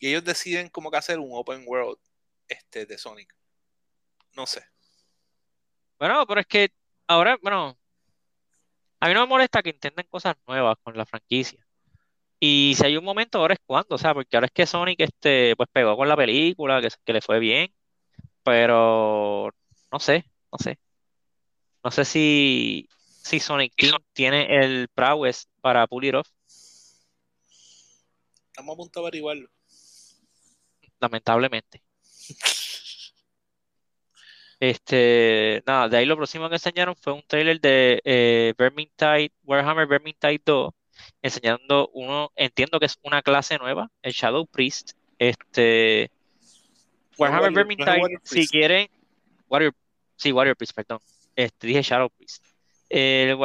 y 0.00 0.08
ellos 0.08 0.24
deciden 0.24 0.68
como 0.68 0.90
que 0.90 0.96
hacer 0.98 1.18
un 1.18 1.30
open 1.32 1.64
world 1.66 1.98
este, 2.48 2.86
de 2.86 2.98
Sonic. 2.98 3.34
No 4.34 4.46
sé. 4.46 4.64
Bueno, 5.98 6.26
pero 6.26 6.40
es 6.40 6.46
que 6.46 6.72
ahora, 7.06 7.38
bueno, 7.40 7.78
a 9.00 9.08
mí 9.08 9.14
no 9.14 9.20
me 9.20 9.26
molesta 9.26 9.62
que 9.62 9.70
intenten 9.70 10.06
cosas 10.08 10.36
nuevas 10.46 10.76
con 10.82 10.96
la 10.96 11.06
franquicia. 11.06 11.65
Y 12.40 12.74
si 12.76 12.84
hay 12.86 12.96
un 12.96 13.04
momento, 13.04 13.38
ahora 13.38 13.54
es 13.54 13.60
cuando, 13.66 13.94
o 13.96 13.98
sea, 13.98 14.14
porque 14.14 14.36
ahora 14.36 14.46
es 14.46 14.52
que 14.52 14.66
Sonic 14.66 15.00
este, 15.00 15.56
pues 15.56 15.68
pegó 15.72 15.96
con 15.96 16.08
la 16.08 16.16
película, 16.16 16.80
que, 16.82 16.88
que 17.04 17.12
le 17.14 17.20
fue 17.22 17.38
bien, 17.38 17.72
pero 18.42 19.50
no 19.92 20.00
sé, 20.00 20.24
no 20.52 20.58
sé. 20.58 20.78
No 21.84 21.90
sé 21.90 22.04
si, 22.04 22.88
si 23.22 23.40
Sonic 23.40 23.74
Team 23.76 23.96
tiene 24.12 24.46
el 24.64 24.88
prowess 24.94 25.48
para 25.60 25.86
pull 25.86 26.04
it 26.04 26.14
off, 26.14 26.28
Estamos 28.50 28.74
a 28.74 28.76
punto 28.76 29.00
de 29.00 29.06
averiguarlo. 29.06 29.48
lamentablemente. 31.00 31.82
Este, 34.58 35.62
nada, 35.66 35.88
de 35.88 35.98
ahí 35.98 36.06
lo 36.06 36.16
próximo 36.16 36.48
que 36.48 36.54
enseñaron 36.56 36.96
fue 36.96 37.12
un 37.12 37.22
trailer 37.26 37.60
de 37.60 38.00
eh, 38.04 38.54
Vermintide, 38.56 39.32
Warhammer 39.44 39.86
Vermintide 39.86 40.40
2, 40.44 40.72
enseñando 41.26 41.90
uno, 41.92 42.32
entiendo 42.36 42.78
que 42.80 42.86
es 42.86 42.98
una 43.02 43.22
clase 43.22 43.58
nueva, 43.58 43.90
el 44.02 44.12
Shadow 44.12 44.46
Priest. 44.46 44.92
Este, 45.18 46.10
Warhammer 47.18 47.52
Vermintide, 47.52 48.18
si 48.22 48.46
quieren, 48.46 48.88
Warrior, 49.48 49.72
sí, 50.16 50.32
Warrior 50.32 50.56
Priest, 50.56 50.74
perdón. 50.74 50.98
Este, 51.34 51.66
dije 51.66 51.82
Shadow 51.82 52.10
Priest. 52.10 52.44
El 52.88 53.38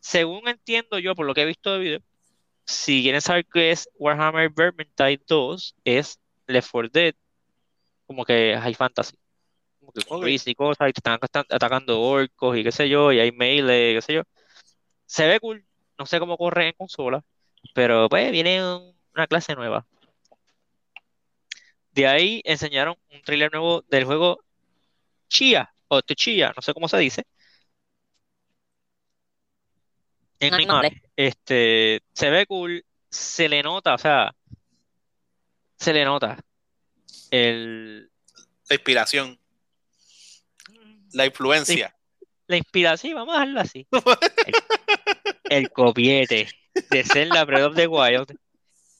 según 0.00 0.48
entiendo 0.48 0.98
yo, 0.98 1.14
por 1.14 1.26
lo 1.26 1.34
que 1.34 1.42
he 1.42 1.46
visto 1.46 1.72
de 1.72 1.78
video, 1.78 2.00
si 2.64 3.02
quieren 3.02 3.20
saber 3.20 3.46
qué 3.46 3.70
es 3.70 3.88
Warhammer 3.94 4.50
Vermintide 4.50 5.20
2, 5.26 5.74
es 5.84 6.18
Left 6.46 6.70
4 6.70 6.90
Dead, 6.92 7.14
como 8.06 8.24
que 8.24 8.56
High 8.60 8.74
Fantasy. 8.74 9.16
Como 9.80 9.92
que 9.92 10.02
con 10.02 10.18
Ok. 10.18 10.24
priest 10.24 10.48
y 10.48 10.54
cosas, 10.54 10.88
y 10.88 10.92
te 10.92 10.98
están 10.98 11.18
ata- 11.20 11.46
atacando 11.48 12.00
orcos 12.00 12.56
y 12.56 12.64
qué 12.64 12.72
sé 12.72 12.88
yo, 12.88 13.12
y 13.12 13.20
hay 13.20 13.32
melee, 13.32 13.94
qué 13.94 14.02
sé 14.02 14.14
yo. 14.14 14.22
Se 15.06 15.26
ve 15.26 15.40
cool, 15.40 15.64
no 15.98 16.06
sé 16.06 16.18
cómo 16.20 16.36
corre 16.36 16.68
en 16.68 16.72
consola, 16.74 17.22
pero 17.74 18.08
pues 18.08 18.30
viene 18.30 18.62
un- 18.64 18.94
una 19.14 19.26
clase 19.26 19.54
nueva. 19.54 19.84
De 21.92 22.06
ahí 22.06 22.40
enseñaron 22.44 22.96
un 23.10 23.22
trailer 23.22 23.50
nuevo 23.52 23.82
del 23.88 24.04
juego 24.04 24.44
Chia, 25.28 25.72
o 25.88 26.00
Chia, 26.02 26.52
no 26.54 26.62
sé 26.62 26.72
cómo 26.72 26.88
se 26.88 26.98
dice. 26.98 27.24
En 30.40 30.50
No, 30.50 30.56
no, 30.58 30.62
animales. 30.62 30.92
Este, 31.16 32.00
se 32.12 32.30
ve 32.30 32.46
cool, 32.46 32.84
se 33.10 33.48
le 33.48 33.60
nota, 33.62 33.94
o 33.94 33.98
sea, 33.98 34.32
se 35.76 35.92
le 35.92 36.04
nota 36.04 36.38
el, 37.32 38.08
La 38.68 38.74
inspiración, 38.76 39.38
la 41.12 41.26
influencia. 41.26 41.92
la 42.46 42.56
inspiración, 42.56 43.14
vamos 43.16 43.34
a 43.34 43.40
dejarlo 43.40 43.60
así. 43.60 43.86
El, 45.50 45.56
el 45.64 45.70
copiete 45.70 46.48
de 46.90 47.04
Zelda 47.04 47.44
Breath 47.44 47.66
of 47.70 47.76
the 47.76 47.86
Wild. 47.86 48.36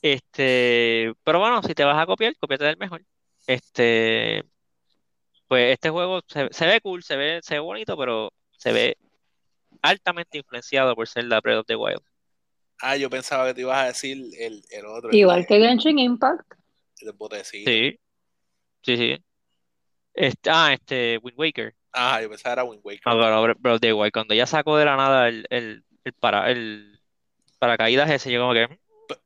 Este, 0.03 1.13
pero 1.25 1.39
bueno, 1.41 1.63
si 1.63 1.75
te 1.75 1.85
vas 1.85 2.01
a 2.01 2.07
copiar, 2.07 2.35
copiate 2.37 2.65
del 2.65 2.77
mejor. 2.77 3.03
Este, 3.47 4.45
pues 5.49 5.73
este 5.73 5.91
juego 5.91 6.21
se, 6.27 6.49
se 6.53 6.67
ve 6.67 6.81
cool, 6.81 7.03
se 7.03 7.17
ve, 7.17 7.41
se 7.43 7.55
ve 7.55 7.61
bonito, 7.61 7.97
pero 7.97 8.33
se 8.57 8.73
ve 8.73 8.97
altamente 9.83 10.39
influenciado 10.39 10.95
por 10.95 11.09
Zelda 11.09 11.41
Breath 11.41 11.61
of 11.61 11.67
the 11.67 11.77
Wild. 11.77 12.03
Ah, 12.81 12.97
yo 12.97 13.11
pensaba 13.11 13.47
que 13.49 13.55
te 13.55 13.61
ibas 13.63 13.79
a 13.79 13.87
decir 13.87 14.19
el, 14.39 14.63
el 14.71 14.87
otro. 14.87 15.11
el 15.11 15.17
Igual 15.17 15.41
de- 15.43 15.47
que 15.47 15.59
Genshin 15.61 15.99
Impact. 15.99 16.53
el 17.01 17.13
botecito. 17.13 17.71
Sí, 17.71 17.99
sí, 18.83 18.97
sí. 18.97 19.25
Este, 20.15 20.51
ah, 20.53 20.73
este, 20.73 21.19
Wind 21.23 21.39
Waker. 21.39 21.75
Ah, 21.93 22.21
yo 22.23 22.29
pensaba 22.29 22.55
que 22.55 22.61
era 22.61 22.65
Wind 22.65 22.83
Waker. 22.85 23.03
No, 23.07 23.19
pero 23.21 23.55
Breath 23.59 23.75
of 23.77 23.81
the 23.81 23.93
Wild, 23.93 24.13
cuando 24.13 24.35
ya 24.35 24.47
sacó 24.47 24.77
de 24.77 24.85
la 24.85 24.97
nada 24.97 25.29
el, 25.29 25.47
el, 25.51 25.85
el 26.09 26.13
para, 26.15 26.51
el 26.51 27.01
paracaídas 27.59 28.11
ese, 28.11 28.31
yo 28.33 28.41
como 28.41 28.55
que, 28.55 28.79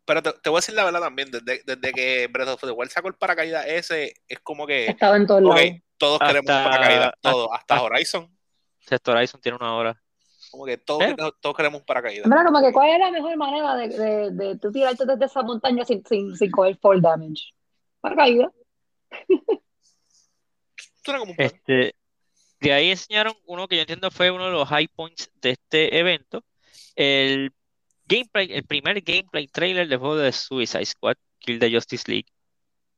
Pero 0.05 0.23
te, 0.23 0.33
te 0.35 0.51
voy 0.51 0.59
a 0.59 0.61
decir 0.61 0.75
la 0.75 0.85
verdad 0.85 1.01
también, 1.01 1.31
desde, 1.31 1.63
desde 1.65 1.93
que 1.93 2.27
Breath 2.29 2.49
of 2.49 2.61
the 2.61 2.71
Wild 2.71 2.91
sacó 2.91 3.09
el 3.09 3.15
paracaídas 3.15 3.67
ese, 3.67 4.15
es 4.29 4.39
como 4.41 4.67
que, 4.67 4.87
Estaba 4.87 5.17
en 5.17 5.27
todos 5.27 5.43
ok, 5.43 5.57
lados. 5.57 5.71
todos 5.97 6.19
queremos 6.21 6.45
un 6.51 6.57
Hasta- 6.57 6.71
paracaídas, 6.71 7.13
todos, 7.21 7.49
hasta 7.53 7.75
hasta- 7.75 7.85
Horizon, 7.87 8.39
Sexto 8.81 9.13
Horizon 9.13 9.41
tiene 9.41 9.57
una 9.57 9.75
hora. 9.77 10.03
como 10.51 10.67
que 10.67 10.77
todos, 10.77 11.03
¿Eh? 11.05 11.17
todos 11.41 11.57
queremos 11.57 11.81
un 11.81 11.87
paracaídas. 11.87 12.27
Mira, 12.27 12.45
como 12.45 12.61
que 12.61 12.73
cuál 12.73 12.91
es 12.91 12.99
la 12.99 13.11
mejor 13.11 13.37
manera 13.37 13.75
de, 13.77 13.89
de, 13.89 14.31
de 14.33 14.59
tú 14.59 14.71
tirarte 14.73 15.07
desde 15.07 15.25
esa 15.25 15.43
montaña 15.43 15.85
sin, 15.85 16.05
sin, 16.05 16.37
sin 16.37 16.51
coger 16.51 16.77
fall 16.79 17.01
damage. 17.01 17.55
Paracaídas. 18.01 18.51
Suena 21.05 21.21
como 21.21 21.31
un 21.33 21.37
plan. 21.37 21.47
Este, 21.55 21.95
de 22.61 22.73
ahí 22.73 22.91
enseñaron 22.91 23.35
uno 23.47 23.67
que 23.67 23.77
yo 23.77 23.83
entiendo 23.83 24.11
fue 24.11 24.31
uno 24.31 24.47
de 24.47 24.53
los 24.53 24.69
high 24.69 24.89
points 24.89 25.31
de 25.41 25.51
este 25.51 25.99
evento. 25.99 26.45
El 26.97 27.53
gameplay, 28.07 28.49
el 28.53 28.65
primer 28.65 29.01
gameplay 29.03 29.47
trailer 29.49 29.89
del 29.89 29.99
juego 29.99 30.17
de 30.17 30.33
Suicide 30.33 30.87
Squad, 30.87 31.17
Kill 31.39 31.59
the 31.59 31.71
Justice 31.73 32.11
League. 32.11 32.27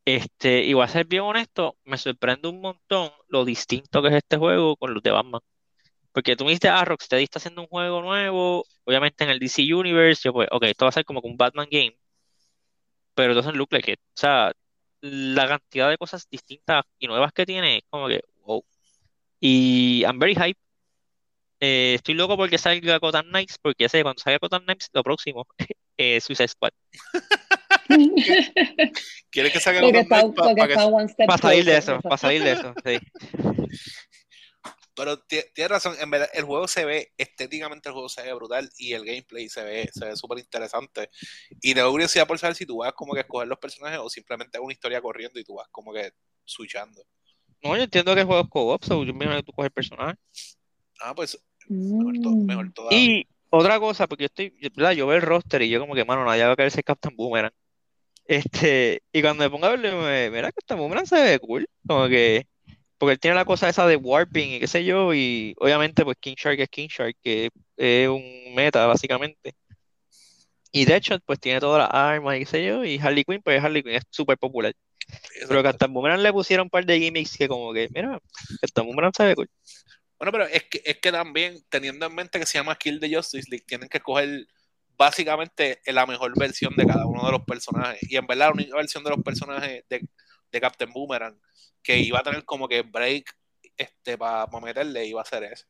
Este, 0.04 0.64
y 0.64 0.74
voy 0.74 0.84
a 0.84 0.88
ser 0.88 1.06
bien 1.06 1.22
honesto, 1.22 1.78
me 1.84 1.96
sorprende 1.98 2.48
un 2.48 2.60
montón 2.60 3.10
lo 3.28 3.44
distinto 3.44 4.02
que 4.02 4.08
es 4.08 4.14
este 4.14 4.36
juego 4.36 4.76
con 4.76 4.92
los 4.94 5.02
de 5.02 5.10
Batman. 5.10 5.40
Porque 6.12 6.36
tú 6.36 6.44
me 6.44 6.50
dijiste, 6.50 6.68
ah, 6.68 6.84
Rocksteady 6.84 7.24
está 7.24 7.38
haciendo 7.38 7.62
un 7.62 7.68
juego 7.68 8.02
nuevo, 8.02 8.64
obviamente 8.84 9.24
en 9.24 9.30
el 9.30 9.38
DC 9.40 9.62
Universe, 9.74 10.22
yo 10.24 10.32
pues, 10.32 10.48
ok, 10.52 10.64
esto 10.64 10.84
va 10.86 10.90
a 10.90 10.92
ser 10.92 11.04
como 11.04 11.20
un 11.20 11.36
Batman 11.36 11.68
game, 11.70 11.96
pero 13.14 13.34
doesn't 13.34 13.56
look 13.56 13.72
like 13.72 13.90
it. 13.92 14.00
O 14.00 14.20
sea, 14.20 14.52
la 15.00 15.48
cantidad 15.48 15.90
de 15.90 15.98
cosas 15.98 16.28
distintas 16.30 16.84
y 16.98 17.06
nuevas 17.06 17.32
que 17.32 17.46
tiene, 17.46 17.78
es 17.78 17.84
como 17.90 18.08
que, 18.08 18.22
wow. 18.44 18.64
Y 19.40 20.02
I'm 20.04 20.18
very 20.18 20.34
hype. 20.34 20.58
Eh, 21.66 21.94
estoy 21.94 22.14
loco 22.14 22.36
porque 22.36 22.58
salga 22.58 22.98
Gotham 22.98 23.24
Knights, 23.28 23.56
porque 23.58 23.84
ya 23.84 23.88
sé, 23.88 24.02
cuando 24.02 24.20
salga 24.22 24.38
Gotham 24.38 24.64
Knights, 24.64 24.90
lo 24.92 25.02
próximo 25.02 25.46
es 25.96 26.22
Suicide 26.24 26.48
Squad. 26.48 26.72
¿Quieres 29.30 29.50
que 29.50 29.60
salga 29.60 29.80
Gotham 29.80 30.06
Knights 30.06 30.34
pa- 30.36 30.42
porque 30.42 30.60
pa' 30.60 30.66
que- 30.66 30.72
está 30.74 30.86
one 30.86 31.08
step 31.08 31.26
Para 31.26 31.38
salir 31.38 31.64
de 31.64 31.76
eso, 31.78 32.00
para 32.02 32.18
salir 32.18 32.42
de 32.42 32.52
eso, 32.52 32.74
sí. 32.84 32.98
Pero 34.94 35.18
ti- 35.20 35.40
tienes 35.54 35.70
razón, 35.70 35.96
en 35.98 36.10
verdad, 36.10 36.28
el 36.34 36.44
juego 36.44 36.68
se 36.68 36.84
ve, 36.84 37.12
estéticamente 37.16 37.88
el 37.88 37.94
juego 37.94 38.10
se 38.10 38.22
ve 38.22 38.34
brutal 38.34 38.68
y 38.76 38.92
el 38.92 39.04
gameplay 39.06 39.48
se 39.48 39.64
ve 39.64 39.88
se 39.90 40.04
ve 40.04 40.16
súper 40.16 40.40
interesante. 40.40 41.08
Y 41.62 41.72
tengo 41.72 41.90
curiosidad 41.90 42.26
por 42.26 42.38
saber 42.38 42.54
si 42.56 42.66
tú 42.66 42.76
vas 42.76 42.92
como 42.92 43.14
que 43.14 43.20
a 43.20 43.22
escoger 43.22 43.48
los 43.48 43.58
personajes 43.58 43.98
o 44.00 44.10
simplemente 44.10 44.58
es 44.58 44.62
una 44.62 44.72
historia 44.74 45.00
corriendo 45.00 45.40
y 45.40 45.44
tú 45.44 45.54
vas 45.54 45.66
como 45.70 45.94
que 45.94 46.12
switchando. 46.44 47.02
No, 47.62 47.74
yo 47.74 47.84
entiendo 47.84 48.14
que 48.14 48.20
el 48.20 48.26
juego 48.26 48.42
es 48.42 48.48
co-op, 48.50 48.84
so 48.84 49.02
yo 49.04 49.14
me 49.14 49.24
imagino 49.24 49.36
que 49.36 49.42
tú 49.46 49.52
coges 49.52 49.68
el 49.70 49.72
personaje. 49.72 50.14
Ah, 51.00 51.12
pues 51.12 51.36
mejor, 51.68 52.14
to- 52.20 52.30
Mm. 52.30 52.46
mejor 52.46 52.72
todavía. 52.72 52.98
Y 52.98 53.26
otra 53.50 53.78
cosa, 53.78 54.06
porque 54.06 54.22
yo 54.22 54.26
estoy, 54.26 54.52
yo- 54.60 54.68
¿verdad? 54.74 54.92
Yo 54.92 55.06
veo 55.06 55.16
el 55.16 55.22
roster 55.22 55.62
y 55.62 55.68
yo 55.68 55.80
como 55.80 55.94
que, 55.94 56.04
mano, 56.04 56.24
nadie 56.24 56.44
va 56.44 56.52
a 56.52 56.70
ser 56.70 56.84
Captain 56.84 57.14
Boomerang. 57.16 57.52
Este, 58.26 59.02
y 59.12 59.20
cuando 59.20 59.44
me 59.44 59.50
pongo 59.50 59.66
a 59.66 59.70
verlo, 59.76 60.00
me, 60.02 60.30
mira, 60.30 60.50
Captain 60.50 60.78
Boomerang 60.80 61.06
se 61.06 61.22
ve 61.22 61.38
cool. 61.38 61.68
Como 61.86 62.08
que, 62.08 62.46
porque 62.98 63.12
él 63.12 63.18
tiene 63.20 63.34
la 63.34 63.44
cosa 63.44 63.68
esa 63.68 63.86
de 63.86 63.96
warping 63.96 64.54
y 64.54 64.60
qué 64.60 64.66
sé 64.66 64.84
yo, 64.84 65.12
y 65.12 65.54
obviamente 65.58 66.04
pues 66.04 66.16
King 66.20 66.34
Shark 66.36 66.58
es 66.60 66.68
King 66.68 66.88
Shark, 66.88 67.16
que 67.22 67.50
es 67.76 68.08
un 68.08 68.54
meta 68.54 68.86
básicamente. 68.86 69.52
Y 70.72 70.86
de 70.86 70.96
hecho, 70.96 71.16
pues 71.24 71.38
tiene 71.38 71.60
todas 71.60 71.82
las 71.82 71.90
armas 71.92 72.36
y 72.36 72.40
qué 72.40 72.46
sé 72.46 72.64
yo, 72.64 72.84
y 72.84 72.98
Harley 72.98 73.24
Quinn, 73.24 73.42
pues 73.42 73.62
Harley 73.62 73.82
Quinn 73.82 73.94
es 73.94 74.02
súper 74.10 74.38
popular. 74.38 74.72
Pero 75.46 75.62
que 75.62 75.68
hasta 75.68 75.86
Boomerang 75.86 76.22
le 76.22 76.32
pusieron 76.32 76.64
un 76.64 76.70
par 76.70 76.86
de 76.86 76.98
gimmicks 76.98 77.36
que 77.36 77.46
como 77.46 77.72
que, 77.72 77.88
mira, 77.94 78.18
hasta 78.62 78.82
Boomerang 78.82 79.12
sabe 79.14 79.34
cool. 79.36 79.48
Bueno, 80.24 80.32
pero 80.38 80.46
es 80.46 80.64
que, 80.64 80.80
es 80.84 80.98
que 81.00 81.12
también, 81.12 81.62
teniendo 81.68 82.06
en 82.06 82.14
mente 82.14 82.38
que 82.40 82.46
se 82.46 82.56
llama 82.56 82.76
Kill 82.76 82.98
the 82.98 83.14
Justice 83.14 83.46
League, 83.50 83.64
tienen 83.66 83.88
que 83.90 84.00
coger 84.00 84.46
básicamente 84.96 85.80
la 85.86 86.06
mejor 86.06 86.32
versión 86.38 86.74
de 86.76 86.86
cada 86.86 87.04
uno 87.06 87.26
de 87.26 87.32
los 87.32 87.44
personajes. 87.44 88.00
Y 88.10 88.16
en 88.16 88.26
verdad, 88.26 88.46
la 88.46 88.52
única 88.52 88.76
versión 88.76 89.04
de 89.04 89.10
los 89.10 89.22
personajes 89.22 89.84
de, 89.90 90.08
de 90.50 90.60
Captain 90.60 90.90
Boomerang 90.92 91.38
que 91.82 91.98
iba 91.98 92.20
a 92.20 92.22
tener 92.22 92.42
como 92.44 92.66
que 92.68 92.80
break 92.80 93.24
este 93.76 94.16
para 94.16 94.46
meterle 94.62 95.04
iba 95.04 95.20
a 95.20 95.24
ser 95.26 95.42
ese. 95.44 95.64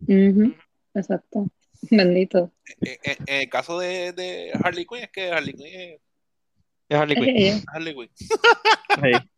Ujú, 0.00 0.54
Exacto. 0.94 1.46
Bendito. 1.90 2.52
En, 2.82 2.98
en- 3.04 3.16
en 3.26 3.36
el 3.42 3.48
caso 3.48 3.78
de, 3.78 4.12
de 4.12 4.50
Harley 4.62 4.84
Quinn, 4.84 5.04
es 5.04 5.10
que 5.10 5.30
Harley 5.30 5.54
Quinn 5.54 5.66
es 5.66 6.00
Es 6.90 6.98
Harley 6.98 7.16
Quinn. 7.16 7.64
Harley 7.72 7.94
Quinn. 7.94 8.10
Sí. 8.18 9.28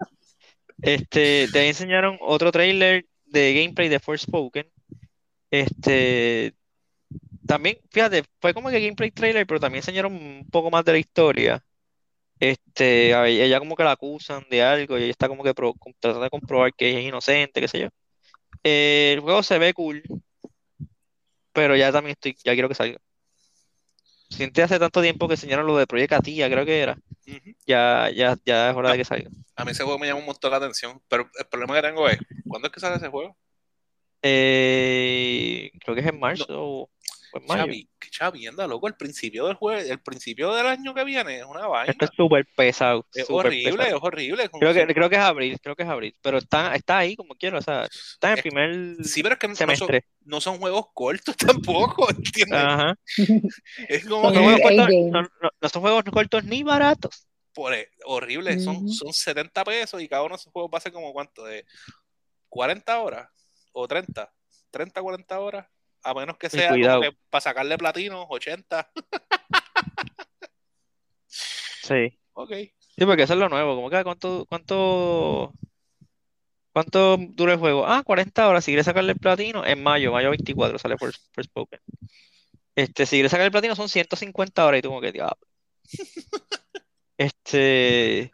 Este, 0.83 1.47
te 1.53 1.69
enseñaron 1.69 2.19
otro 2.21 2.51
trailer 2.51 3.07
de 3.35 3.55
gameplay 3.55 3.91
de 3.91 4.01
Forspoken. 4.01 4.71
Este, 5.51 6.55
también, 7.47 7.79
fíjate, 7.91 8.25
fue 8.41 8.55
como 8.55 8.71
que 8.71 8.81
gameplay 8.81 9.11
trailer, 9.11 9.47
pero 9.47 9.61
también 9.61 9.81
enseñaron 9.81 10.15
un 10.15 10.49
poco 10.51 10.71
más 10.71 10.85
de 10.85 10.93
la 10.93 10.99
historia. 10.99 11.65
Este, 12.41 13.11
ella 13.45 13.59
como 13.61 13.77
que 13.77 13.85
la 13.85 13.93
acusan 13.93 14.45
de 14.51 14.63
algo 14.63 14.99
y 14.99 15.05
ella 15.05 15.13
está 15.13 15.29
como 15.29 15.45
que 15.45 15.55
pro- 15.55 15.75
tratando 16.01 16.25
de 16.25 16.31
comprobar 16.31 16.75
que 16.75 16.91
ella 16.91 17.01
es 17.01 17.07
inocente, 17.07 17.61
qué 17.63 17.69
sé 17.69 17.81
yo. 17.81 17.89
Eh, 18.65 19.13
el 19.15 19.21
juego 19.21 19.43
se 19.43 19.59
ve 19.59 19.75
cool, 19.75 20.03
pero 21.53 21.77
ya 21.77 21.93
también 21.93 22.13
estoy, 22.13 22.37
ya 22.45 22.53
quiero 22.55 22.69
que 22.69 22.75
salga. 22.75 22.99
Siente 24.29 24.63
hace 24.63 24.79
tanto 24.79 25.03
tiempo 25.03 25.29
que 25.29 25.35
enseñaron 25.35 25.67
lo 25.67 25.77
de 25.77 25.87
Project 25.87 26.13
Atia, 26.15 26.51
creo 26.51 26.65
que 26.65 26.81
era. 26.81 26.99
Ya, 27.67 28.11
ya, 28.11 28.37
ya 28.45 28.71
es 28.71 28.77
hora 28.77 28.93
de 28.93 28.99
que 28.99 29.05
salga. 29.05 29.31
A 29.57 29.65
mí 29.65 29.71
ese 29.71 29.85
juego 29.85 29.99
me 29.99 30.07
llama 30.07 30.21
un 30.21 30.27
montón 30.27 30.51
la 30.51 30.57
atención, 30.57 31.01
pero 31.09 31.31
el 31.39 31.47
problema 31.47 31.75
que 31.75 31.83
tengo 31.83 32.09
es, 32.09 32.19
¿cuándo 32.47 32.69
es 32.69 32.75
que 32.75 32.81
sale 32.81 32.97
ese 32.97 33.09
juego? 33.09 33.37
Eh, 34.23 35.71
creo 35.81 35.95
que 35.95 36.01
es 36.01 36.07
en 36.07 36.19
marzo 36.19 36.47
o 36.49 36.91
Chavi, 37.49 37.89
qué 37.99 38.11
chavienda, 38.11 38.67
loco, 38.67 38.87
el 38.87 38.95
principio 38.97 39.47
del 39.47 39.55
juego, 39.55 39.81
el 39.81 40.01
principio 40.01 40.55
del 40.55 40.67
año 40.67 40.95
que 40.95 41.05
viene 41.05 41.39
es 41.39 41.45
una 41.45 41.67
vaina. 41.67 41.91
Esto 41.93 42.05
es 42.05 42.11
súper 42.17 42.47
pesado, 42.57 43.07
Es 43.15 43.29
horrible, 43.29 43.73
pesado. 43.79 43.97
es 43.97 44.03
horrible. 44.03 44.49
Creo 44.51 44.73
que, 44.75 44.95
creo 44.95 45.11
que 45.11 45.17
es 45.17 45.23
abril, 45.23 45.59
creo 45.61 45.75
que 45.77 45.83
es 45.83 45.89
abril, 45.89 46.17
pero 46.23 46.39
está, 46.39 46.75
está 46.75 46.99
ahí 46.99 47.17
como 47.17 47.35
quiero, 47.35 47.59
o 47.59 47.63
sea, 47.63 47.85
está 47.85 48.33
en 48.33 48.37
el 48.39 48.43
primer 48.43 49.05
Sí, 49.05 49.23
pero 49.23 49.35
es 49.35 49.39
que 49.41 49.49
no 49.49 49.55
son, 49.57 49.69
semestre. 49.77 50.05
no 50.25 50.41
son 50.41 50.59
juegos 50.59 50.87
cortos 50.95 51.37
tampoco, 51.99 52.09
¿entiendes? 52.11 52.59
Ajá. 52.59 52.95
Es 53.89 54.07
como 54.07 54.31
No, 54.31 54.43
juegos 54.43 54.61
cortos- 54.61 54.87
A-games. 54.87 55.11
no- 55.13 55.23
no- 55.23 55.51
no 55.61 55.69
son 55.69 55.83
juegos 55.83 56.05
cortos 56.05 56.45
ni 56.45 56.63
baratos. 56.63 57.27
por, 57.53 57.73
e, 57.75 57.89
horrible, 58.05 58.59
son, 58.61 58.89
son 58.89 59.13
70 59.13 59.65
pesos 59.65 60.03
y 60.03 60.09
cada 60.09 60.23
uno 60.23 60.35
de 60.35 60.41
esos 60.41 60.53
juegos 60.53 60.71
va 60.75 60.79
a 60.79 60.81
ser 60.81 60.93
como 60.93 61.13
cuánto, 61.13 61.45
de 61.45 61.65
40 62.49 63.01
horas 63.01 63.29
o 63.73 63.87
30, 63.89 64.33
30, 64.71 65.01
40 65.03 65.41
horas, 65.41 65.67
a 66.05 66.15
menos 66.15 66.37
que 66.37 66.51
sea 66.51 66.73
que 66.73 67.17
para 67.31 67.41
sacarle 67.41 67.79
platino, 67.79 68.27
80, 68.29 68.91
Sí. 71.85 72.19
ok. 72.33 72.51
Sí, 72.97 73.05
porque 73.05 73.25
eso 73.25 73.33
es 73.35 73.39
lo 73.39 73.49
nuevo. 73.49 73.75
Como 73.75 73.91
que 73.91 74.03
cuánto, 74.05 74.47
cuánto, 74.49 75.53
cuánto 76.73 77.17
dura 77.19 77.53
el 77.55 77.59
juego. 77.59 77.87
Ah, 77.87 78.03
40 78.05 78.49
horas. 78.49 78.65
Si 78.65 78.71
quieres 78.71 78.87
sacarle 78.87 79.13
el 79.13 79.19
platino, 79.19 79.67
en 79.67 79.83
mayo, 79.83 80.13
mayo 80.13 80.31
24 80.31 80.79
sale 80.79 80.97
First, 80.97 81.25
Forspoken. 81.35 81.81
Este, 82.77 83.07
si 83.07 83.17
quieres 83.17 83.31
sacar 83.31 83.47
el 83.47 83.53
platino 83.53 83.77
son 83.77 83.89
150 83.89 84.65
horas 84.65 84.79
y 84.79 84.83
tú 84.83 84.89
como 84.89 85.01
que 85.01 85.13
diablo. 85.13 85.39
Este, 87.17 88.33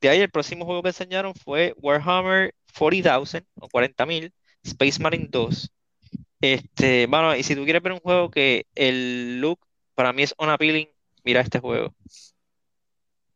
de 0.00 0.08
ahí 0.08 0.20
el 0.20 0.30
próximo 0.30 0.64
juego 0.64 0.82
que 0.82 0.88
enseñaron 0.88 1.34
fue 1.34 1.74
Warhammer 1.76 2.54
40,000 2.78 3.46
o 3.60 3.68
40,000 3.68 4.32
Space 4.62 5.02
Marine 5.02 5.26
2. 5.28 5.70
Este, 6.42 7.06
bueno, 7.06 7.36
y 7.36 7.44
si 7.44 7.54
tú 7.54 7.62
quieres 7.62 7.82
ver 7.82 7.92
un 7.92 8.00
juego 8.00 8.28
que 8.28 8.66
el 8.74 9.40
look 9.40 9.60
para 9.94 10.12
mí 10.12 10.24
es 10.24 10.34
unappealing, 10.38 10.88
mira 11.24 11.40
este 11.40 11.60
juego. 11.60 11.94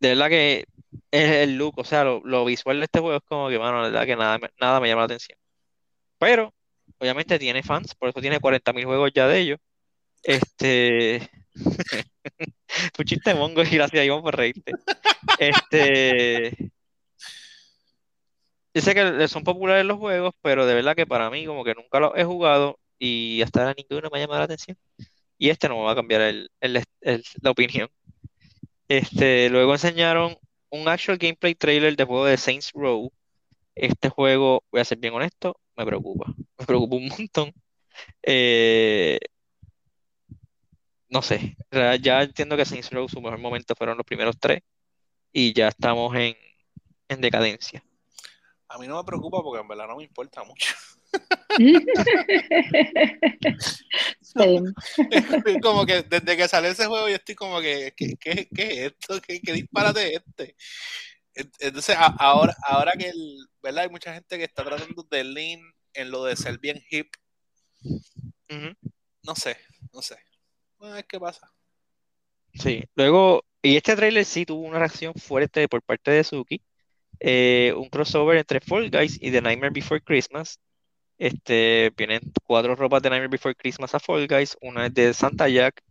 De 0.00 0.08
verdad 0.08 0.28
que 0.28 0.64
es 1.12 1.30
el 1.30 1.56
look, 1.56 1.78
o 1.78 1.84
sea, 1.84 2.02
lo, 2.04 2.44
visual 2.44 2.80
de 2.80 2.84
este 2.86 2.98
juego 2.98 3.16
es 3.18 3.22
como 3.24 3.48
que, 3.48 3.60
mano, 3.60 3.84
de 3.84 3.90
verdad 3.90 4.06
que 4.06 4.16
nada, 4.16 4.40
nada 4.60 4.80
me 4.80 4.88
llama 4.88 5.02
la 5.02 5.06
atención. 5.06 5.38
Pero, 6.18 6.52
obviamente 6.98 7.38
tiene 7.38 7.62
fans, 7.62 7.94
por 7.94 8.08
eso 8.08 8.20
tiene 8.20 8.40
40.000 8.40 8.84
juegos 8.84 9.12
ya 9.14 9.28
de 9.28 9.38
ellos. 9.38 9.58
Este. 10.24 11.30
Un 12.98 13.04
chiste 13.04 13.34
mongo 13.34 13.62
y 13.62 13.66
gracias, 13.70 14.04
Iván, 14.04 14.22
por 14.22 14.36
reírte. 14.36 14.72
Este. 15.38 16.72
Yo 18.74 18.82
sé 18.82 18.94
que 18.94 19.28
son 19.28 19.44
populares 19.44 19.86
los 19.86 19.98
juegos, 19.98 20.34
pero 20.42 20.66
de 20.66 20.74
verdad 20.74 20.96
que 20.96 21.06
para 21.06 21.30
mí, 21.30 21.46
como 21.46 21.64
que 21.64 21.74
nunca 21.74 22.00
los 22.00 22.12
he 22.16 22.24
jugado 22.24 22.80
y 22.98 23.42
hasta 23.42 23.60
ahora 23.60 23.74
ninguno 23.76 24.08
me 24.12 24.18
ha 24.18 24.22
llamado 24.22 24.40
la 24.40 24.44
atención. 24.46 24.76
Y 25.38 25.50
este 25.50 25.68
no 25.68 25.76
me 25.76 25.82
va 25.84 25.92
a 25.92 25.96
cambiar 25.96 26.22
el- 26.22 26.50
el- 26.60 26.84
la 27.42 27.50
opinión. 27.50 27.88
Este, 28.88 29.50
luego 29.50 29.72
enseñaron 29.72 30.36
un 30.70 30.88
actual 30.88 31.18
gameplay 31.18 31.54
trailer 31.54 31.96
de 31.96 32.04
juego 32.04 32.24
de 32.26 32.36
Saints 32.36 32.70
Row. 32.74 33.12
Este 33.74 34.08
juego, 34.08 34.62
voy 34.70 34.80
a 34.80 34.84
ser 34.84 34.98
bien 34.98 35.14
honesto, 35.14 35.58
me 35.76 35.84
preocupa. 35.84 36.32
Me 36.58 36.66
preocupa 36.66 36.96
un 36.96 37.08
montón. 37.08 37.52
Eh, 38.22 39.18
no 41.08 41.22
sé, 41.22 41.56
ya 42.00 42.22
entiendo 42.22 42.56
que 42.56 42.64
Saints 42.64 42.90
Row 42.90 43.08
su 43.08 43.20
mejor 43.20 43.38
momento 43.38 43.74
fueron 43.76 43.96
los 43.96 44.06
primeros 44.06 44.36
tres 44.38 44.60
y 45.32 45.52
ya 45.52 45.68
estamos 45.68 46.14
en, 46.16 46.36
en 47.08 47.20
decadencia. 47.20 47.82
A 48.68 48.78
mí 48.78 48.86
no 48.88 48.96
me 48.96 49.04
preocupa 49.04 49.42
porque 49.42 49.60
en 49.60 49.68
verdad 49.68 49.86
no 49.86 49.96
me 49.96 50.04
importa 50.04 50.42
mucho. 50.44 50.74
Same. 54.20 54.72
como 55.62 55.86
que 55.86 56.02
desde 56.02 56.36
que 56.36 56.48
sale 56.48 56.68
ese 56.68 56.86
juego 56.86 57.08
yo 57.08 57.16
estoy 57.16 57.34
como 57.34 57.60
que, 57.60 57.92
¿qué, 57.96 58.14
qué, 58.20 58.48
qué 58.54 58.86
es 58.86 58.92
esto? 58.92 59.20
¿Qué, 59.20 59.40
qué 59.40 59.52
disparate 59.52 60.14
es 60.14 60.22
este? 60.26 60.56
En- 61.34 61.50
Entonces, 61.60 61.96
a- 61.96 62.14
ahora, 62.18 62.54
ahora 62.66 62.92
que 62.92 63.08
el, 63.08 63.38
¿verdad? 63.62 63.84
hay 63.84 63.90
mucha 63.90 64.14
gente 64.14 64.38
que 64.38 64.44
está 64.44 64.64
tratando 64.64 65.06
de 65.10 65.24
lean 65.24 65.60
en 65.94 66.10
lo 66.10 66.24
de 66.24 66.36
ser 66.36 66.58
bien 66.58 66.82
hip, 66.90 67.08
Ujú. 67.82 68.74
no 69.22 69.34
sé, 69.34 69.56
no 69.92 70.02
sé. 70.02 70.16
Vamos 70.78 70.92
a 70.92 70.96
ver 70.96 71.06
qué 71.06 71.18
pasa. 71.18 71.50
Sí, 72.52 72.84
luego, 72.94 73.44
y 73.62 73.76
este 73.76 73.96
trailer 73.96 74.24
sí 74.24 74.44
tuvo 74.44 74.66
una 74.66 74.78
reacción 74.78 75.14
fuerte 75.14 75.68
por 75.68 75.82
parte 75.82 76.10
de 76.10 76.24
Suki. 76.24 76.62
Eh, 77.18 77.72
un 77.74 77.88
crossover 77.88 78.36
entre 78.36 78.60
Fall 78.60 78.90
Guys 78.90 79.16
y 79.20 79.30
The 79.30 79.40
Nightmare 79.40 79.72
Before 79.72 80.02
Christmas. 80.02 80.60
Este, 81.18 81.92
vienen 81.96 82.20
cuatro 82.44 82.76
ropas 82.76 83.02
de 83.02 83.10
Nightmare 83.10 83.28
Before 83.30 83.54
Christmas 83.54 83.94
a 83.94 84.00
Fall 84.00 84.26
Guys. 84.28 84.56
Una 84.60 84.86
es 84.86 84.94
de 84.94 85.14
Santa 85.14 85.48
Jack, 85.48 85.82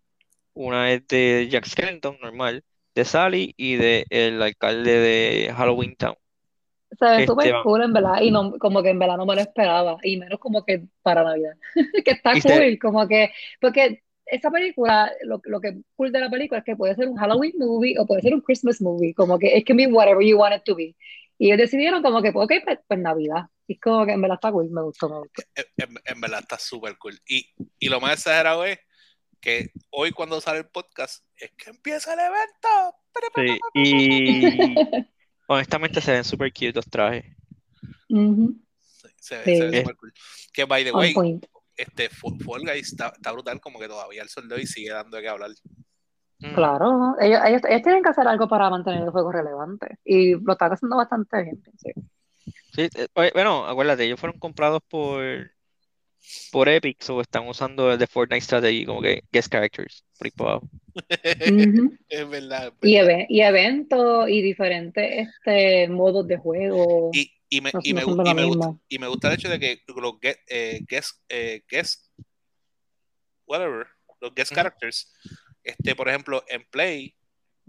una 0.53 0.91
es 0.93 1.07
de 1.07 1.47
Jack 1.51 1.65
Skellington, 1.67 2.17
normal, 2.21 2.63
de 2.95 3.05
Sally 3.05 3.53
y 3.57 3.75
de 3.77 4.05
el 4.11 4.41
alcalde 4.41 4.91
de 4.99 5.53
Halloween 5.55 5.95
Town. 5.97 6.15
Se 6.97 7.05
ve 7.05 7.23
Este, 7.23 7.25
súper 7.25 7.53
va- 7.53 7.61
cool 7.61 7.83
en 7.83 7.91
verdad 7.93 8.21
y 8.21 8.31
no, 8.31 8.53
como 8.57 8.81
que 8.81 8.89
en 8.89 8.99
verdad 8.99 9.17
no 9.17 9.25
me 9.25 9.35
lo 9.35 9.41
esperaba 9.41 9.97
y 10.03 10.17
menos 10.17 10.39
como 10.39 10.63
que 10.63 10.85
para 11.01 11.23
Navidad. 11.23 11.53
Que 12.05 12.11
está 12.11 12.39
se- 12.39 12.41
cool 12.41 12.77
como 12.79 13.07
que 13.07 13.31
porque 13.59 14.01
esa 14.25 14.49
película 14.51 15.11
lo, 15.23 15.41
lo 15.43 15.59
que 15.61 15.81
cool 15.95 16.11
de 16.11 16.19
la 16.21 16.29
película 16.29 16.59
es 16.59 16.65
que 16.65 16.75
puede 16.75 16.95
ser 16.95 17.09
un 17.09 17.17
Halloween 17.17 17.53
movie 17.59 17.95
o 17.99 18.05
puede 18.07 18.21
ser 18.21 18.33
un 18.33 18.41
Christmas 18.41 18.81
movie 18.81 19.13
como 19.13 19.37
que 19.39 19.57
it 19.57 19.67
can 19.67 19.77
be 19.77 19.87
whatever 19.87 20.23
you 20.25 20.37
want 20.37 20.55
it 20.55 20.63
to 20.63 20.75
be. 20.75 20.95
Y 21.37 21.47
ellos 21.47 21.57
decidieron 21.59 22.01
como 22.01 22.21
que 22.21 22.29
ok 22.33 22.51
pues, 22.63 22.79
pues 22.87 22.99
Navidad 22.99 23.47
y 23.67 23.73
es 23.73 23.79
como 23.81 24.05
que 24.05 24.11
en 24.13 24.21
verdad 24.21 24.35
está 24.35 24.51
cool 24.51 24.69
me 24.69 24.81
gustó 24.83 25.09
me 25.09 25.17
gustó 25.19 25.41
En, 25.77 25.95
en- 26.05 26.21
verdad 26.21 26.39
está 26.41 26.57
súper 26.59 26.97
cool. 26.97 27.19
Y, 27.27 27.53
y 27.79 27.89
lo 27.89 27.99
más 27.99 28.13
exagerado 28.13 28.65
es 28.65 28.79
que 29.41 29.71
hoy 29.91 30.11
cuando 30.11 30.39
sale 30.41 30.59
el 30.59 30.67
podcast 30.67 31.23
es 31.37 31.51
que 31.57 31.69
empieza 31.69 32.13
el 32.13 32.19
evento. 32.19 32.95
Sí, 33.35 33.59
y 33.75 35.07
honestamente 35.47 36.01
se 36.01 36.11
ven 36.11 36.23
super 36.23 36.51
cute 36.51 36.73
los 36.73 36.85
trajes. 36.89 37.25
Sí, 38.07 39.09
se 39.19 39.37
ve, 39.37 39.43
Sí. 39.45 39.55
se 39.57 39.67
ve 39.67 39.79
súper 39.81 39.95
cool. 39.97 40.13
Que 40.53 40.65
by 40.65 40.83
the 40.83 40.91
on 40.91 40.97
way, 40.99 41.39
este 41.77 42.09
Fall 42.09 42.61
Guys 42.63 42.91
está, 42.91 43.07
está 43.15 43.31
brutal 43.31 43.59
como 43.59 43.79
que 43.79 43.87
todavía 43.87 44.21
el 44.23 44.29
sol 44.29 44.47
de 44.47 44.55
hoy 44.55 44.65
sigue 44.65 44.91
dando 44.91 45.17
de 45.17 45.23
qué 45.23 45.29
hablar. 45.29 45.51
Mm. 46.39 46.53
claro 46.53 47.15
ellos, 47.21 47.39
ellos, 47.45 47.61
ellos 47.65 47.81
tienen 47.81 48.03
que 48.03 48.09
hacer 48.09 48.27
algo 48.27 48.49
para 48.49 48.69
mantener 48.69 49.03
el 49.03 49.09
juego 49.09 49.31
relevante 49.31 49.99
y 50.03 50.33
lo 50.35 50.51
están 50.51 50.73
haciendo 50.73 50.97
bastante 50.97 51.43
bien. 51.43 51.63
Sí, 52.75 52.89
eh, 52.95 53.07
bueno, 53.33 53.65
acuérdate, 53.65 54.03
ellos 54.05 54.19
fueron 54.19 54.37
comprados 54.39 54.81
por, 54.87 55.51
por 56.51 56.69
Epic, 56.69 56.97
o 57.09 57.21
están 57.21 57.47
usando 57.47 57.91
el 57.91 57.97
de 57.99 58.07
Fortnite 58.07 58.41
Strategy 58.41 58.85
como 58.85 59.01
que 59.01 59.23
guest 59.31 59.51
characters, 59.51 60.03
por. 60.35 60.63
Ujú. 60.63 60.69
es 62.09 62.29
verdad. 62.29 62.73
es 62.81 62.89
Y, 62.89 62.95
verdad. 62.95 63.11
eve- 63.11 63.25
y 63.29 63.41
eventos 63.41 64.29
y 64.29 64.41
diferentes 64.41 65.27
este, 65.27 65.87
modos 65.87 66.27
de 66.27 66.37
juego. 66.37 67.11
Y, 67.13 67.31
y 67.49 67.61
me, 67.61 67.71
no, 67.73 67.79
y, 67.83 67.93
no 67.93 67.95
me, 67.95 68.05
son 68.05 68.17
gu- 68.17 68.23
de 68.23 68.29
y 68.29 68.33
lo 68.33 68.35
me 68.35 68.45
gusta, 68.45 68.65
mismo. 68.67 68.81
y 68.89 68.99
me 68.99 69.07
gusta 69.07 69.27
el 69.29 69.33
hecho 69.35 69.49
de 69.49 69.59
que 69.59 69.81
los 69.95 70.19
guest, 70.19 70.39
eh, 70.49 70.79
guest, 70.87 71.21
eh, 71.29 71.63
guest- 71.69 72.09
whatever, 73.45 73.87
los 74.19 74.33
guest 74.33 74.53
characters 74.53 75.13
este, 75.63 75.95
por 75.95 76.07
ejemplo, 76.09 76.43
en 76.47 76.63
Play, 76.69 77.15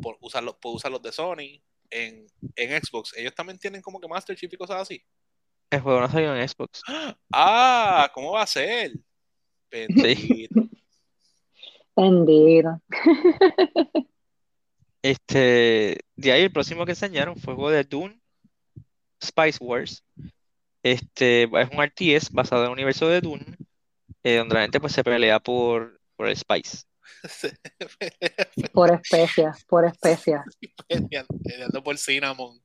por 0.03 0.19
usarlos, 0.21 0.57
puedo 0.61 0.77
usar 0.77 0.93
los 0.93 1.01
de 1.03 1.13
Sony, 1.13 1.63
en, 1.91 2.27
en 2.55 2.83
Xbox, 2.83 3.17
ellos 3.17 3.35
también 3.35 3.59
tienen 3.59 3.83
como 3.83 4.01
que 4.01 4.09
Master 4.09 4.37
Chief 4.37 4.53
y 4.53 4.57
cosas 4.57 4.83
así. 4.83 5.03
El 5.71 5.81
juego 5.81 6.01
no 6.01 6.09
salió 6.09 6.35
en 6.35 6.49
Xbox. 6.49 6.83
Ah, 7.33 8.11
¿cómo 8.15 8.33
va 8.33 8.43
a 8.43 8.47
ser? 8.47 8.93
Bendito. 9.71 10.69
Bendito. 11.97 12.81
Este, 15.03 16.01
de 16.17 16.33
ahí 16.33 16.43
el 16.43 16.53
próximo 16.53 16.85
que 16.85 16.91
enseñaron 16.91 17.37
fue 17.37 17.53
el 17.53 17.57
juego 17.57 17.71
de 17.71 17.85
Dune 17.85 18.21
Spice 19.23 19.59
Wars. 19.61 20.05
Este 20.83 21.45
es 21.45 21.69
un 21.73 21.81
RTS 21.83 22.33
basado 22.33 22.63
en 22.63 22.67
el 22.67 22.73
universo 22.73 23.09
de 23.09 23.21
Dune, 23.21 23.45
eh, 24.25 24.39
donde 24.39 24.55
la 24.55 24.63
gente 24.63 24.81
pues 24.81 24.93
se 24.93 25.05
pelea 25.05 25.39
por, 25.39 26.01
por 26.17 26.29
el 26.29 26.37
Spice. 26.37 26.85
Por 28.73 28.93
especias, 28.93 29.65
por 29.65 29.85
especias. 29.85 30.45
Peleando 30.89 31.39
peleando 31.45 31.83
por 31.83 31.99
cinnamon. 31.99 32.61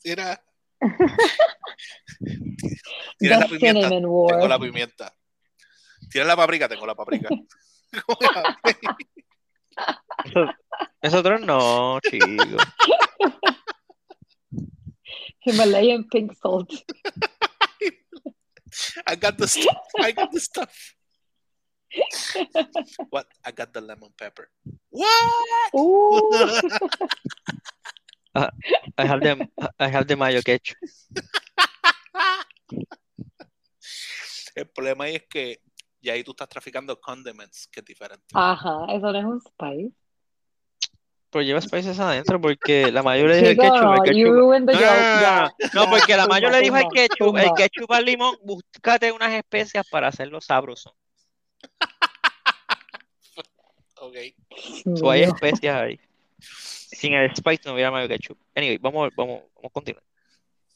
Tira, 0.00 0.44
tira 3.18 3.38
la 3.38 3.48
pimienta. 3.48 3.88
Tengo 3.88 4.48
la 4.48 4.58
pimienta. 4.58 5.14
Tira 6.10 6.24
la 6.24 6.36
paprika, 6.36 6.68
tengo 6.68 6.86
la 6.86 6.94
paprika. 6.94 7.28
Nosotros 11.02 11.40
no, 11.40 11.98
chicos. 12.00 12.62
Himalayan 15.40 16.08
pink 16.08 16.32
salt. 16.34 16.70
I 19.06 19.16
got 19.16 19.36
the 19.36 19.46
stuff. 19.46 19.76
I 20.00 20.12
got 20.12 20.32
the 20.32 20.40
stuff. 20.40 20.93
What? 23.10 23.26
I 23.44 23.52
got 23.52 23.72
the 23.72 23.80
lemon 23.80 24.10
pepper. 24.16 24.48
What? 24.90 25.70
Uh, 28.34 28.50
I 28.98 29.06
have 29.06 29.20
the, 29.20 29.48
I 29.78 29.88
have 29.88 30.06
the 30.06 30.16
mayo 30.16 30.42
ketchup. 30.42 30.76
El 34.54 34.68
problema 34.68 35.04
ahí 35.04 35.16
es 35.16 35.24
que 35.28 35.60
ya 36.00 36.12
ahí 36.12 36.22
tú 36.22 36.30
estás 36.30 36.48
traficando 36.48 37.00
condiments, 37.00 37.66
que 37.66 37.80
es 37.80 37.86
diferente. 37.86 38.24
ajá, 38.32 38.86
eso 38.90 39.12
no 39.12 39.18
es 39.18 39.24
un 39.24 39.40
spice. 39.40 39.92
Pero 41.30 41.42
lleva 41.42 41.60
spices 41.60 41.98
adentro 41.98 42.40
porque 42.40 42.92
la 42.92 43.02
mayo 43.02 43.26
le 43.26 43.38
dijo 43.38 43.50
el 43.50 43.56
ketchup, 43.58 44.04
el 44.04 44.66
the 44.66 44.72
No, 45.74 45.90
porque 45.90 46.16
la 46.16 46.22
tumba, 46.22 46.34
mayo 46.34 46.50
le 46.50 46.60
dijo 46.60 46.76
al 46.76 46.82
tumba, 46.84 46.94
ketchup, 46.94 47.36
el 47.36 47.50
ketchup 47.56 47.90
al 47.92 48.04
limón, 48.04 48.36
búscate 48.44 49.10
unas 49.10 49.32
especias 49.32 49.84
para 49.90 50.06
hacerlo 50.06 50.40
sabroso. 50.40 50.94
Ok. 54.04 54.96
So, 54.96 55.10
hay 55.10 55.22
especias 55.22 55.76
ahí. 55.76 56.00
Sin 56.38 57.14
el 57.14 57.34
spice 57.34 57.62
no 57.64 57.72
hubiera 57.72 57.90
mayo 57.90 58.08
ketchup. 58.08 58.38
Anyway, 58.54 58.78
vamos, 58.78 59.10
vamos, 59.16 59.42
vamos 59.54 59.70
a 59.70 59.72
continuar. 59.72 60.04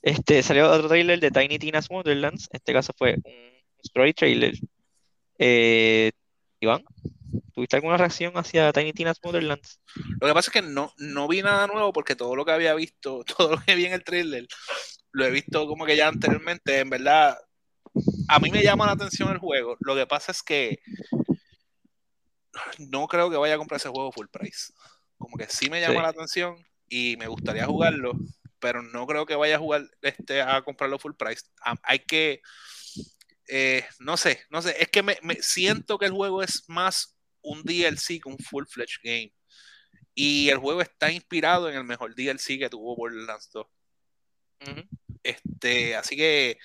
Este, 0.03 0.43
salió 0.43 0.71
otro 0.71 0.89
trailer 0.89 1.21
de 1.21 1.31
Tiny 1.31 1.59
Tina's 1.59 1.91
Wonderlands. 1.91 2.49
En 2.53 2.57
este 2.57 2.73
caso 2.73 2.93
fue 2.97 3.17
un 3.25 3.35
story 3.85 4.15
trailer. 4.15 4.55
Eh, 5.39 6.11
Iván, 6.61 6.85
¿tuviste 7.53 7.77
alguna 7.77 7.99
reacción 7.99 8.33
hacia 8.37 8.73
Tiny 8.73 8.93
Tina's 8.93 9.21
Wonderlands? 9.23 9.81
Lo 10.21 10.27
que 10.27 10.35
pasa 10.35 10.51
es 10.51 10.53
que 10.53 10.63
no, 10.63 10.93
no 10.97 11.29
vi 11.29 11.43
nada 11.43 11.67
nuevo 11.67 11.93
porque 11.93 12.17
todo 12.17 12.35
lo 12.35 12.45
que 12.45 12.53
había 12.53 12.75
visto, 12.75 13.25
todo 13.37 13.53
lo 13.53 13.61
que 13.61 13.75
vi 13.75 13.87
en 13.87 13.93
el 13.93 14.05
trailer, 14.05 14.47
lo 15.13 15.27
he 15.27 15.31
visto 15.31 15.67
como 15.67 15.85
que 15.85 15.97
ya 15.97 16.09
anteriormente. 16.09 16.79
En 16.81 16.91
verdad, 16.91 17.39
a 18.29 18.39
mí 18.39 18.51
me 18.51 18.63
llama 18.63 18.87
la 18.87 18.93
atención 18.93 19.31
el 19.31 19.39
juego. 19.39 19.77
Lo 19.81 19.95
que 19.95 20.07
pasa 20.07 20.33
es 20.33 20.43
que 20.43 20.81
no 22.79 23.07
creo 23.09 23.31
que 23.31 23.37
vaya 23.37 23.55
a 23.55 23.59
comprar 23.59 23.79
ese 23.79 23.89
juego 23.89 24.13
full 24.13 24.27
price. 24.29 24.73
Como 25.17 25.37
que 25.37 25.47
sí 25.49 25.69
me 25.71 25.81
llama 25.81 25.95
Sí. 25.97 26.03
la 26.03 26.09
atención 26.09 26.57
y 26.89 27.17
me 27.17 27.27
gustaría 27.27 27.67
jugarlo, 27.67 28.13
pero 28.59 28.83
no 28.83 29.07
creo 29.07 29.27
que 29.27 29.35
vaya 29.35 29.57
a 29.57 29.59
jugar 29.61 29.85
este 30.03 30.41
a 30.43 30.63
comprarlo 30.63 30.99
full 30.99 31.15
price. 31.15 31.43
Ah, 31.65 31.77
Hay 31.83 32.01
que 32.01 32.41
eh, 33.49 33.85
no 34.01 34.17
sé, 34.19 34.43
no 34.51 34.61
sé, 34.61 34.77
es 34.81 34.89
que 34.89 35.03
me, 35.03 35.19
me 35.23 35.37
siento 35.37 35.99
que 35.99 36.05
el 36.07 36.13
juego 36.13 36.43
es 36.43 36.65
más 36.69 37.17
un 37.41 37.63
DLC 37.63 38.21
que 38.21 38.29
un 38.29 38.37
full-fledged 38.39 39.01
game. 39.03 39.33
Y 40.15 40.51
el 40.51 40.59
juego 40.59 40.83
está 40.83 41.11
inspirado 41.11 41.69
en 41.71 41.77
el 41.77 41.85
mejor 41.85 42.15
DLC 42.15 42.59
que 42.59 42.69
tuvo 42.69 42.95
Borderlands 42.97 43.51
2. 43.53 43.67
Ujú. 44.63 44.83
Este, 45.23 45.97
así 45.97 46.17
que 46.17 46.59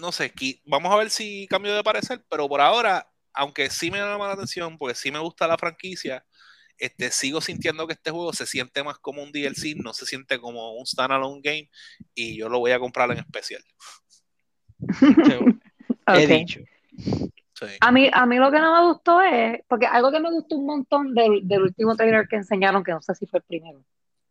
no 0.00 0.12
sé, 0.12 0.32
qui- 0.34 0.60
vamos 0.64 0.92
a 0.92 0.96
ver 0.96 1.10
si 1.10 1.46
cambio 1.48 1.74
de 1.74 1.82
parecer, 1.82 2.24
pero 2.28 2.48
por 2.48 2.60
ahora, 2.60 3.10
aunque 3.38 3.70
sí 3.70 3.88
me 3.88 3.98
llama 3.98 4.26
la 4.26 4.32
atención, 4.32 4.76
porque 4.76 4.96
sí 4.96 5.12
me 5.12 5.20
gusta 5.20 5.46
la 5.46 5.56
franquicia, 5.56 6.24
este, 6.76 7.12
sigo 7.12 7.40
sintiendo 7.40 7.86
que 7.86 7.92
este 7.92 8.10
juego 8.10 8.32
se 8.32 8.46
siente 8.46 8.82
más 8.82 8.98
como 8.98 9.22
un 9.22 9.30
DLC, 9.30 9.76
no 9.76 9.92
se 9.92 10.06
siente 10.06 10.40
como 10.40 10.72
un 10.72 10.84
standalone 10.84 11.40
game, 11.40 11.70
y 12.16 12.36
yo 12.36 12.48
lo 12.48 12.58
voy 12.58 12.72
a 12.72 12.80
comprar 12.80 13.08
en 13.12 13.18
especial. 13.18 13.62
Sí, 14.98 15.14
He 16.08 16.26
dicho. 16.26 16.60
Sí. 17.54 17.66
A 17.80 17.92
mí, 17.92 18.10
a 18.12 18.26
mí 18.26 18.36
lo 18.36 18.50
que 18.50 18.58
no 18.58 18.74
me 18.74 18.92
gustó 18.92 19.20
es, 19.22 19.60
porque 19.68 19.86
algo 19.86 20.10
que 20.10 20.18
me 20.18 20.32
gustó 20.32 20.56
un 20.56 20.66
montón 20.66 21.14
del, 21.14 21.46
del 21.46 21.62
último 21.62 21.94
trailer 21.94 22.26
que 22.26 22.36
enseñaron, 22.36 22.82
que 22.82 22.90
no 22.90 23.02
sé 23.02 23.14
si 23.14 23.26
fue 23.26 23.38
el 23.38 23.44
primero, 23.44 23.84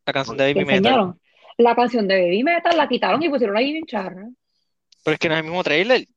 La 0.05 0.12
canción 0.12 0.36
de 0.36 0.43
Baby 0.53 0.66
Metal. 0.66 0.76
enseñaron, 0.76 1.22
la 1.58 1.76
canción 1.76 2.08
de 2.10 2.22
Baby 2.22 2.43
Metal 2.43 2.76
la 2.76 2.89
quitaron 2.89 3.24
y 3.24 3.30
pusieron 3.30 3.55
ahí 3.55 3.72
bien 3.72 3.86
charra. 3.86 4.28
Pero 5.05 5.14
es 5.14 5.20
que 5.20 5.30
no 5.30 5.36
es 5.36 5.39
el 5.39 5.45
mismo 5.45 5.64
trailer. 5.64 6.08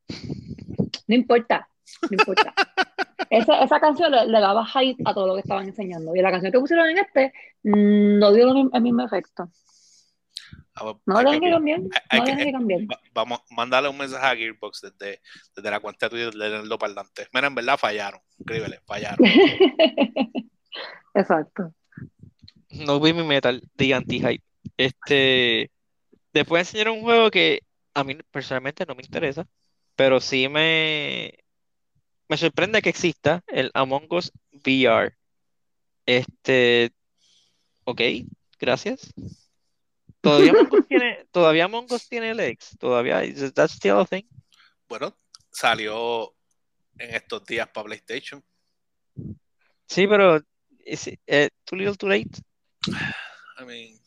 No 1.07 1.15
importa, 1.15 1.70
no 2.03 2.09
importa. 2.19 2.55
Esa, 3.31 3.63
esa 3.63 3.79
canción 3.81 4.11
le, 4.11 4.27
le 4.27 4.41
daba 4.41 4.67
hype 4.67 5.03
a 5.05 5.15
todo 5.15 5.27
lo 5.29 5.35
que 5.35 5.41
estaban 5.41 5.67
enseñando. 5.69 6.15
Y 6.17 6.21
la 6.21 6.31
canción 6.31 6.51
que 6.53 6.59
pusieron 6.61 6.89
en 6.89 6.99
este 6.99 7.33
mm, 7.63 8.19
no 8.19 8.33
dio 8.33 8.49
el 8.49 8.55
mismo, 8.55 8.71
el 8.75 8.83
mismo 8.83 9.03
efecto. 9.05 9.49
Ah, 10.75 10.83
pues, 10.85 10.97
No 11.07 11.19
dejen 11.19 11.41
que- 11.41 11.47
hay 11.47 11.53
no 11.53 12.25
que- 12.25 12.31
dejen 12.33 12.47
que 12.47 12.53
cambien. 12.53 12.89
Va- 12.91 13.01
vamos, 13.15 13.41
mandarle 13.51 13.89
un 13.89 13.99
mensaje 13.99 14.27
a 14.27 14.37
Gearbox 14.37 14.81
desde, 14.81 15.21
desde 15.55 15.71
la 15.71 15.81
cuenta 15.81 16.07
de 16.07 16.11
Twitter 16.11 16.33
de 16.35 16.51
Nerdo 16.59 16.79
Parlante. 16.79 17.29
Mira, 17.33 17.47
en 17.49 17.55
verdad 17.55 17.77
fallaron. 17.79 18.21
Escríbele, 18.39 18.81
fallaron. 18.87 19.19
Exacto. 21.15 21.73
No 22.71 23.01
Baby 23.01 23.25
Metal 23.25 23.61
de 23.75 23.95
anti-hype. 23.95 24.45
Este, 24.77 25.71
después 26.33 26.61
enseñaron 26.69 26.99
un 26.99 27.03
juego 27.03 27.31
que 27.31 27.61
a 27.95 28.05
mí 28.05 28.17
personalmente 28.31 28.87
no 28.87 28.95
me 28.95 29.03
interesa, 29.03 29.47
pero 29.97 30.21
sí 30.21 30.49
me, 30.49 31.35
me 32.31 32.37
sorprende 32.37 32.81
que 32.81 32.91
exista 32.91 33.43
el 33.49 33.73
Among 33.75 34.07
Us 34.11 34.33
VR. 34.53 35.17
Este, 36.07 36.93
ok, 37.83 38.01
gracias. 38.57 39.13
Todavía 40.21 40.53
Among 40.53 40.73
Us 40.73 40.87
tiene, 40.87 41.27
todavía 41.33 41.65
Among 41.65 41.93
Us 41.93 42.09
tiene 42.09 42.33
legs, 42.35 42.77
todavía, 42.79 43.25
is 43.25 43.53
that 43.55 43.69
still 43.69 43.99
a 43.99 44.05
thing? 44.07 44.23
Bueno, 44.89 45.13
salió 45.51 46.33
en 46.99 47.17
estos 47.17 47.45
días 47.47 47.69
para 47.69 47.87
PlayStation. 47.87 48.45
Sí, 49.89 50.07
pero 50.07 50.41
is 50.85 51.09
it, 51.09 51.21
eh, 51.27 51.51
too 51.65 51.75
little 51.75 51.97
too 51.97 52.09
late. 52.09 52.31
I 53.59 53.65
mean, 53.65 54.01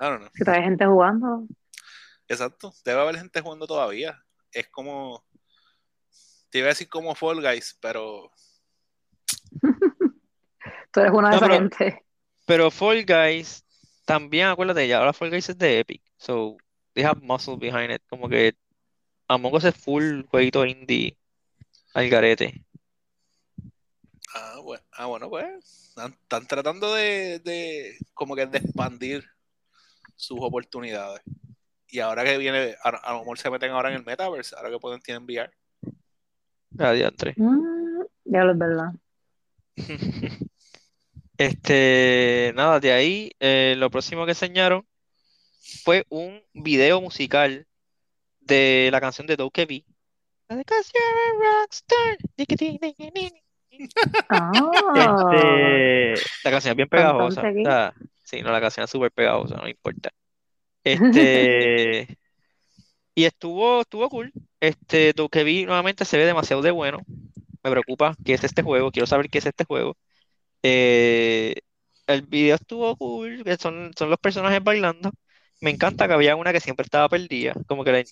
I 0.00 0.08
don't 0.08 0.20
know. 0.20 0.30
Si 0.34 0.42
todavía 0.42 0.62
hay 0.62 0.70
gente 0.70 0.86
jugando. 0.86 1.46
Exacto. 2.26 2.72
Debe 2.86 3.02
haber 3.02 3.18
gente 3.18 3.42
jugando 3.42 3.66
todavía. 3.66 4.18
Es 4.50 4.66
como. 4.70 5.26
Te 6.54 6.60
iba 6.60 6.68
a 6.68 6.68
decir 6.68 6.88
como 6.88 7.16
Fall 7.16 7.42
Guys, 7.42 7.76
pero. 7.80 8.30
Tú 10.92 11.00
eres 11.00 11.10
una 11.12 11.30
de 11.30 11.34
No, 11.34 11.36
esas 11.36 11.40
pero- 11.40 11.54
gente. 11.54 12.04
Pero 12.46 12.70
Fall 12.70 13.04
Guys, 13.04 13.64
también 14.04 14.46
acuérdate, 14.46 14.86
ya 14.86 14.98
ahora 14.98 15.12
Fall 15.12 15.30
Guys 15.30 15.48
es 15.48 15.58
de 15.58 15.80
Epic, 15.80 16.00
so 16.16 16.56
they 16.92 17.02
have 17.02 17.20
muscle 17.22 17.56
behind 17.56 17.90
it. 17.90 18.02
Como 18.08 18.28
que 18.28 18.54
Among 19.26 19.52
Us 19.56 19.64
es 19.64 19.74
full 19.74 20.22
jueguito 20.26 20.64
indie 20.64 21.18
al 21.92 22.08
garete. 22.08 22.64
Ah, 24.32 24.60
bueno, 24.62 24.84
ah, 24.92 25.06
bueno 25.06 25.28
pues. 25.28 25.88
Están, 25.88 26.12
están 26.12 26.46
tratando 26.46 26.94
de, 26.94 27.40
de. 27.40 27.98
Como 28.12 28.36
que 28.36 28.46
de 28.46 28.58
expandir 28.58 29.24
sus 30.14 30.38
oportunidades. 30.40 31.20
Y 31.88 31.98
ahora 31.98 32.22
que 32.22 32.38
viene. 32.38 32.76
A, 32.84 32.90
a 32.90 33.12
lo 33.14 33.18
mejor 33.20 33.40
se 33.40 33.50
meten 33.50 33.72
ahora 33.72 33.88
en 33.88 33.96
el 33.96 34.04
Metaverse. 34.04 34.54
Ahora 34.54 34.70
que 34.70 34.78
pueden 34.78 35.00
tienen 35.00 35.24
VR. 35.24 35.50
Adiantre. 36.78 37.34
Mm, 37.36 38.02
ya 38.24 38.44
lo 38.44 38.52
es 38.52 38.58
verdad. 38.58 38.92
Este, 41.36 42.52
nada, 42.54 42.78
de 42.78 42.92
ahí, 42.92 43.32
eh, 43.40 43.74
lo 43.76 43.90
próximo 43.90 44.24
que 44.24 44.30
enseñaron 44.30 44.86
fue 45.82 46.06
un 46.08 46.40
video 46.52 47.00
musical 47.00 47.66
de 48.38 48.88
la 48.92 49.00
canción 49.00 49.26
de 49.26 49.36
a 51.08 51.60
rockstar. 51.60 52.18
Ah, 54.28 54.52
Este, 54.94 56.22
la 56.44 56.50
canción 56.50 56.70
es 56.72 56.76
bien 56.76 56.88
pegajosa. 56.88 57.42
Sí, 58.22 58.40
no, 58.42 58.52
la 58.52 58.60
canción 58.60 58.84
es 58.84 58.90
súper 58.90 59.10
pegajosa, 59.10 59.56
no 59.56 59.68
importa. 59.68 60.10
Este, 60.84 62.18
y 63.14 63.24
estuvo, 63.24 63.82
estuvo 63.82 64.08
cool. 64.10 64.32
Este, 64.60 65.12
Dokebi 65.12 65.64
nuevamente 65.66 66.04
se 66.04 66.16
ve 66.18 66.24
demasiado 66.26 66.62
de 66.62 66.70
bueno. 66.70 67.00
me 67.64 67.70
preocupa 67.72 68.16
qué 68.24 68.34
es 68.34 68.44
este 68.44 68.62
juego, 68.62 68.90
quiero 68.92 69.06
saber 69.06 69.28
qué 69.30 69.38
es 69.38 69.46
este 69.46 69.64
juego. 69.64 69.96
Eh, 70.62 71.56
el 72.08 72.22
video 72.22 72.56
estuvo 72.56 72.96
cool, 72.96 73.44
que 73.44 73.56
son, 73.56 73.92
son 73.98 74.10
los 74.10 74.18
personajes 74.20 74.62
bailando. 74.64 75.12
Me 75.60 75.70
encanta 75.70 76.08
que 76.08 76.14
había 76.14 76.36
una 76.36 76.52
que 76.52 76.60
siempre 76.60 76.84
estaba 76.84 77.08
perdida. 77.08 77.54
Como 77.68 77.84
que, 77.84 77.92
la- 77.92 78.04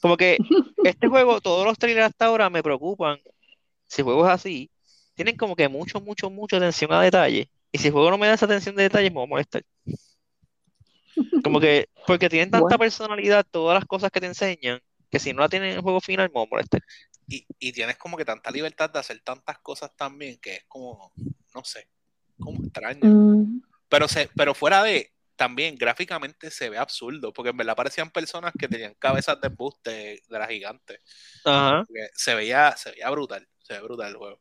como 0.00 0.16
que 0.16 0.40
este 0.82 1.08
juego, 1.08 1.40
todos 1.40 1.66
los 1.66 1.78
trailers 1.78 2.08
hasta 2.08 2.26
ahora 2.26 2.50
me 2.50 2.62
preocupan. 2.62 3.18
Si 3.88 4.02
el 4.02 4.04
juego 4.06 4.26
es 4.26 4.32
así, 4.34 4.70
tienen 5.14 5.36
como 5.36 5.56
que 5.56 5.68
mucho, 5.68 6.00
mucho, 6.00 6.30
mucha 6.30 6.56
atención 6.58 6.92
a 6.92 7.02
detalle. 7.02 7.50
Y 7.72 7.78
si 7.78 7.88
el 7.88 7.92
juego 7.94 8.10
no 8.10 8.18
me 8.18 8.26
da 8.28 8.34
esa 8.34 8.46
atención 8.46 8.76
de 8.76 8.84
detalle, 8.84 9.10
me 9.10 9.16
va 9.18 9.24
a 9.24 9.26
molestar. 9.26 9.64
Como 11.42 11.60
que, 11.60 11.88
porque 12.06 12.28
tienen 12.28 12.50
tanta 12.50 12.62
Bueno. 12.62 12.78
personalidad 12.78 13.46
todas 13.50 13.74
las 13.78 13.86
cosas 13.86 14.10
que 14.10 14.20
te 14.20 14.26
enseñan, 14.26 14.80
que 15.10 15.18
si 15.18 15.32
no 15.32 15.40
la 15.42 15.48
tienen 15.48 15.70
en 15.70 15.76
el 15.76 15.82
juego 15.82 16.00
final, 16.00 16.28
me 16.30 16.40
va 16.40 16.42
a 16.44 16.46
molestar. 16.50 16.82
Y, 17.26 17.46
y 17.58 17.72
tienes 17.72 17.96
como 17.96 18.16
que 18.16 18.24
tanta 18.24 18.50
libertad 18.50 18.90
de 18.90 18.98
hacer 18.98 19.20
tantas 19.20 19.58
cosas 19.60 19.94
también 19.96 20.38
que 20.40 20.56
es 20.56 20.64
como, 20.68 21.12
no 21.54 21.64
sé, 21.64 21.88
como 22.38 22.62
extraño. 22.64 23.00
Mm, 23.02 23.60
Pero, 23.88 24.08
se, 24.08 24.30
pero 24.36 24.54
fuera 24.54 24.82
de, 24.82 25.12
también 25.36 25.76
gráficamente 25.76 26.50
se 26.50 26.70
ve 26.70 26.78
absurdo, 26.78 27.32
porque 27.32 27.50
en 27.50 27.56
verdad 27.58 27.76
parecían 27.76 28.10
personas 28.10 28.54
que 28.58 28.68
tenían 28.68 28.94
cabezas 28.94 29.40
de 29.40 29.48
embuste 29.48 29.90
de 30.28 30.38
las 30.38 30.48
gigantes. 30.50 31.00
Ajá, 31.44 31.84
Se 32.14 32.34
veía, 32.34 32.76
se 32.76 32.90
veía 32.92 33.10
brutal, 33.10 33.48
se 33.60 33.74
ve 33.74 33.80
brutal 33.82 34.10
el 34.10 34.16
juego. 34.16 34.40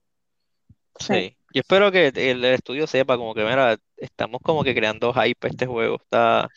sí. 0.99 1.37
Yo 1.53 1.61
espero 1.61 1.91
que 1.91 2.07
el, 2.07 2.17
el 2.17 2.45
estudio 2.45 2.87
sepa 2.87 3.15
como 3.17 3.35
que, 3.35 3.43
mira, 3.43 3.77
estamos 4.03 4.41
como 4.41 4.63
que 4.63 4.75
creando 4.75 5.13
hype 5.13 5.47
este 5.47 5.65
juego, 5.65 5.97
está, 6.01 6.49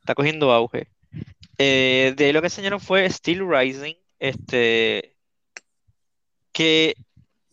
está 0.00 0.14
cogiendo 0.14 0.52
auge. 0.52 0.88
Eh, 1.58 2.14
de 2.16 2.26
ahí 2.26 2.32
lo 2.32 2.40
que 2.40 2.46
enseñaron 2.46 2.80
fue 2.80 3.08
Steel 3.10 3.48
Rising, 3.48 3.94
este, 4.18 5.16
que 6.52 6.94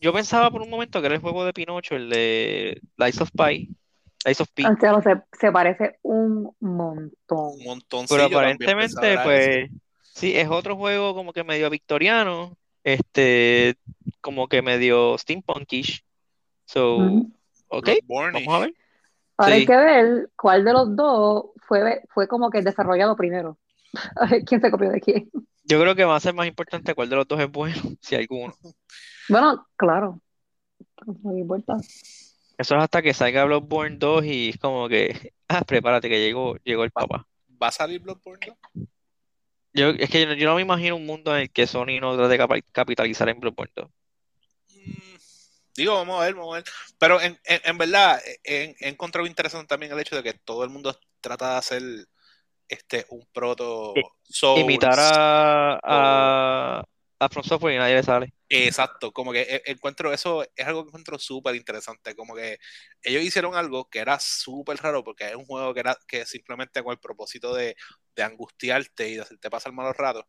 yo 0.00 0.12
pensaba 0.12 0.50
por 0.50 0.62
un 0.62 0.70
momento 0.70 1.00
que 1.00 1.06
era 1.06 1.16
el 1.16 1.20
juego 1.20 1.44
de 1.44 1.52
Pinocho, 1.52 1.96
el 1.96 2.10
de 2.10 2.80
Lies 2.96 3.20
of 3.20 3.30
Pi, 3.30 3.74
Lies 4.24 4.40
of 4.40 4.48
P, 4.54 4.64
aunque 4.64 4.86
no 4.86 5.02
se, 5.02 5.22
se 5.38 5.50
parece 5.50 5.98
un 6.02 6.54
montón. 6.60 7.54
Un 7.58 7.64
montón. 7.64 8.06
pero 8.08 8.24
aparentemente, 8.24 9.18
pues, 9.22 9.70
sí, 10.02 10.36
es 10.36 10.48
otro 10.48 10.76
juego 10.76 11.14
como 11.14 11.32
que 11.32 11.44
medio 11.44 11.70
victoriano, 11.70 12.56
este, 12.84 13.76
como 14.20 14.48
que 14.48 14.62
medio 14.62 15.16
steampunkish. 15.18 16.04
So, 16.66 16.96
Ujú. 16.96 17.32
ok, 17.68 17.88
vamos 18.32 18.54
a 18.54 18.58
ver. 18.60 18.74
Ahora 19.38 19.52
Sí. 19.54 19.60
hay 19.60 19.66
que 19.66 19.76
ver 19.76 20.30
cuál 20.36 20.64
de 20.64 20.72
los 20.72 20.96
dos 20.96 21.46
fue, 21.66 22.02
fue 22.10 22.26
como 22.28 22.50
que 22.50 22.62
desarrollado 22.62 23.16
primero. 23.16 23.58
A 24.16 24.26
ver 24.26 24.44
quién 24.44 24.60
se 24.60 24.70
copió 24.70 24.90
de 24.90 25.00
quién. 25.00 25.30
Yo 25.64 25.80
creo 25.80 25.94
que 25.94 26.04
va 26.04 26.16
a 26.16 26.20
ser 26.20 26.32
más 26.34 26.46
importante 26.46 26.94
cuál 26.94 27.08
de 27.08 27.16
los 27.16 27.26
dos 27.28 27.40
es 27.40 27.50
bueno, 27.50 27.76
si 28.00 28.14
alguno. 28.14 28.54
Bueno, 29.28 29.66
claro. 29.76 30.20
No 31.22 31.36
importa. 31.36 31.76
Eso 32.58 32.74
es 32.76 32.82
hasta 32.82 33.02
que 33.02 33.12
salga 33.12 33.44
Bloodborne 33.44 33.96
2 33.98 34.24
y 34.24 34.48
es 34.50 34.58
como 34.58 34.88
que, 34.88 35.32
ah, 35.48 35.62
prepárate 35.62 36.08
que 36.08 36.18
llegó, 36.20 36.56
llegó 36.64 36.84
el 36.84 36.90
papá. 36.90 37.26
¿Va 37.62 37.68
a 37.68 37.72
salir 37.72 38.00
Bloodborne? 38.00 38.46
no? 38.74 38.86
Yo, 39.74 39.90
es 39.90 40.08
que 40.08 40.22
yo, 40.22 40.26
no- 40.28 40.34
yo 40.34 40.48
no 40.48 40.54
me 40.54 40.62
imagino 40.62 40.96
un 40.96 41.04
mundo 41.04 41.34
en 41.34 41.42
el 41.42 41.50
que 41.50 41.66
Sony 41.66 42.00
no 42.00 42.16
trate 42.16 42.38
de 42.38 42.62
capitalizar 42.72 43.28
en 43.28 43.40
Bloodborne 43.40 43.72
2. 43.76 43.90
Digo, 45.76 45.94
vamos 45.94 46.20
a 46.20 46.24
ver, 46.24 46.34
vamos 46.34 46.54
a 46.54 46.56
ver. 46.58 46.64
Pero 46.98 47.20
en, 47.20 47.38
en, 47.44 47.60
en 47.64 47.78
verdad, 47.78 48.20
he, 48.44 48.74
encontrado 48.80 49.26
interesante 49.26 49.66
también 49.66 49.92
el 49.92 50.00
hecho 50.00 50.16
de 50.16 50.22
que 50.22 50.34
todo 50.34 50.64
el 50.64 50.70
mundo 50.70 50.98
trata 51.20 51.52
de 51.52 51.56
hacer 51.56 51.82
este 52.68 53.06
un 53.10 53.26
proto. 53.32 53.94
Imitar 54.56 54.98
a, 54.98 55.80
a, 55.82 56.84
a 57.18 57.28
From 57.28 57.44
Software 57.44 57.74
y 57.74 57.78
nadie 57.78 57.94
le 57.96 58.02
sale. 58.02 58.32
Exacto, 58.48 59.12
como 59.12 59.32
que 59.32 59.42
e- 59.42 59.62
encuentro 59.66 60.12
eso, 60.12 60.44
es 60.54 60.66
algo 60.66 60.84
que 60.84 60.88
encuentro 60.88 61.18
súper 61.18 61.56
interesante, 61.56 62.14
como 62.14 62.34
que 62.34 62.58
ellos 63.02 63.22
hicieron 63.22 63.56
algo 63.56 63.90
que 63.90 63.98
era 63.98 64.20
súper 64.20 64.76
raro 64.78 65.02
porque 65.02 65.28
es 65.28 65.34
un 65.34 65.46
juego 65.46 65.74
que 65.74 65.80
era 65.80 65.96
que 66.06 66.24
simplemente 66.26 66.82
con 66.82 66.92
el 66.92 67.00
propósito 67.00 67.52
de, 67.54 67.76
de 68.14 68.22
angustiarte 68.22 69.08
y 69.08 69.16
de 69.16 69.22
hacerte 69.22 69.50
pasar 69.50 69.72
malos 69.72 69.96
ratos 69.96 70.24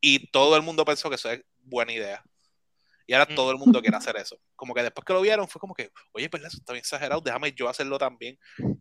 y 0.00 0.30
todo 0.32 0.56
el 0.56 0.62
mundo 0.62 0.84
pensó 0.84 1.08
que 1.08 1.14
eso 1.14 1.30
es 1.30 1.42
buena 1.60 1.92
idea 1.92 2.24
y 3.06 3.12
ahora 3.12 3.26
Mm. 3.30 3.34
todo 3.34 3.50
el 3.50 3.58
mundo 3.58 3.80
quiere 3.82 3.96
hacer 3.96 4.16
eso, 4.16 4.40
como 4.56 4.72
que 4.74 4.82
después 4.82 5.04
que 5.04 5.12
lo 5.12 5.20
vieron 5.20 5.46
fue 5.48 5.60
como 5.60 5.74
que, 5.74 5.90
oye, 6.12 6.28
pues 6.30 6.42
eso 6.44 6.56
está 6.56 6.72
bien 6.72 6.80
exagerado, 6.80 7.20
déjame 7.20 7.52
yo 7.52 7.68
hacerlo 7.68 7.98
también 7.98 8.38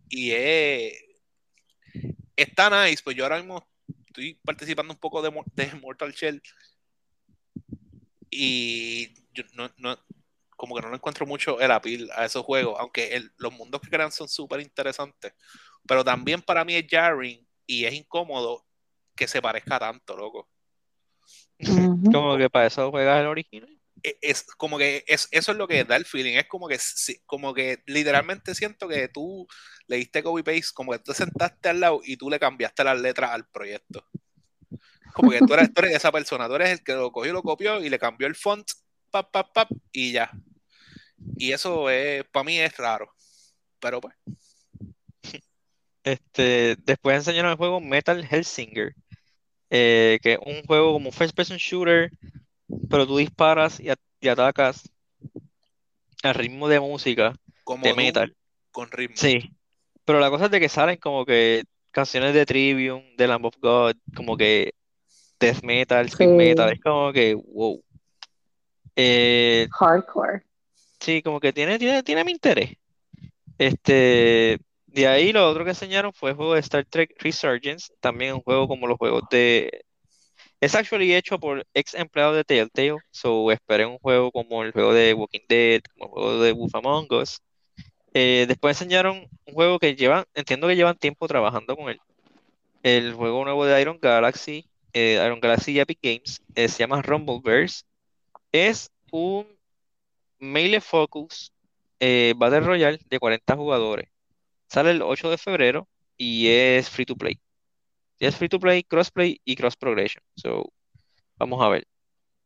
y 0.09 0.31
es, 0.31 0.93
está 2.35 2.69
nice, 2.85 3.01
pues 3.03 3.15
yo 3.15 3.23
ahora 3.25 3.37
mismo 3.37 3.67
estoy 4.07 4.35
participando 4.45 4.93
un 4.93 4.99
poco 4.99 5.21
de, 5.21 5.31
de 5.53 5.73
Mortal 5.75 6.11
Shell 6.13 6.41
y 8.29 9.13
yo 9.33 9.43
no, 9.53 9.69
no- 9.77 9.97
como 10.55 10.75
que 10.75 10.81
no 10.81 10.89
le 10.89 10.95
encuentro 10.95 11.25
mucho 11.25 11.59
el 11.59 11.71
appeal 11.71 12.09
a 12.15 12.25
esos 12.25 12.43
juegos, 12.43 12.77
aunque 12.79 13.15
el- 13.15 13.31
los 13.37 13.51
mundos 13.53 13.81
que 13.81 13.89
crean 13.89 14.11
son 14.11 14.29
súper 14.29 14.61
interesantes, 14.61 15.33
pero 15.85 16.03
también 16.03 16.41
para 16.41 16.63
mí 16.63 16.75
es 16.75 16.85
jarring 16.89 17.45
y 17.67 17.85
es 17.85 17.93
incómodo 17.93 18.65
que 19.15 19.27
se 19.27 19.41
parezca 19.41 19.77
tanto, 19.79 20.15
loco. 20.15 20.49
Como 22.11 22.37
que 22.37 22.49
para 22.49 22.67
eso 22.67 22.89
juegas 22.91 23.19
el 23.21 23.27
original. 23.27 23.79
E- 24.03 24.17
Es 24.21 24.43
como 24.57 24.77
que 24.77 25.03
es, 25.07 25.27
eso 25.31 25.51
es 25.51 25.57
lo 25.57 25.67
que 25.67 25.85
da 25.85 25.95
el 25.95 26.05
feeling, 26.05 26.35
es 26.37 26.47
como 26.47 26.67
que, 26.67 26.77
como 27.25 27.53
que 27.53 27.83
literalmente 27.87 28.55
siento 28.55 28.87
que 28.87 29.07
tú 29.09 29.47
le 29.87 29.97
diste 29.97 30.23
copy 30.23 30.43
paste, 30.43 30.73
como 30.73 30.91
que 30.93 30.99
tú 30.99 31.11
te 31.11 31.17
sentaste 31.17 31.69
al 31.69 31.79
lado 31.81 32.01
y 32.03 32.17
tú 32.17 32.29
le 32.29 32.39
cambiaste 32.39 32.83
las 32.83 32.99
letras 33.01 33.31
al 33.31 33.47
proyecto. 33.49 34.05
Como 35.13 35.31
que 35.31 35.43
tú 35.43 35.53
eres, 35.53 35.71
tú 35.73 35.81
eres 35.81 35.95
esa 35.95 36.11
persona, 36.11 36.47
tú 36.47 36.55
eres 36.55 36.69
el 36.71 36.83
que 36.83 36.93
lo 36.93 37.11
cogió, 37.11 37.33
lo 37.33 37.43
copió 37.43 37.81
y 37.83 37.89
le 37.89 37.99
cambió 37.99 38.27
el 38.27 38.35
font, 38.35 38.67
pap, 39.11 39.31
pap, 39.31 39.53
pap, 39.53 39.69
y 39.91 40.11
ya. 40.11 40.31
Y 41.37 41.51
eso 41.53 41.89
es, 41.89 42.25
para 42.31 42.43
mí 42.45 42.59
es 42.59 42.75
raro. 42.77 43.13
Pero 43.79 44.01
pues, 44.01 44.15
Este, 46.03 46.75
después 46.83 47.15
enseñaron 47.17 47.51
el 47.51 47.57
juego 47.57 47.79
Metal 47.79 48.27
Hellsinger, 48.29 48.93
eh, 49.71 50.19
que 50.23 50.33
es 50.33 50.39
un 50.45 50.63
juego 50.65 50.93
como 50.93 51.11
first 51.11 51.35
person 51.35 51.57
shooter, 51.57 52.11
pero 52.89 53.07
tú 53.07 53.17
disparas 53.17 53.79
y, 53.79 53.89
atacas 54.27 54.89
al 56.23 56.35
ritmo 56.35 56.67
de 56.67 56.79
música 56.79 57.35
como 57.63 57.83
de 57.83 57.89
Doom 57.89 57.97
metal. 57.97 58.35
con 58.71 58.89
ritmo. 58.91 59.15
Sí, 59.17 59.53
pero 60.05 60.19
la 60.19 60.29
cosa 60.29 60.45
es 60.45 60.51
de 60.51 60.59
que 60.59 60.69
salen 60.69 60.97
como 60.97 61.25
que 61.25 61.63
canciones 61.91 62.33
de 62.33 62.45
Trivium, 62.45 63.03
de 63.17 63.27
Lamb 63.27 63.45
of 63.45 63.55
God, 63.61 63.95
como 64.15 64.35
que 64.37 64.73
death 65.39 65.61
metal, 65.63 66.05
speed 66.07 66.29
Sí. 66.29 66.33
metal, 66.35 66.71
es 66.73 66.79
como 66.81 67.11
que 67.11 67.35
wow. 67.35 67.83
Eh, 68.95 69.67
Hardcore. 69.71 70.43
sí, 70.99 71.21
como 71.21 71.39
que 71.39 71.51
tiene, 71.51 71.77
tiene, 71.79 72.03
tiene 72.03 72.23
mi 72.23 72.31
interés. 72.31 72.77
Este, 73.57 74.59
de 74.87 75.07
ahí 75.07 75.31
lo 75.31 75.49
otro 75.49 75.63
que 75.63 75.71
enseñaron 75.71 76.13
fue 76.13 76.31
el 76.31 76.35
juego 76.35 76.53
de 76.53 76.59
Star 76.59 76.85
Trek 76.85 77.15
Resurgence, 77.19 77.93
también 77.99 78.33
un 78.33 78.41
juego 78.41 78.67
como 78.67 78.87
los 78.87 78.97
juegos 78.97 79.23
de... 79.31 79.83
Es 80.63 80.75
actually 80.75 81.13
hecho 81.13 81.37
por 81.37 81.67
ex 81.73 81.93
empleados 81.93 82.37
de 82.37 82.45
Telltale, 82.45 82.95
so 83.11 83.51
esperé 83.51 83.85
un 83.85 83.97
juego 83.97 84.31
como 84.31 84.63
el 84.63 84.71
juego 84.71 84.93
de 84.93 85.13
Walking 85.13 85.45
Dead, 85.49 85.81
como 85.91 86.05
el 86.05 86.11
juego 86.11 86.41
de 86.41 86.51
Wolf 86.53 86.75
Among 86.75 87.07
Us. 87.11 87.41
Eh, 88.13 88.45
después 88.47 88.79
enseñaron 88.79 89.27
un 89.45 89.53
juego 89.53 89.77
que 89.77 89.93
llevan, 89.93 90.23
entiendo 90.33 90.69
que 90.69 90.77
llevan 90.77 90.95
tiempo 90.97 91.27
trabajando 91.27 91.75
con 91.75 91.89
él. 91.89 91.99
El 92.81 93.13
juego 93.13 93.43
nuevo 93.43 93.65
de 93.65 93.81
Iron 93.81 93.99
Galaxy, 94.01 94.65
eh, 94.93 95.21
Iron 95.25 95.41
Galaxy 95.41 95.73
y 95.73 95.81
Epic 95.81 95.99
Games, 96.01 96.41
eh, 96.55 96.69
se 96.69 96.79
llama 96.79 97.01
Rumbleverse. 97.01 97.83
Es 98.53 98.89
un 99.11 99.45
melee 100.39 100.79
focus 100.79 101.51
Battle 101.99 102.61
Royale 102.61 102.99
de 103.09 103.19
40 103.19 103.57
jugadores. 103.57 104.07
Sale 104.69 104.91
el 104.91 105.01
8 105.01 105.29
de 105.29 105.37
febrero 105.37 105.89
y 106.15 106.47
es 106.47 106.89
free 106.89 107.05
to 107.05 107.17
play. 107.17 107.42
Es 108.27 108.35
free 108.35 108.49
to 108.49 108.59
play, 108.59 108.83
crossplay 108.83 109.39
y 109.43 109.55
cross 109.55 109.75
progression. 109.75 110.23
So, 110.35 110.71
vamos 111.37 111.61
a 111.61 111.69
ver. 111.69 111.87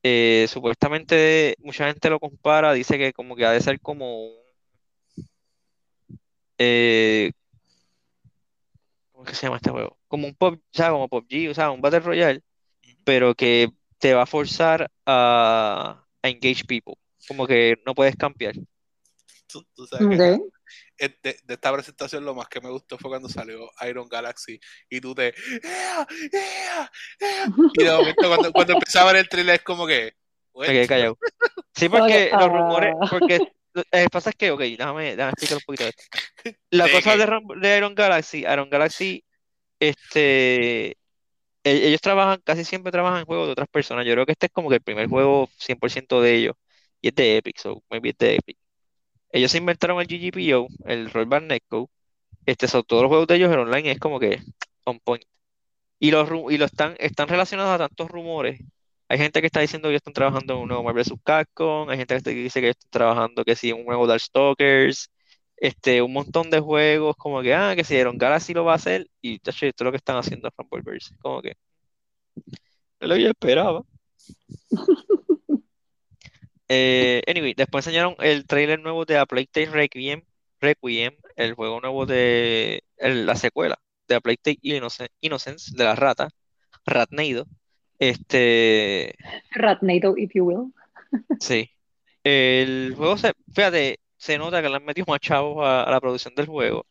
Eh, 0.03 0.47
supuestamente 0.49 1.55
mucha 1.59 1.87
gente 1.87 2.09
lo 2.09 2.19
compara, 2.19 2.73
dice 2.73 2.97
que 2.97 3.13
como 3.13 3.35
que 3.35 3.45
ha 3.45 3.51
de 3.51 3.61
ser 3.61 3.79
como 3.81 4.27
un 4.27 4.37
eh, 6.57 7.31
¿cómo 9.11 9.25
es 9.25 9.29
que 9.29 9.35
se 9.35 9.45
llama 9.45 9.57
este 9.57 9.71
juego? 9.71 9.97
Como 10.07 10.27
un 10.27 10.35
pop, 10.35 10.55
o 10.55 10.77
sea, 10.77 10.91
como 10.91 11.07
PUBG, 11.07 11.49
o 11.49 11.53
sea, 11.53 11.71
un 11.71 11.81
Battle 11.81 11.99
Royale, 11.99 12.41
pero 13.03 13.35
que 13.35 13.69
te 13.99 14.13
va 14.13 14.23
a 14.23 14.27
forzar 14.27 14.89
a, 15.05 16.05
a 16.21 16.29
engage 16.29 16.65
people. 16.65 16.95
Como 17.27 17.45
que 17.45 17.77
no 17.85 17.93
puedes 17.93 18.15
cambiar. 18.15 18.55
Tú, 19.47 19.63
tú 19.75 19.85
sabes 19.87 20.17
que 20.17 20.39
de, 20.97 21.39
de 21.43 21.53
esta 21.53 21.73
presentación 21.73 22.25
lo 22.25 22.33
más 22.35 22.47
que 22.47 22.61
me 22.61 22.69
gustó 22.69 22.97
fue 22.97 23.09
cuando 23.11 23.29
salió 23.29 23.69
Iron 23.87 24.07
Galaxy 24.09 24.59
y 24.89 24.99
tú 25.01 25.13
te 25.15 25.33
"¡Ea! 25.63 26.07
ea! 26.33 26.91
ea!". 27.19 27.47
y 27.73 27.83
de 27.83 27.91
momento 27.91 28.27
cuando, 28.27 28.53
cuando 28.53 28.73
empezaba 28.73 29.09
a 29.09 29.13
ver 29.13 29.21
el 29.21 29.29
trailer 29.29 29.55
es 29.55 29.61
como 29.63 29.85
que 29.87 30.13
Me 30.55 30.67
quedé 30.67 30.87
callado. 30.87 31.17
Sí, 31.75 31.89
porque 31.89 32.31
los 32.37 32.49
rumores, 32.49 32.95
porque 33.09 33.39
eh, 33.91 34.07
pasa 34.11 34.31
es 34.31 34.35
que, 34.35 34.51
ok, 34.51 34.61
déjame, 34.61 35.15
déjame 35.15 35.29
explicar 35.29 35.57
un 35.57 35.63
poquito 35.63 35.85
esto. 35.85 36.03
La 36.71 36.85
¿De 36.85 36.91
cosa 36.91 37.15
de 37.15 37.77
Iron 37.77 37.95
Galaxy, 37.95 38.39
Iron 38.39 38.69
Galaxy, 38.69 39.23
este, 39.79 40.91
e- 40.91 40.95
ellos 41.63 42.01
trabajan, 42.01 42.41
casi 42.43 42.63
siempre 42.65 42.91
trabajan 42.91 43.19
en 43.21 43.25
juegos 43.25 43.47
de 43.47 43.51
otras 43.53 43.67
personas. 43.69 44.05
Yo 44.05 44.13
creo 44.13 44.25
que 44.25 44.33
este 44.33 44.47
es 44.47 44.51
como 44.51 44.69
que 44.69 44.75
el 44.75 44.81
primer 44.81 45.07
juego 45.07 45.49
100% 45.57 46.21
de 46.21 46.35
ellos. 46.35 46.55
y 47.01 47.09
es 47.09 47.15
de 47.15 47.37
Epic, 47.37 47.57
so 47.59 47.83
maybe 47.89 48.09
es 48.09 48.17
de 48.17 48.35
Epic. 48.37 48.57
Ellos 49.37 49.53
inventaron 49.55 50.01
el 50.01 50.07
GGPO, 50.07 50.67
el 50.85 51.11
Rollback 51.11 51.43
Netcode. 51.43 51.87
Este, 52.45 52.67
son 52.67 52.83
todos 52.83 53.03
los 53.03 53.09
juegos 53.09 53.27
de 53.27 53.35
ellos 53.35 53.53
en 53.53 53.59
online 53.59 53.91
es 53.91 53.99
como 53.99 54.19
que 54.19 54.41
on 54.85 54.99
point. 54.99 55.23
Y 55.99 56.11
los 56.11 56.29
y 56.51 56.57
lo 56.57 56.65
están, 56.65 56.95
están 56.99 57.27
relacionados 57.29 57.73
a 57.75 57.77
tantos 57.87 58.09
rumores. 58.09 58.61
Hay 59.09 59.17
gente 59.19 59.41
que 59.41 59.47
está 59.47 59.61
diciendo 59.61 59.87
que 59.87 59.93
ellos 59.93 59.99
están 60.01 60.13
trabajando 60.13 60.55
en 60.55 60.59
un 60.61 60.67
nuevo 60.69 60.83
Marvel 60.83 61.03
vs. 61.03 61.19
Capcom, 61.23 61.89
hay 61.89 61.97
gente 61.97 62.21
que 62.23 62.31
dice 62.33 62.61
que 62.61 62.67
ellos 62.67 62.77
están 62.79 62.91
trabajando 62.91 63.43
que 63.45 63.55
sí, 63.55 63.71
un 63.71 63.85
nuevo 63.85 64.07
Darkstalkers, 64.07 65.11
este, 65.57 66.01
un 66.01 66.13
montón 66.13 66.49
de 66.49 66.59
juegos, 66.59 67.15
como 67.17 67.41
que, 67.41 67.53
ah, 67.53 67.75
que 67.75 67.83
si 67.83 67.95
Iron 67.95 68.17
Galaxy 68.17 68.53
lo 68.53 68.65
va 68.65 68.73
a 68.73 68.75
hacer, 68.77 69.07
y 69.21 69.35
esto 69.35 69.51
es 69.51 69.73
lo 69.81 69.91
que 69.91 69.97
están 69.97 70.17
haciendo 70.17 70.51
Fanboyverse, 70.51 71.15
como 71.21 71.41
que, 71.41 71.53
es 72.99 73.07
lo 73.07 73.15
que 73.15 73.23
yo 73.23 73.29
esperaba. 73.29 73.83
Eh, 76.69 77.21
anyway, 77.27 77.53
después 77.55 77.85
enseñaron 77.87 78.15
el 78.19 78.45
trailer 78.45 78.79
nuevo 78.79 79.05
de 79.05 79.17
A 79.17 79.25
Plague 79.25 79.47
Tale 79.51 79.67
Requiem, 79.67 80.23
Requiem, 80.59 81.15
el 81.35 81.53
juego 81.53 81.79
nuevo 81.81 82.05
de 82.05 82.83
la 82.97 83.35
secuela 83.35 83.79
de 84.07 84.15
A 84.15 84.21
Plague 84.21 84.39
Tale 84.41 84.59
Innocence, 85.21 85.75
de 85.75 85.83
la 85.83 85.95
rata, 85.95 86.29
Ratnado. 86.85 87.45
Este. 87.99 89.15
Ratnado, 89.51 90.17
if 90.17 90.31
you 90.33 90.45
will. 90.45 90.73
Sí. 91.39 91.69
El 92.23 92.93
juego 92.95 93.17
se, 93.17 93.33
fíjate, 93.53 93.99
se 94.17 94.37
nota 94.37 94.61
que 94.61 94.69
le 94.69 94.75
han 94.75 94.85
metido 94.85 95.05
más 95.07 95.19
chavos 95.19 95.65
a, 95.65 95.89
la 95.89 96.01
producción 96.01 96.35
del 96.35 96.47
juego. 96.47 96.85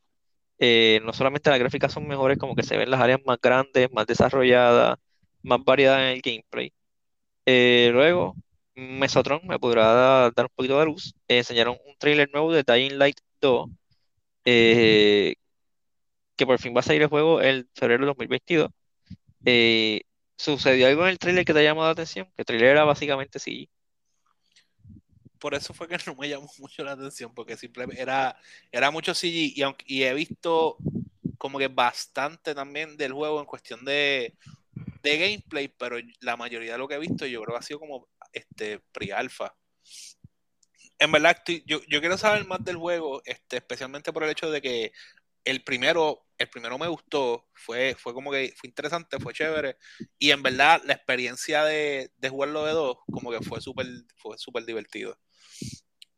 Eh, 0.58 1.00
no 1.04 1.12
solamente 1.12 1.50
las 1.50 1.58
gráficas 1.58 1.92
son 1.92 2.08
mejores, 2.08 2.38
como 2.38 2.54
que 2.56 2.62
se 2.62 2.76
ven 2.76 2.90
las 2.90 3.00
áreas 3.00 3.20
más 3.26 3.38
grandes, 3.40 3.92
más 3.92 4.06
desarrolladas, 4.06 4.98
más 5.42 5.62
variedad 5.64 6.00
en 6.02 6.16
el 6.16 6.22
gameplay. 6.22 6.72
Eh, 7.46 7.90
luego, 7.92 8.36
Mesotron 8.76 9.40
me 9.46 9.58
podrá 9.58 10.30
dar 10.30 10.46
un 10.46 10.52
poquito 10.54 10.78
de 10.78 10.86
luz. 10.86 11.14
enseñaron 11.28 11.78
un 11.86 11.96
trailer 11.98 12.30
nuevo 12.32 12.52
de 12.52 12.62
Dying 12.62 12.98
Light 12.98 13.18
2, 13.40 13.70
eh, 14.44 15.36
que 16.36 16.46
por 16.46 16.58
fin 16.58 16.74
va 16.76 16.80
a 16.80 16.82
salir 16.82 17.02
el 17.02 17.08
juego 17.08 17.40
el 17.40 17.68
febrero 17.74 18.02
de 18.02 18.06
2022. 18.08 18.70
¿sucedió 20.38 20.88
algo 20.88 21.04
en 21.04 21.10
el 21.10 21.18
trailer 21.18 21.44
que 21.44 21.54
te 21.54 21.60
ha 21.60 21.62
llamado 21.62 21.86
la 21.88 21.92
atención? 21.92 22.26
Que 22.36 22.42
el 22.42 22.46
trailer 22.46 22.70
era 22.70 22.84
básicamente 22.84 23.38
sí 23.38 23.70
por 25.38 25.54
eso 25.54 25.72
fue 25.74 25.88
que 25.88 25.96
no 26.06 26.14
me 26.16 26.28
llamó 26.28 26.50
mucho 26.58 26.82
la 26.84 26.92
atención, 26.92 27.32
porque 27.34 27.56
simplemente 27.56 28.02
era, 28.02 28.36
era 28.72 28.90
mucho 28.90 29.14
CG 29.14 29.26
y, 29.26 29.62
y 29.86 30.02
he 30.02 30.14
visto 30.14 30.76
como 31.38 31.58
que 31.58 31.68
bastante 31.68 32.54
también 32.54 32.96
del 32.96 33.12
juego 33.12 33.38
en 33.40 33.46
cuestión 33.46 33.84
de, 33.84 34.34
de 35.02 35.18
gameplay, 35.18 35.68
pero 35.68 35.98
la 36.20 36.36
mayoría 36.36 36.72
de 36.72 36.78
lo 36.78 36.88
que 36.88 36.94
he 36.94 36.98
visto 36.98 37.26
yo 37.26 37.42
creo 37.42 37.54
que 37.54 37.58
ha 37.60 37.62
sido 37.62 37.78
como 37.78 38.08
este 38.36 38.80
pre-alpha. 38.92 39.56
En 40.98 41.12
verdad, 41.12 41.36
yo, 41.66 41.80
yo, 41.88 42.00
quiero 42.00 42.16
saber 42.16 42.46
más 42.46 42.64
del 42.64 42.76
juego, 42.76 43.20
este, 43.24 43.56
especialmente 43.56 44.12
por 44.12 44.24
el 44.24 44.30
hecho 44.30 44.50
de 44.50 44.62
que 44.62 44.92
el 45.44 45.62
primero, 45.62 46.26
el 46.38 46.48
primero 46.48 46.78
me 46.78 46.88
gustó, 46.88 47.48
fue, 47.54 47.94
fue 47.98 48.14
como 48.14 48.30
que 48.32 48.52
fue 48.56 48.68
interesante, 48.68 49.18
fue 49.20 49.34
chévere, 49.34 49.76
y 50.18 50.30
en 50.30 50.42
verdad 50.42 50.82
la 50.84 50.94
experiencia 50.94 51.64
de, 51.64 52.10
de 52.16 52.28
jugarlo 52.28 52.64
de 52.64 52.72
dos, 52.72 52.96
como 53.12 53.30
que 53.30 53.40
fue 53.40 53.60
súper 53.60 53.86
fue 54.16 54.38
súper 54.38 54.64
divertido. 54.64 55.18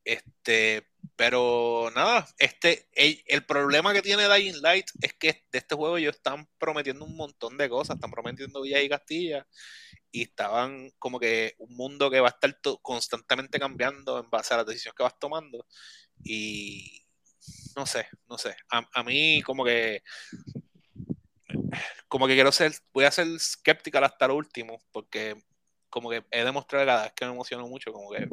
Este, 0.09 0.87
pero 1.17 1.91
nada, 1.95 2.27
este, 2.39 2.89
el, 2.95 3.45
problema 3.45 3.93
que 3.93 4.01
tiene 4.01 4.27
Dying 4.27 4.63
Light 4.63 4.87
es 5.03 5.13
que 5.13 5.45
de 5.53 5.59
este 5.59 5.75
juego 5.75 5.99
ellos 5.99 6.17
están 6.17 6.49
prometiendo 6.57 7.05
un 7.05 7.15
montón 7.15 7.59
de 7.59 7.69
cosas, 7.69 7.97
están 7.97 8.11
prometiendo 8.11 8.63
Villa 8.63 8.81
y 8.81 8.89
Castilla 8.89 9.47
y 10.11 10.23
estaban 10.23 10.93
como 10.99 11.21
que 11.21 11.57
un 11.59 11.77
mundo 11.77 12.11
que 12.11 12.21
va 12.21 12.29
a 12.29 12.31
estar 12.31 12.59
constantemente 12.81 13.59
cambiando 13.59 14.19
en 14.19 14.31
base 14.31 14.55
a 14.55 14.57
las 14.57 14.67
decisiones 14.67 14.97
que 14.97 15.03
vas 15.03 15.19
tomando 15.19 15.67
y 16.25 17.05
no 17.77 17.85
sé, 17.85 18.07
no 18.31 18.39
sé, 18.39 18.57
a, 18.71 19.03
mí 19.03 19.43
como 19.43 19.63
que 19.63 20.03
como 22.09 22.27
que 22.27 22.35
quiero 22.35 22.51
ser, 22.51 22.73
voy 22.95 23.05
a 23.05 23.11
ser 23.11 23.27
escéptica 23.27 23.99
hasta 23.99 24.29
lo 24.29 24.37
último 24.37 24.81
porque 24.91 25.37
como 25.91 26.09
que 26.09 26.25
he 26.31 26.45
demostrado 26.45 26.87
cada 26.87 27.03
vez 27.03 27.13
que 27.13 27.27
me 27.27 27.33
emociono 27.33 27.69
mucho, 27.69 27.93
como 27.93 28.11
que 28.11 28.27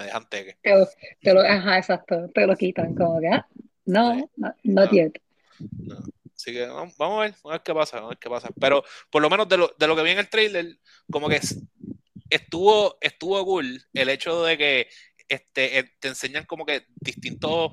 me 0.00 0.06
dejan 0.06 0.28
teque. 0.28 0.56
Te 0.62 1.34
lo, 1.34 1.40
ajá, 1.40 1.78
exacto, 1.78 2.30
te 2.34 2.46
lo 2.46 2.56
quitan, 2.56 2.94
como 2.94 3.20
que, 3.20 3.28
ah, 3.28 3.46
no, 3.84 4.30
no, 4.36 4.54
no, 4.62 4.82
Así 4.82 6.52
que 6.52 6.66
vamos, 6.66 6.94
a 6.98 7.20
ver, 7.20 7.34
vamos 7.34 7.44
a 7.44 7.50
ver 7.50 7.62
qué 7.62 7.74
pasa, 7.74 7.96
vamos 7.96 8.08
a 8.08 8.10
ver 8.10 8.18
qué 8.18 8.30
pasa. 8.30 8.48
Pero 8.58 8.82
por 9.10 9.20
lo 9.20 9.28
menos 9.28 9.46
de 9.48 9.58
lo, 9.58 9.74
de 9.78 9.86
lo 9.86 9.94
que 9.94 10.02
vi 10.02 10.10
en 10.10 10.18
el 10.20 10.30
trailer, 10.30 10.78
como 11.12 11.28
que 11.28 11.38
estuvo, 12.30 12.96
estuvo 13.00 13.44
cool 13.44 13.84
el 13.92 14.08
hecho 14.08 14.42
de 14.44 14.56
que 14.56 14.88
este, 15.28 15.78
eh, 15.78 15.92
te 16.00 16.08
enseñan 16.08 16.46
como 16.46 16.64
que 16.64 16.86
distintos 16.96 17.72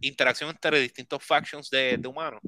interacciones 0.00 0.54
entre 0.54 0.80
distintos 0.80 1.24
factions 1.24 1.70
de, 1.70 1.96
de 1.96 2.08
humanos. 2.08 2.40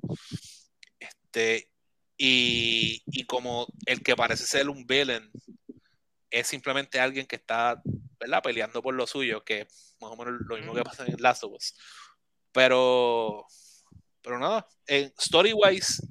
Este, 1.00 1.68
y, 2.16 3.02
y, 3.06 3.24
como 3.24 3.66
el 3.86 4.02
que 4.02 4.14
parece 4.14 4.44
ser 4.44 4.68
un 4.68 4.86
villain 4.86 5.30
es 6.30 6.46
simplemente 6.46 7.00
alguien 7.00 7.26
que 7.26 7.36
está 7.36 7.82
¿verdad? 8.18 8.42
peleando 8.42 8.82
por 8.82 8.94
lo 8.94 9.06
suyo, 9.06 9.44
que 9.44 9.66
más 10.00 10.10
o 10.10 10.16
menos 10.16 10.34
lo 10.46 10.56
mismo 10.56 10.74
que 10.74 10.82
pasa 10.82 11.04
en 11.06 11.20
Last 11.20 11.44
of 11.44 11.52
Us. 11.52 11.74
Pero, 12.52 13.46
pero 14.22 14.38
nada, 14.38 14.66
en 14.86 15.12
story-wise, 15.18 16.02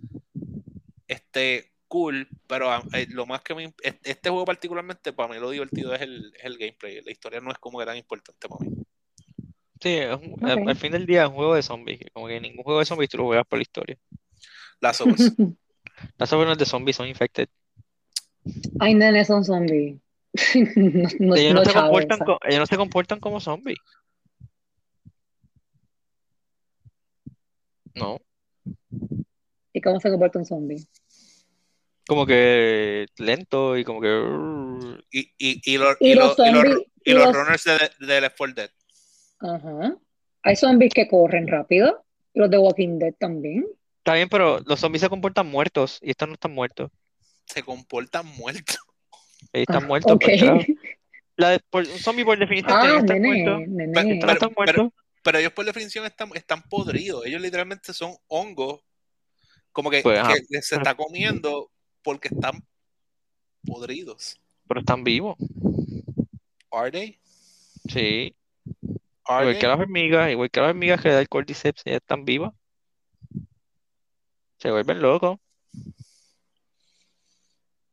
este, 1.08 1.74
cool, 1.88 2.28
pero 2.48 2.72
ah, 2.72 2.84
eh, 2.94 3.08
lo 3.10 3.26
más 3.26 3.42
que 3.42 3.56
me. 3.56 3.74
Este 3.82 4.30
juego, 4.30 4.46
particularmente, 4.46 5.12
para 5.12 5.34
mí 5.34 5.40
lo 5.40 5.50
divertido 5.50 5.94
es 5.94 6.02
el, 6.02 6.34
el 6.42 6.58
gameplay. 6.58 7.02
La 7.02 7.12
historia 7.12 7.42
no 7.42 7.52
es 7.52 7.58
como 7.58 7.80
que 7.80 7.86
tan 7.86 7.98
importante 7.98 8.48
para 8.48 8.66
mí. 8.66 8.80
Sí, 9.82 9.98
al, 10.00 10.76
fin 10.76 10.92
del 10.92 11.06
día 11.06 11.24
es 11.24 11.30
un 11.30 11.36
juego 11.36 11.56
de 11.56 11.64
zombies. 11.64 12.00
Como 12.14 12.28
que 12.28 12.40
ningún 12.40 12.64
juego 12.64 12.80
de 12.80 12.86
zombies 12.86 13.10
tú 13.10 13.18
lo 13.18 13.26
juegas 13.26 13.46
por 13.48 13.60
la 13.60 13.64
historia. 13.64 13.98
Us. 14.82 15.34
Last 16.18 16.34
of 16.34 16.40
Us 16.40 16.46
no 16.46 16.52
es 16.52 16.58
de 16.58 16.66
zombies, 16.66 16.96
son 16.96 17.08
infected. 17.08 17.48
Ay, 18.80 18.94
nene, 18.94 19.26
son 19.26 19.44
zombies. 19.44 20.00
Ellos, 20.34 21.54
no 21.54 21.66
se 21.66 21.74
comportan 21.74 22.20
ellos 22.44 22.60
no 22.60 22.66
se 22.66 22.78
comportan 22.78 23.20
como 23.20 23.40
zombies. 23.40 23.80
No. 27.96 28.20
¿Y 29.74 29.82
cómo 29.82 30.00
se 30.00 30.10
comporta 30.10 30.40
un 30.40 30.46
zombie? 30.46 30.88
Como 32.08 32.26
que 32.26 33.06
lento 33.18 33.78
y 33.78 33.84
como 33.84 34.02
que. 34.02 34.08
Y, 35.12 35.32
y, 35.38 35.74
y, 35.74 35.78
los, 35.78 35.98
y, 36.00 36.16
los, 36.16 36.36
y 37.04 37.14
los, 37.14 37.36
runners 37.36 37.64
de, 37.64 38.06
de 38.06 38.22
Left 38.22 38.38
4 38.38 38.56
Dead. 38.56 38.72
Ajá. 39.40 39.98
Hay 40.44 40.56
zombies 40.56 40.94
que 40.94 41.08
corren 41.08 41.48
rápido. 41.48 42.04
Los 42.34 42.50
de 42.50 42.58
Walking 42.58 43.00
Dead 43.00 43.14
también. 43.20 43.68
Está 43.98 44.14
bien, 44.14 44.30
pero 44.30 44.60
los 44.66 44.80
zombies 44.80 45.02
se 45.02 45.10
comportan 45.10 45.48
muertos 45.48 46.00
y 46.02 46.12
estos 46.12 46.28
no 46.28 46.34
están 46.36 46.54
muertos. 46.54 46.92
Se 47.46 47.64
comportan 47.64 48.26
muertos. 48.26 48.78
Están 49.54 49.84
ah, 49.84 49.88
muertos. 49.88 50.18
Pues, 51.70 51.90
un 51.94 52.00
zombie 52.00 52.26
por 52.26 52.38
definición 52.38 52.72
ah, 52.72 52.98
están 52.98 54.54
muertos. 54.56 54.92
Pero, 55.22 55.38
ellos 55.38 55.52
por 55.54 55.66
definición 55.66 56.06
están, 56.06 56.30
están 56.34 56.64
podridos. 56.64 57.26
Ellos 57.26 57.42
literalmente 57.42 57.94
son 57.94 58.16
hongos. 58.28 58.82
Como 59.72 59.90
que, 59.90 60.02
pues, 60.02 60.20
se 60.62 60.76
está 60.76 60.96
comiendo 60.96 61.72
porque 62.02 62.30
están 62.30 62.66
podridos. 63.66 64.40
Pero 64.68 64.80
están 64.80 65.04
vivos. 65.04 65.36
¿Are 66.72 66.92
they? 66.92 67.20
Sí. 67.88 68.36
igual 69.28 69.58
que 69.58 69.68
las 69.68 69.80
hormigas, 69.80 70.32
igual 70.32 70.50
que 70.50 70.60
las 70.60 70.70
hormigas 70.70 71.02
que 71.02 71.10
le 71.10 71.14
da 71.16 71.22
el 71.22 71.30
cordyceps, 71.30 71.84
ya 71.86 71.96
están 71.96 72.26
vivas. 72.26 72.54
Se 74.58 74.72
vuelven 74.72 75.02
locos. 75.02 75.40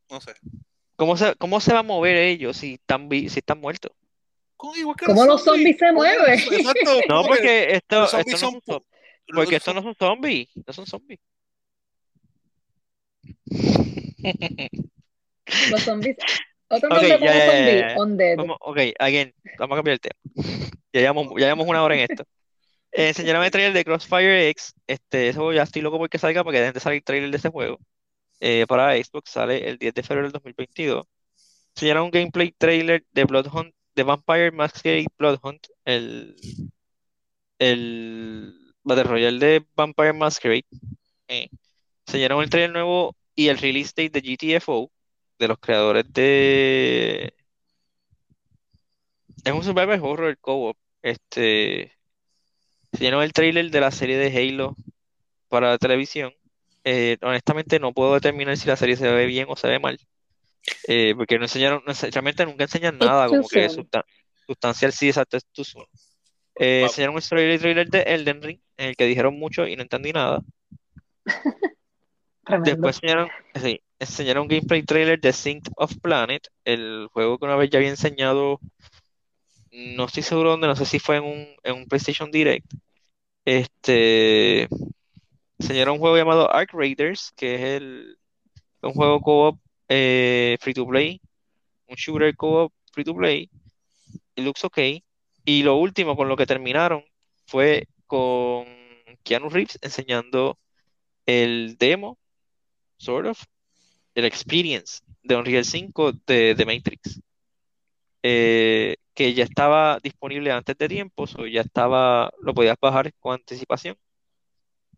No 0.09 0.21
sé. 0.21 0.33
¿Cómo 0.97 1.15
se, 1.15 1.35
cómo 1.35 1.61
se 1.61 1.71
va 1.73 1.79
a 1.79 1.83
mover 1.83 2.17
ellos 2.17 2.57
si 2.57 2.73
están, 2.73 3.07
si 3.09 3.27
están 3.27 3.61
muertos? 3.61 3.91
¿Cómo 4.57 5.25
los 5.25 5.43
zombies 5.43 5.77
se 5.77 5.91
mueven? 5.91 6.39
no, 7.09 7.23
porque 7.23 7.75
esto, 7.75 8.01
no 8.01 8.37
son, 8.37 8.59
porque 9.33 9.57
estos 9.57 9.75
no 9.75 9.83
son 9.83 9.95
zombies, 9.95 10.49
no 10.55 10.73
son 10.73 10.87
zombies. 10.87 11.19
Los 15.71 15.81
zombies. 15.83 16.17
Otro 16.69 16.89
nombre 16.89 17.15
okay, 17.15 17.25
ya, 17.25 17.89
ya, 17.89 17.95
zombie, 17.95 18.35
Vamos, 18.35 18.57
ok, 18.59 18.77
again, 18.99 19.33
vamos 19.57 19.75
a 19.75 19.77
cambiar 19.77 19.93
el 19.93 19.99
tema. 20.01 20.15
Ya 20.93 21.01
llevamos, 21.01 21.27
ya 21.33 21.45
llevamos 21.45 21.67
una 21.67 21.83
hora 21.83 21.95
en 21.95 22.09
esto. 22.09 22.23
Eh, 22.91 23.09
enseñaron 23.09 23.43
el 23.43 23.51
trailer 23.51 23.73
de 23.73 23.85
Crossfire 23.85 24.49
X. 24.49 24.73
Este, 24.87 25.31
juego 25.33 25.53
ya 25.53 25.63
estoy 25.63 25.83
loco 25.83 25.99
porque 25.99 26.17
salga, 26.17 26.43
porque 26.43 26.59
dejen 26.59 26.73
de 26.73 26.79
salir 26.79 27.03
trailer 27.03 27.29
de 27.29 27.37
ese 27.37 27.49
juego. 27.49 27.77
Eh, 28.39 28.65
para 28.67 28.95
Xbox 28.95 29.31
sale 29.31 29.67
el 29.69 29.77
10 29.77 29.93
de 29.93 30.03
febrero 30.03 30.27
del 30.27 30.33
2022. 30.33 31.05
Enseñaron 31.75 32.05
un 32.05 32.11
gameplay 32.11 32.51
trailer 32.51 33.05
de 33.11 33.25
Blood 33.25 33.47
Hunt, 33.53 33.73
de 33.95 34.03
Vampire 34.03 34.51
Masquerade 34.51 35.07
Blood 35.17 35.39
Hunt, 35.43 35.67
el, 35.85 36.35
el 37.59 38.73
Battle 38.83 39.03
Royale 39.03 39.39
de 39.39 39.65
Vampire 39.75 40.13
Masquerade. 40.13 40.65
Eh, 41.27 41.49
enseñaron 42.07 42.43
el 42.43 42.49
trailer 42.49 42.71
nuevo 42.71 43.15
y 43.35 43.49
el 43.49 43.57
release 43.59 43.93
date 43.95 44.21
de 44.21 44.21
GTFO, 44.21 44.91
de 45.39 45.47
los 45.47 45.59
creadores 45.59 46.05
de 46.13 47.33
es 49.43 49.53
un 49.53 49.63
survival 49.63 49.99
horror 50.03 50.37
co-op. 50.39 50.77
Este, 51.01 51.93
enseñaron 52.91 53.23
el 53.23 53.33
trailer 53.33 53.71
de 53.71 53.81
la 53.81 53.91
serie 53.91 54.17
de 54.17 54.27
Halo 54.35 54.75
para 55.49 55.69
la 55.71 55.77
televisión. 55.77 56.33
Eh, 56.89 57.17
honestamente 57.21 57.81
no 57.81 57.91
puedo 57.91 58.13
determinar 58.13 58.55
si 58.55 58.65
la 58.65 58.77
serie 58.77 58.95
se 58.95 59.11
ve 59.11 59.25
bien 59.25 59.45
o 59.49 59.57
se 59.57 59.67
ve 59.67 59.77
mal. 59.77 59.99
Eh, 60.87 61.13
porque 61.17 61.37
no 61.37 61.43
enseñaron, 61.43 61.83
no, 61.85 61.93
realmente 61.93 62.45
nunca 62.45 62.63
enseñan 62.63 62.97
nada 62.97 63.27
como 63.27 63.45
que 63.49 63.67
sustan- 63.67 64.05
sustancial, 64.47 64.93
sí, 64.93 65.09
exacto, 65.09 65.35
es 65.35 65.45
too 65.51 65.65
soon. 65.65 65.85
Eh, 66.57 66.79
Wow. 66.83 66.87
enseñaron 66.89 67.15
un 67.15 67.21
trailer, 67.21 67.59
trailer 67.59 67.89
de 67.89 68.01
Elden 68.03 68.41
Ring, 68.41 68.59
en 68.77 68.87
el 68.87 68.95
que 68.95 69.05
dijeron 69.05 69.37
mucho 69.37 69.67
y 69.67 69.75
no 69.75 69.81
entendí 69.81 70.13
nada. 70.13 70.39
Después 72.63 72.95
enseñaron, 72.95 73.29
sí, 73.61 73.81
enseñaron 73.99 74.43
un 74.43 74.47
gameplay 74.47 74.83
trailer 74.83 75.19
de 75.19 75.33
Sync 75.33 75.67
of 75.75 75.91
Planet, 76.01 76.47
el 76.63 77.09
juego 77.11 77.37
que 77.37 77.45
una 77.45 77.57
vez 77.57 77.69
ya 77.69 77.79
había 77.79 77.89
enseñado, 77.89 78.61
no 79.71 80.05
estoy 80.05 80.23
seguro 80.23 80.51
dónde, 80.51 80.67
no 80.67 80.75
sé 80.77 80.85
si 80.85 80.99
fue 80.99 81.17
en 81.17 81.23
un, 81.25 81.47
en 81.63 81.75
un 81.75 81.85
PlayStation 81.85 82.31
Direct. 82.31 82.65
Este, 83.45 84.69
enseñaron 85.59 85.95
un 85.95 85.99
juego 85.99 86.17
llamado 86.17 86.53
Ark 86.53 86.71
Raiders, 86.73 87.33
que 87.35 87.55
es 87.55 87.61
el, 87.61 88.17
un 88.81 88.93
juego 88.93 89.21
co-op 89.21 89.59
eh, 89.89 90.57
free 90.61 90.73
to 90.73 90.87
play, 90.87 91.21
un 91.87 91.95
shooter 91.95 92.35
co-op 92.35 92.73
free 92.91 93.03
to 93.03 93.15
play. 93.15 93.49
Looks 94.35 94.63
okay. 94.65 95.03
Y 95.45 95.63
lo 95.63 95.77
último 95.77 96.15
con 96.15 96.27
lo 96.27 96.35
que 96.35 96.45
terminaron 96.45 97.03
fue 97.45 97.87
con 98.05 98.65
Keanu 99.23 99.49
Reeves 99.49 99.79
enseñando 99.81 100.59
el 101.25 101.77
demo, 101.77 102.17
sort 102.97 103.27
of, 103.27 103.43
el 104.15 104.25
experience 104.25 105.01
de 105.23 105.35
Unreal 105.35 105.65
5 105.65 106.11
de, 106.25 106.55
de 106.55 106.65
Matrix. 106.65 107.21
Eh, 108.23 108.97
que 109.13 109.33
ya 109.33 109.43
estaba 109.43 109.99
disponible 109.99 110.51
antes 110.51 110.77
de 110.77 110.87
tiempo, 110.87 111.27
so 111.27 111.47
ya 111.47 111.61
estaba, 111.61 112.31
lo 112.41 112.53
podías 112.53 112.77
bajar 112.79 113.13
con 113.19 113.33
anticipación. 113.33 113.97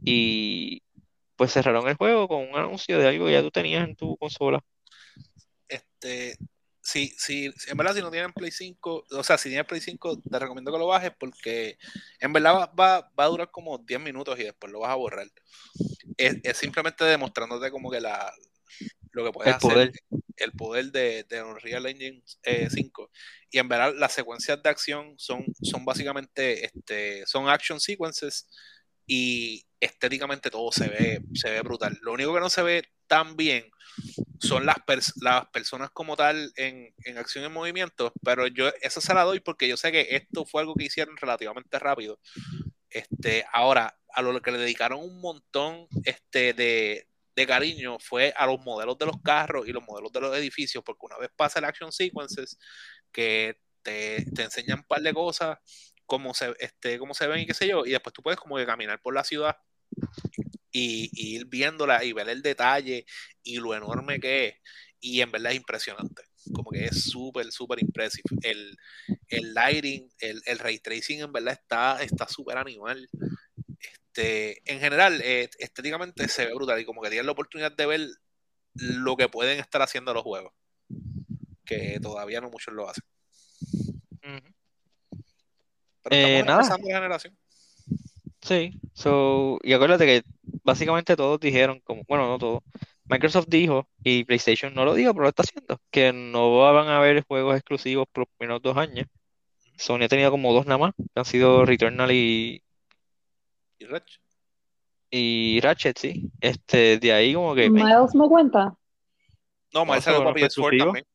Y 0.04 0.82
pues 1.36 1.54
cerraron 1.54 1.88
el 1.88 1.95
juego 1.95 2.28
con 2.28 2.50
un 2.50 2.56
anuncio 2.56 3.00
de 3.00 3.08
algo 3.08 3.26
que 3.26 3.34
ya 3.34 3.41
tú 3.41 3.52
tenías 3.52 3.88
en 3.88 3.95
tu 3.95 4.18
consola. 4.18 4.64
Este, 5.68 6.38
sí, 6.82 7.14
sí, 7.18 7.52
sí, 7.56 7.72
en 7.72 7.78
verdad, 7.78 7.95
si 7.95 8.02
no 8.02 8.12
tienen 8.12 8.34
Play 8.34 8.52
5, 8.52 9.06
o 9.10 9.24
sea, 9.24 9.38
si 9.38 9.50
tienes 9.50 9.66
Play 9.68 9.80
5, 9.80 10.22
te 10.30 10.39
recomiendo 10.39 10.72
que 10.72 10.80
lo 10.80 10.88
bajes 10.88 11.12
porque 11.18 11.78
en 12.20 12.34
verdad 12.34 12.56
va, 12.56 12.66
va, 12.68 13.12
va 13.18 13.24
a 13.24 13.28
durar 13.28 13.52
como 13.52 13.78
10 13.78 14.02
minutos 14.02 14.38
y 14.39 14.43
después 14.43 14.72
lo 14.72 14.82
vas 14.82 14.91
a 14.91 14.95
borrar. 14.95 15.28
Es, 16.18 16.38
es 16.43 16.58
simplemente 16.58 17.06
demostrándote 17.06 17.72
como 17.72 17.89
que 17.89 18.02
la 18.02 18.34
lo 19.12 19.26
que 19.26 19.32
puedes 19.32 19.50
El 19.50 19.56
hacer, 19.56 19.70
poder. 19.72 19.91
el 20.38 20.52
poder 20.52 20.91
de, 20.91 21.24
de 21.24 21.43
Unreal 21.43 21.86
Engine 21.86 22.24
eh, 22.43 22.68
5. 22.70 23.12
Y 23.52 23.60
en 23.60 23.68
verdad, 23.68 23.93
las 23.97 24.14
secuencias 24.14 24.62
de 24.62 24.70
acción 24.70 25.16
son, 25.18 25.45
son 25.62 25.86
básicamente, 25.86 26.66
este, 26.66 27.26
son 27.26 27.50
action 27.50 27.80
sequences 27.80 28.47
y 29.10 29.66
estéticamente 29.80 30.51
todo 30.51 30.72
se 30.72 30.88
ve, 30.88 31.22
se 31.34 31.49
ve 31.49 31.62
brutal. 31.62 31.97
Lo 32.01 32.14
único 32.14 32.32
que 32.34 32.39
no 32.39 32.49
se 32.49 32.62
ve 32.62 32.84
tan 33.07 33.36
bien 33.36 33.66
son 34.39 34.68
las, 34.68 34.78
las 35.20 35.47
personas 35.47 35.89
como 35.89 36.16
tal 36.16 36.53
en, 36.55 36.93
en 37.03 37.18
acción 37.18 37.43
y 37.43 37.49
movimiento, 37.49 38.14
pero 38.24 38.45
yo 38.45 38.70
eso 38.82 39.01
se 39.01 39.14
la 39.16 39.24
doy 39.24 39.39
porque 39.39 39.68
yo 39.68 39.78
sé 39.78 39.91
que 39.91 40.07
esto 40.12 40.45
fue 40.45 40.62
algo 40.62 40.76
que 40.76 40.86
hicieron 40.86 41.18
relativamente 41.18 41.80
rápido. 41.80 42.20
Este, 42.91 43.43
ahora, 43.51 43.99
a 44.14 44.22
lo 44.22 44.39
que 44.41 44.51
le 44.51 44.60
dedicaron 44.60 44.99
un 44.99 45.20
montón 45.22 45.88
este, 46.05 46.53
de, 46.53 47.07
de 47.36 47.47
cariño 47.47 47.97
fue 47.99 48.32
a 48.38 48.45
los 48.45 48.60
modelos 48.60 48.95
de 48.99 49.07
los 49.07 49.20
carros 49.24 49.68
y 49.68 49.72
los 49.72 49.84
modelos 49.84 50.12
de 50.12 50.22
los 50.22 50.38
edificios, 50.38 50.84
porque 50.84 51.07
una 51.07 51.18
vez 51.18 51.32
pasa 51.36 51.57
el 51.57 51.66
action 51.66 51.91
sequences, 51.91 52.60
que 53.12 53.60
te, 53.82 54.24
te 54.36 54.43
enseñan 54.43 54.80
un 54.80 54.86
par 54.86 55.01
de 55.01 55.14
cosas, 55.16 55.57
cómo 56.10 56.34
se, 56.34 56.53
este, 56.60 56.97
cómo 56.97 57.14
se 57.14 57.28
ven 57.28 57.41
y 57.41 57.45
qué 57.45 57.53
sé 57.53 57.68
yo, 57.68 57.86
y 57.86 57.91
después 57.91 58.14
tú 58.14 58.22
puedes 58.24 58.39
como 58.39 58.57
que 58.57 58.66
caminar 58.66 58.99
por 58.99 59.14
la 59.14 59.24
ciudad 59.24 59.55
y, 60.72 61.10
ir 61.14 61.45
viéndola 61.45 62.03
y 62.03 62.14
ver 62.14 62.28
el 62.30 62.41
detalle 62.41 63.05
y 63.43 63.57
lo 63.57 63.76
enorme 63.76 64.20
que 64.20 64.47
es. 64.47 64.55
Y 64.99 65.22
en 65.22 65.32
verdad 65.32 65.51
es 65.51 65.57
impresionante. 65.57 66.24
Como 66.53 66.72
que 66.72 66.86
es 66.86 67.03
súper, 67.03 67.51
súper 67.51 67.80
impresive. 67.80 68.24
El, 68.41 68.76
el 69.28 69.53
lighting, 69.53 70.10
el, 70.20 70.41
el 70.45 70.60
ray 70.60 70.80
tracing 70.80 71.22
en 71.22 71.32
verdad 71.32 71.53
está 71.53 72.01
está 72.03 72.28
súper 72.28 72.57
animal. 72.57 73.07
Este, 73.80 74.62
en 74.66 74.80
general, 74.80 75.22
eh, 75.24 75.49
estéticamente 75.60 76.28
se 76.28 76.47
ve 76.47 76.53
brutal 76.55 76.80
y 76.80 76.86
como 76.86 77.01
que 77.01 77.10
tienes 77.10 77.26
la 77.28 77.34
oportunidad 77.34 77.72
de 77.72 77.86
ver 77.86 78.07
lo 78.74 79.16
que 79.16 79.30
pueden 79.30 79.60
estar 79.60 79.82
haciendo 79.82 80.14
los 80.14 80.24
juegos. 80.24 80.53
Que 81.66 81.99
todavía 82.01 82.41
no 82.41 82.49
muchos 82.49 82.74
lo 82.74 82.89
hacen. 82.89 83.05
Ujú. 84.24 84.59
Pero 86.04 86.16
Eh, 86.16 86.43
nada. 86.45 86.78
generación. 86.78 87.38
Sí, 88.41 88.72
so, 88.93 89.60
y 89.64 89.74
acuérdate 89.74 90.06
que 90.06 90.24
básicamente 90.64 91.16
todos 91.16 91.39
dijeron, 91.39 91.82
como, 91.84 92.04
bueno, 92.08 92.28
no 92.28 92.38
todos, 92.38 92.64
Microsoft 93.10 93.47
dijo 93.50 93.88
y 94.04 94.24
PlayStation 94.24 94.74
no 94.74 94.86
lo 94.86 94.93
dijo, 94.93 95.14
pero 95.14 95.24
lo 95.24 95.30
está 95.30 95.43
haciendo, 95.43 95.78
que 95.91 96.14
no 96.14 96.58
van 96.60 96.88
a 96.88 96.97
haber 96.97 97.26
juegos 97.26 97.56
exclusivos 97.56 98.08
por 98.12 98.22
los 98.22 98.30
primeros 98.38 98.62
dos 98.62 98.78
años. 98.78 99.08
Sony 99.78 100.04
ha 100.04 100.08
tenido 100.08 100.32
como 100.32 100.54
dos 100.54 100.66
nada 100.66 100.78
más, 100.78 100.93
que 100.95 101.20
han 101.20 101.26
sido 101.26 101.66
Returnal 101.66 102.12
y, 102.12 102.62
Y 103.80 103.86
Rech, 103.86 104.22
y 105.10 105.60
Ratchet, 105.62 105.97
sí. 105.97 106.32
Este, 106.39 106.97
de 107.00 107.14
ahí 107.14 107.34
como 107.34 107.56
que, 107.56 107.70
Miles 107.70 108.14
no 108.14 108.30
cuenta. 108.30 108.76
No, 109.74 109.86
Miles 109.86 110.04
salió 110.04 110.20
para 110.20 110.32
fue 110.32 110.41
PS4 110.41 110.45
exclusivo. 110.45 110.86
también. 110.86 111.06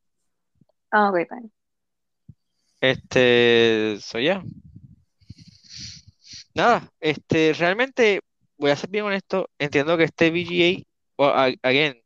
Ah, 0.91 1.11
ok, 1.11 1.17
bien. 1.17 1.53
Este, 2.81 3.99
so 4.01 4.19
ya. 4.19 4.43
Nada, 6.55 6.89
este, 7.01 7.53
realmente, 7.55 8.21
voy 8.59 8.71
a 8.71 8.77
ser 8.77 8.91
bien 8.91 9.05
honesto, 9.05 9.51
entiendo 9.59 9.97
que 9.97 10.05
este 10.05 10.31
VGA, 10.31 11.25
a- 11.47 11.53
again, 11.63 12.01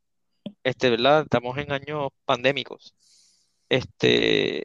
este, 0.65 0.91
¿verdad? 0.91 1.23
Estamos 1.25 1.59
en 1.59 1.73
años 1.73 2.11
pandémicos. 2.27 2.95
Este, 3.69 4.65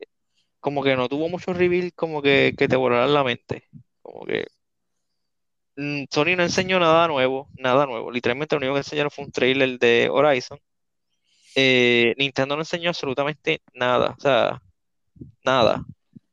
como 0.61 0.83
que 0.83 0.95
no 0.97 1.09
tuvo 1.09 1.29
mucho 1.29 1.53
reveal, 1.53 1.93
como 1.95 2.21
que, 2.23 2.55
que 2.57 2.67
te 2.69 2.75
volaran 2.77 3.13
la 3.13 3.23
mente. 3.25 3.69
Como 4.03 4.25
que 4.25 4.47
mm, 5.75 6.05
Sony 6.11 6.35
no 6.35 6.43
enseñó 6.43 6.79
nada 6.79 7.07
nuevo, 7.07 7.49
nada 7.57 7.85
nuevo. 7.85 8.11
Literalmente 8.11 8.55
lo 8.55 8.59
único 8.59 8.73
que 8.73 8.79
enseñaron 8.79 9.11
fue 9.11 9.25
un 9.25 9.31
trailer 9.31 9.79
de 9.79 10.09
Horizon. 10.11 10.59
Eh, 11.55 12.15
Nintendo 12.17 12.55
no 12.55 12.61
enseñó 12.63 12.89
absolutamente 12.89 13.61
nada, 13.73 14.15
o 14.17 14.21
sea, 14.21 14.61
nada. 15.45 15.83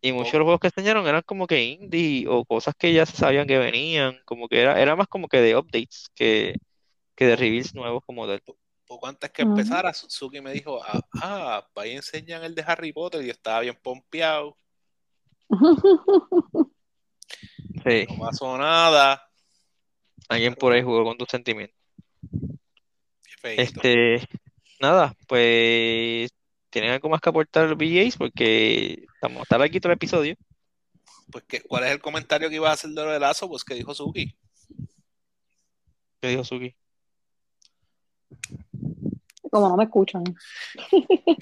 Y 0.03 0.13
muchos 0.13 0.33
de 0.33 0.39
los 0.39 0.47
juegos 0.47 0.61
que 0.61 0.69
enseñaron 0.69 1.07
eran 1.07 1.23
como 1.27 1.47
que 1.47 1.63
indie 1.63 2.27
o 2.27 2.45
cosas 2.45 2.75
que 2.77 2.93
ya 2.93 3.05
se 3.05 3.17
sabían 3.17 3.47
que 3.47 3.59
venían, 3.59 4.19
como 4.25 4.49
que 4.49 4.61
era, 4.61 4.81
era 4.81 4.97
más 4.97 5.09
como 5.09 5.29
que 5.29 5.41
de 5.41 5.57
updates 5.57 6.09
que, 6.15 6.57
que 7.15 7.27
de 7.27 7.37
reveals 7.37 7.75
nuevos 7.75 8.03
como 8.07 8.27
tal. 8.27 8.43
Poco 8.87 9.07
antes 9.07 9.31
que 9.31 9.43
empezara, 9.43 9.93
Suzuki 9.93 10.41
me 10.41 10.53
dijo, 10.53 10.81
ah, 10.83 11.01
ah, 11.23 11.69
ahí 11.77 11.93
enseñan 11.93 12.43
el 12.45 12.55
de 12.55 12.65
Harry 12.67 12.93
Potter 12.93 13.23
y 13.23 13.27
yo 13.27 13.33
estaba 13.33 13.61
bien 13.61 13.79
pompeado. 13.83 14.57
Sí, 17.85 18.07
No 18.09 18.19
pasó 18.19 18.59
nada. 18.59 19.25
alguien 20.29 20.55
por 20.55 20.73
ahí 20.73 20.83
jugó 20.83 21.05
con 21.05 21.17
tus 21.17 21.29
sentimientos. 21.29 21.77
Este, 23.43 24.21
nada, 24.81 25.15
pues 25.27 26.31
tienen 26.69 26.91
algo 26.91 27.09
más 27.09 27.21
que 27.21 27.29
aportar 27.31 27.69
los 27.69 27.79
VJs 27.79 28.17
porque 28.17 29.07
estamos 29.21 29.41
a 29.41 29.43
estar 29.43 29.61
aquí 29.61 29.79
todo 29.81 29.93
el 29.93 29.97
episodio. 29.97 30.35
Pues, 31.31 31.45
¿qué- 31.47 31.61
¿cuál 31.63 31.85
es 31.85 31.91
el 31.93 32.01
comentario 32.01 32.49
que 32.49 32.55
iba 32.55 32.71
a 32.71 32.73
hacer 32.73 32.89
de 32.91 33.05
lo 33.05 33.13
de 33.13 33.21
Lazo? 33.21 33.49
Pues 33.51 33.63
que 33.65 33.75
dijo 33.75 33.93
Suzuki. 33.95 34.35
¿Qué 36.23 36.29
dijo 36.29 36.43
Suki? 36.43 36.75
Como 39.51 39.69
no 39.69 39.77
me 39.77 39.85
escuchan. 39.85 40.23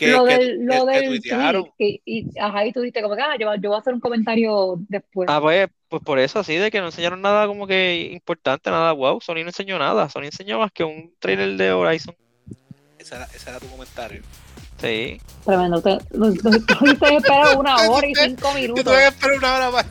Lo 0.00 0.24
del, 0.24 0.64
lo 0.64 0.84
del 0.86 1.06
tuitearon. 1.06 1.62
tweet, 1.64 1.72
que- 1.78 2.02
y, 2.04 2.38
ajá, 2.38 2.66
y 2.66 2.72
tú 2.72 2.80
dijiste 2.80 3.02
como 3.02 3.16
que, 3.16 3.22
ah, 3.22 3.36
yo, 3.38 3.54
yo 3.56 3.68
voy 3.70 3.76
a 3.76 3.80
hacer 3.80 3.92
un 3.94 4.00
comentario 4.00 4.76
después. 4.88 5.28
Ah, 5.30 5.40
pues, 5.40 5.68
pues 5.88 6.02
por 6.02 6.18
eso, 6.18 6.38
así 6.38 6.56
de 6.56 6.70
que 6.70 6.80
no 6.80 6.86
enseñaron 6.86 7.20
nada 7.20 7.46
como 7.46 7.66
que 7.66 8.10
importante, 8.12 8.70
nada 8.70 8.92
wow. 8.92 9.20
Sony 9.20 9.34
no 9.42 9.48
enseñó 9.48 9.78
nada. 9.78 10.08
Sony 10.08 10.24
enseñó 10.24 10.58
más 10.58 10.72
que 10.72 10.84
un 10.84 11.14
trailer 11.18 11.56
de 11.56 11.72
Horizon. 11.72 12.14
Ese 12.98 13.14
era, 13.16 13.24
ese 13.26 13.50
era 13.50 13.58
tu 13.60 13.68
comentario. 13.68 14.22
Sí. 14.80 15.20
Tremendo. 15.44 15.82
Te, 15.82 15.98
tú 16.10 16.32
te 17.00 17.16
esperas 17.16 17.56
una 17.56 17.76
hora 17.88 18.06
y 18.06 18.14
cinco 18.14 18.48
Yo 18.50 18.54
minutos. 18.54 18.84
tuve 18.84 18.96
que 18.98 19.06
esperar 19.08 19.36
una 19.38 19.54
hora 19.56 19.70
más. 19.70 19.86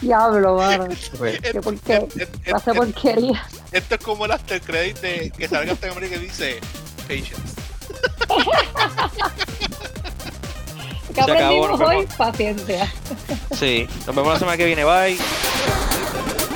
Diablo, 0.00 0.56
mano. 0.56 0.88
Pues, 1.18 1.40
Qué 1.40 1.60
porquería. 1.60 2.06
Esto 2.16 2.56
Hace 2.56 2.74
porquería. 2.74 3.44
es 3.72 3.84
como 4.02 4.24
el 4.24 4.32
after 4.32 4.60
credit 4.60 4.98
de 5.00 5.30
que 5.36 5.48
salga 5.48 5.72
este 5.72 5.90
hombre 5.90 6.08
que 6.08 6.18
dice 6.18 6.60
Patience. 7.08 7.54
¿Qué 11.14 11.20
acabó, 11.20 11.32
aprendimos 11.32 11.70
nos 11.70 11.80
hoy? 11.88 12.06
Paciencia. 12.16 12.92
sí. 13.52 13.88
Nos 14.06 14.14
vemos 14.14 14.32
la 14.32 14.38
semana 14.38 14.56
que 14.56 14.64
viene. 14.66 14.84
Bye. 14.84 15.18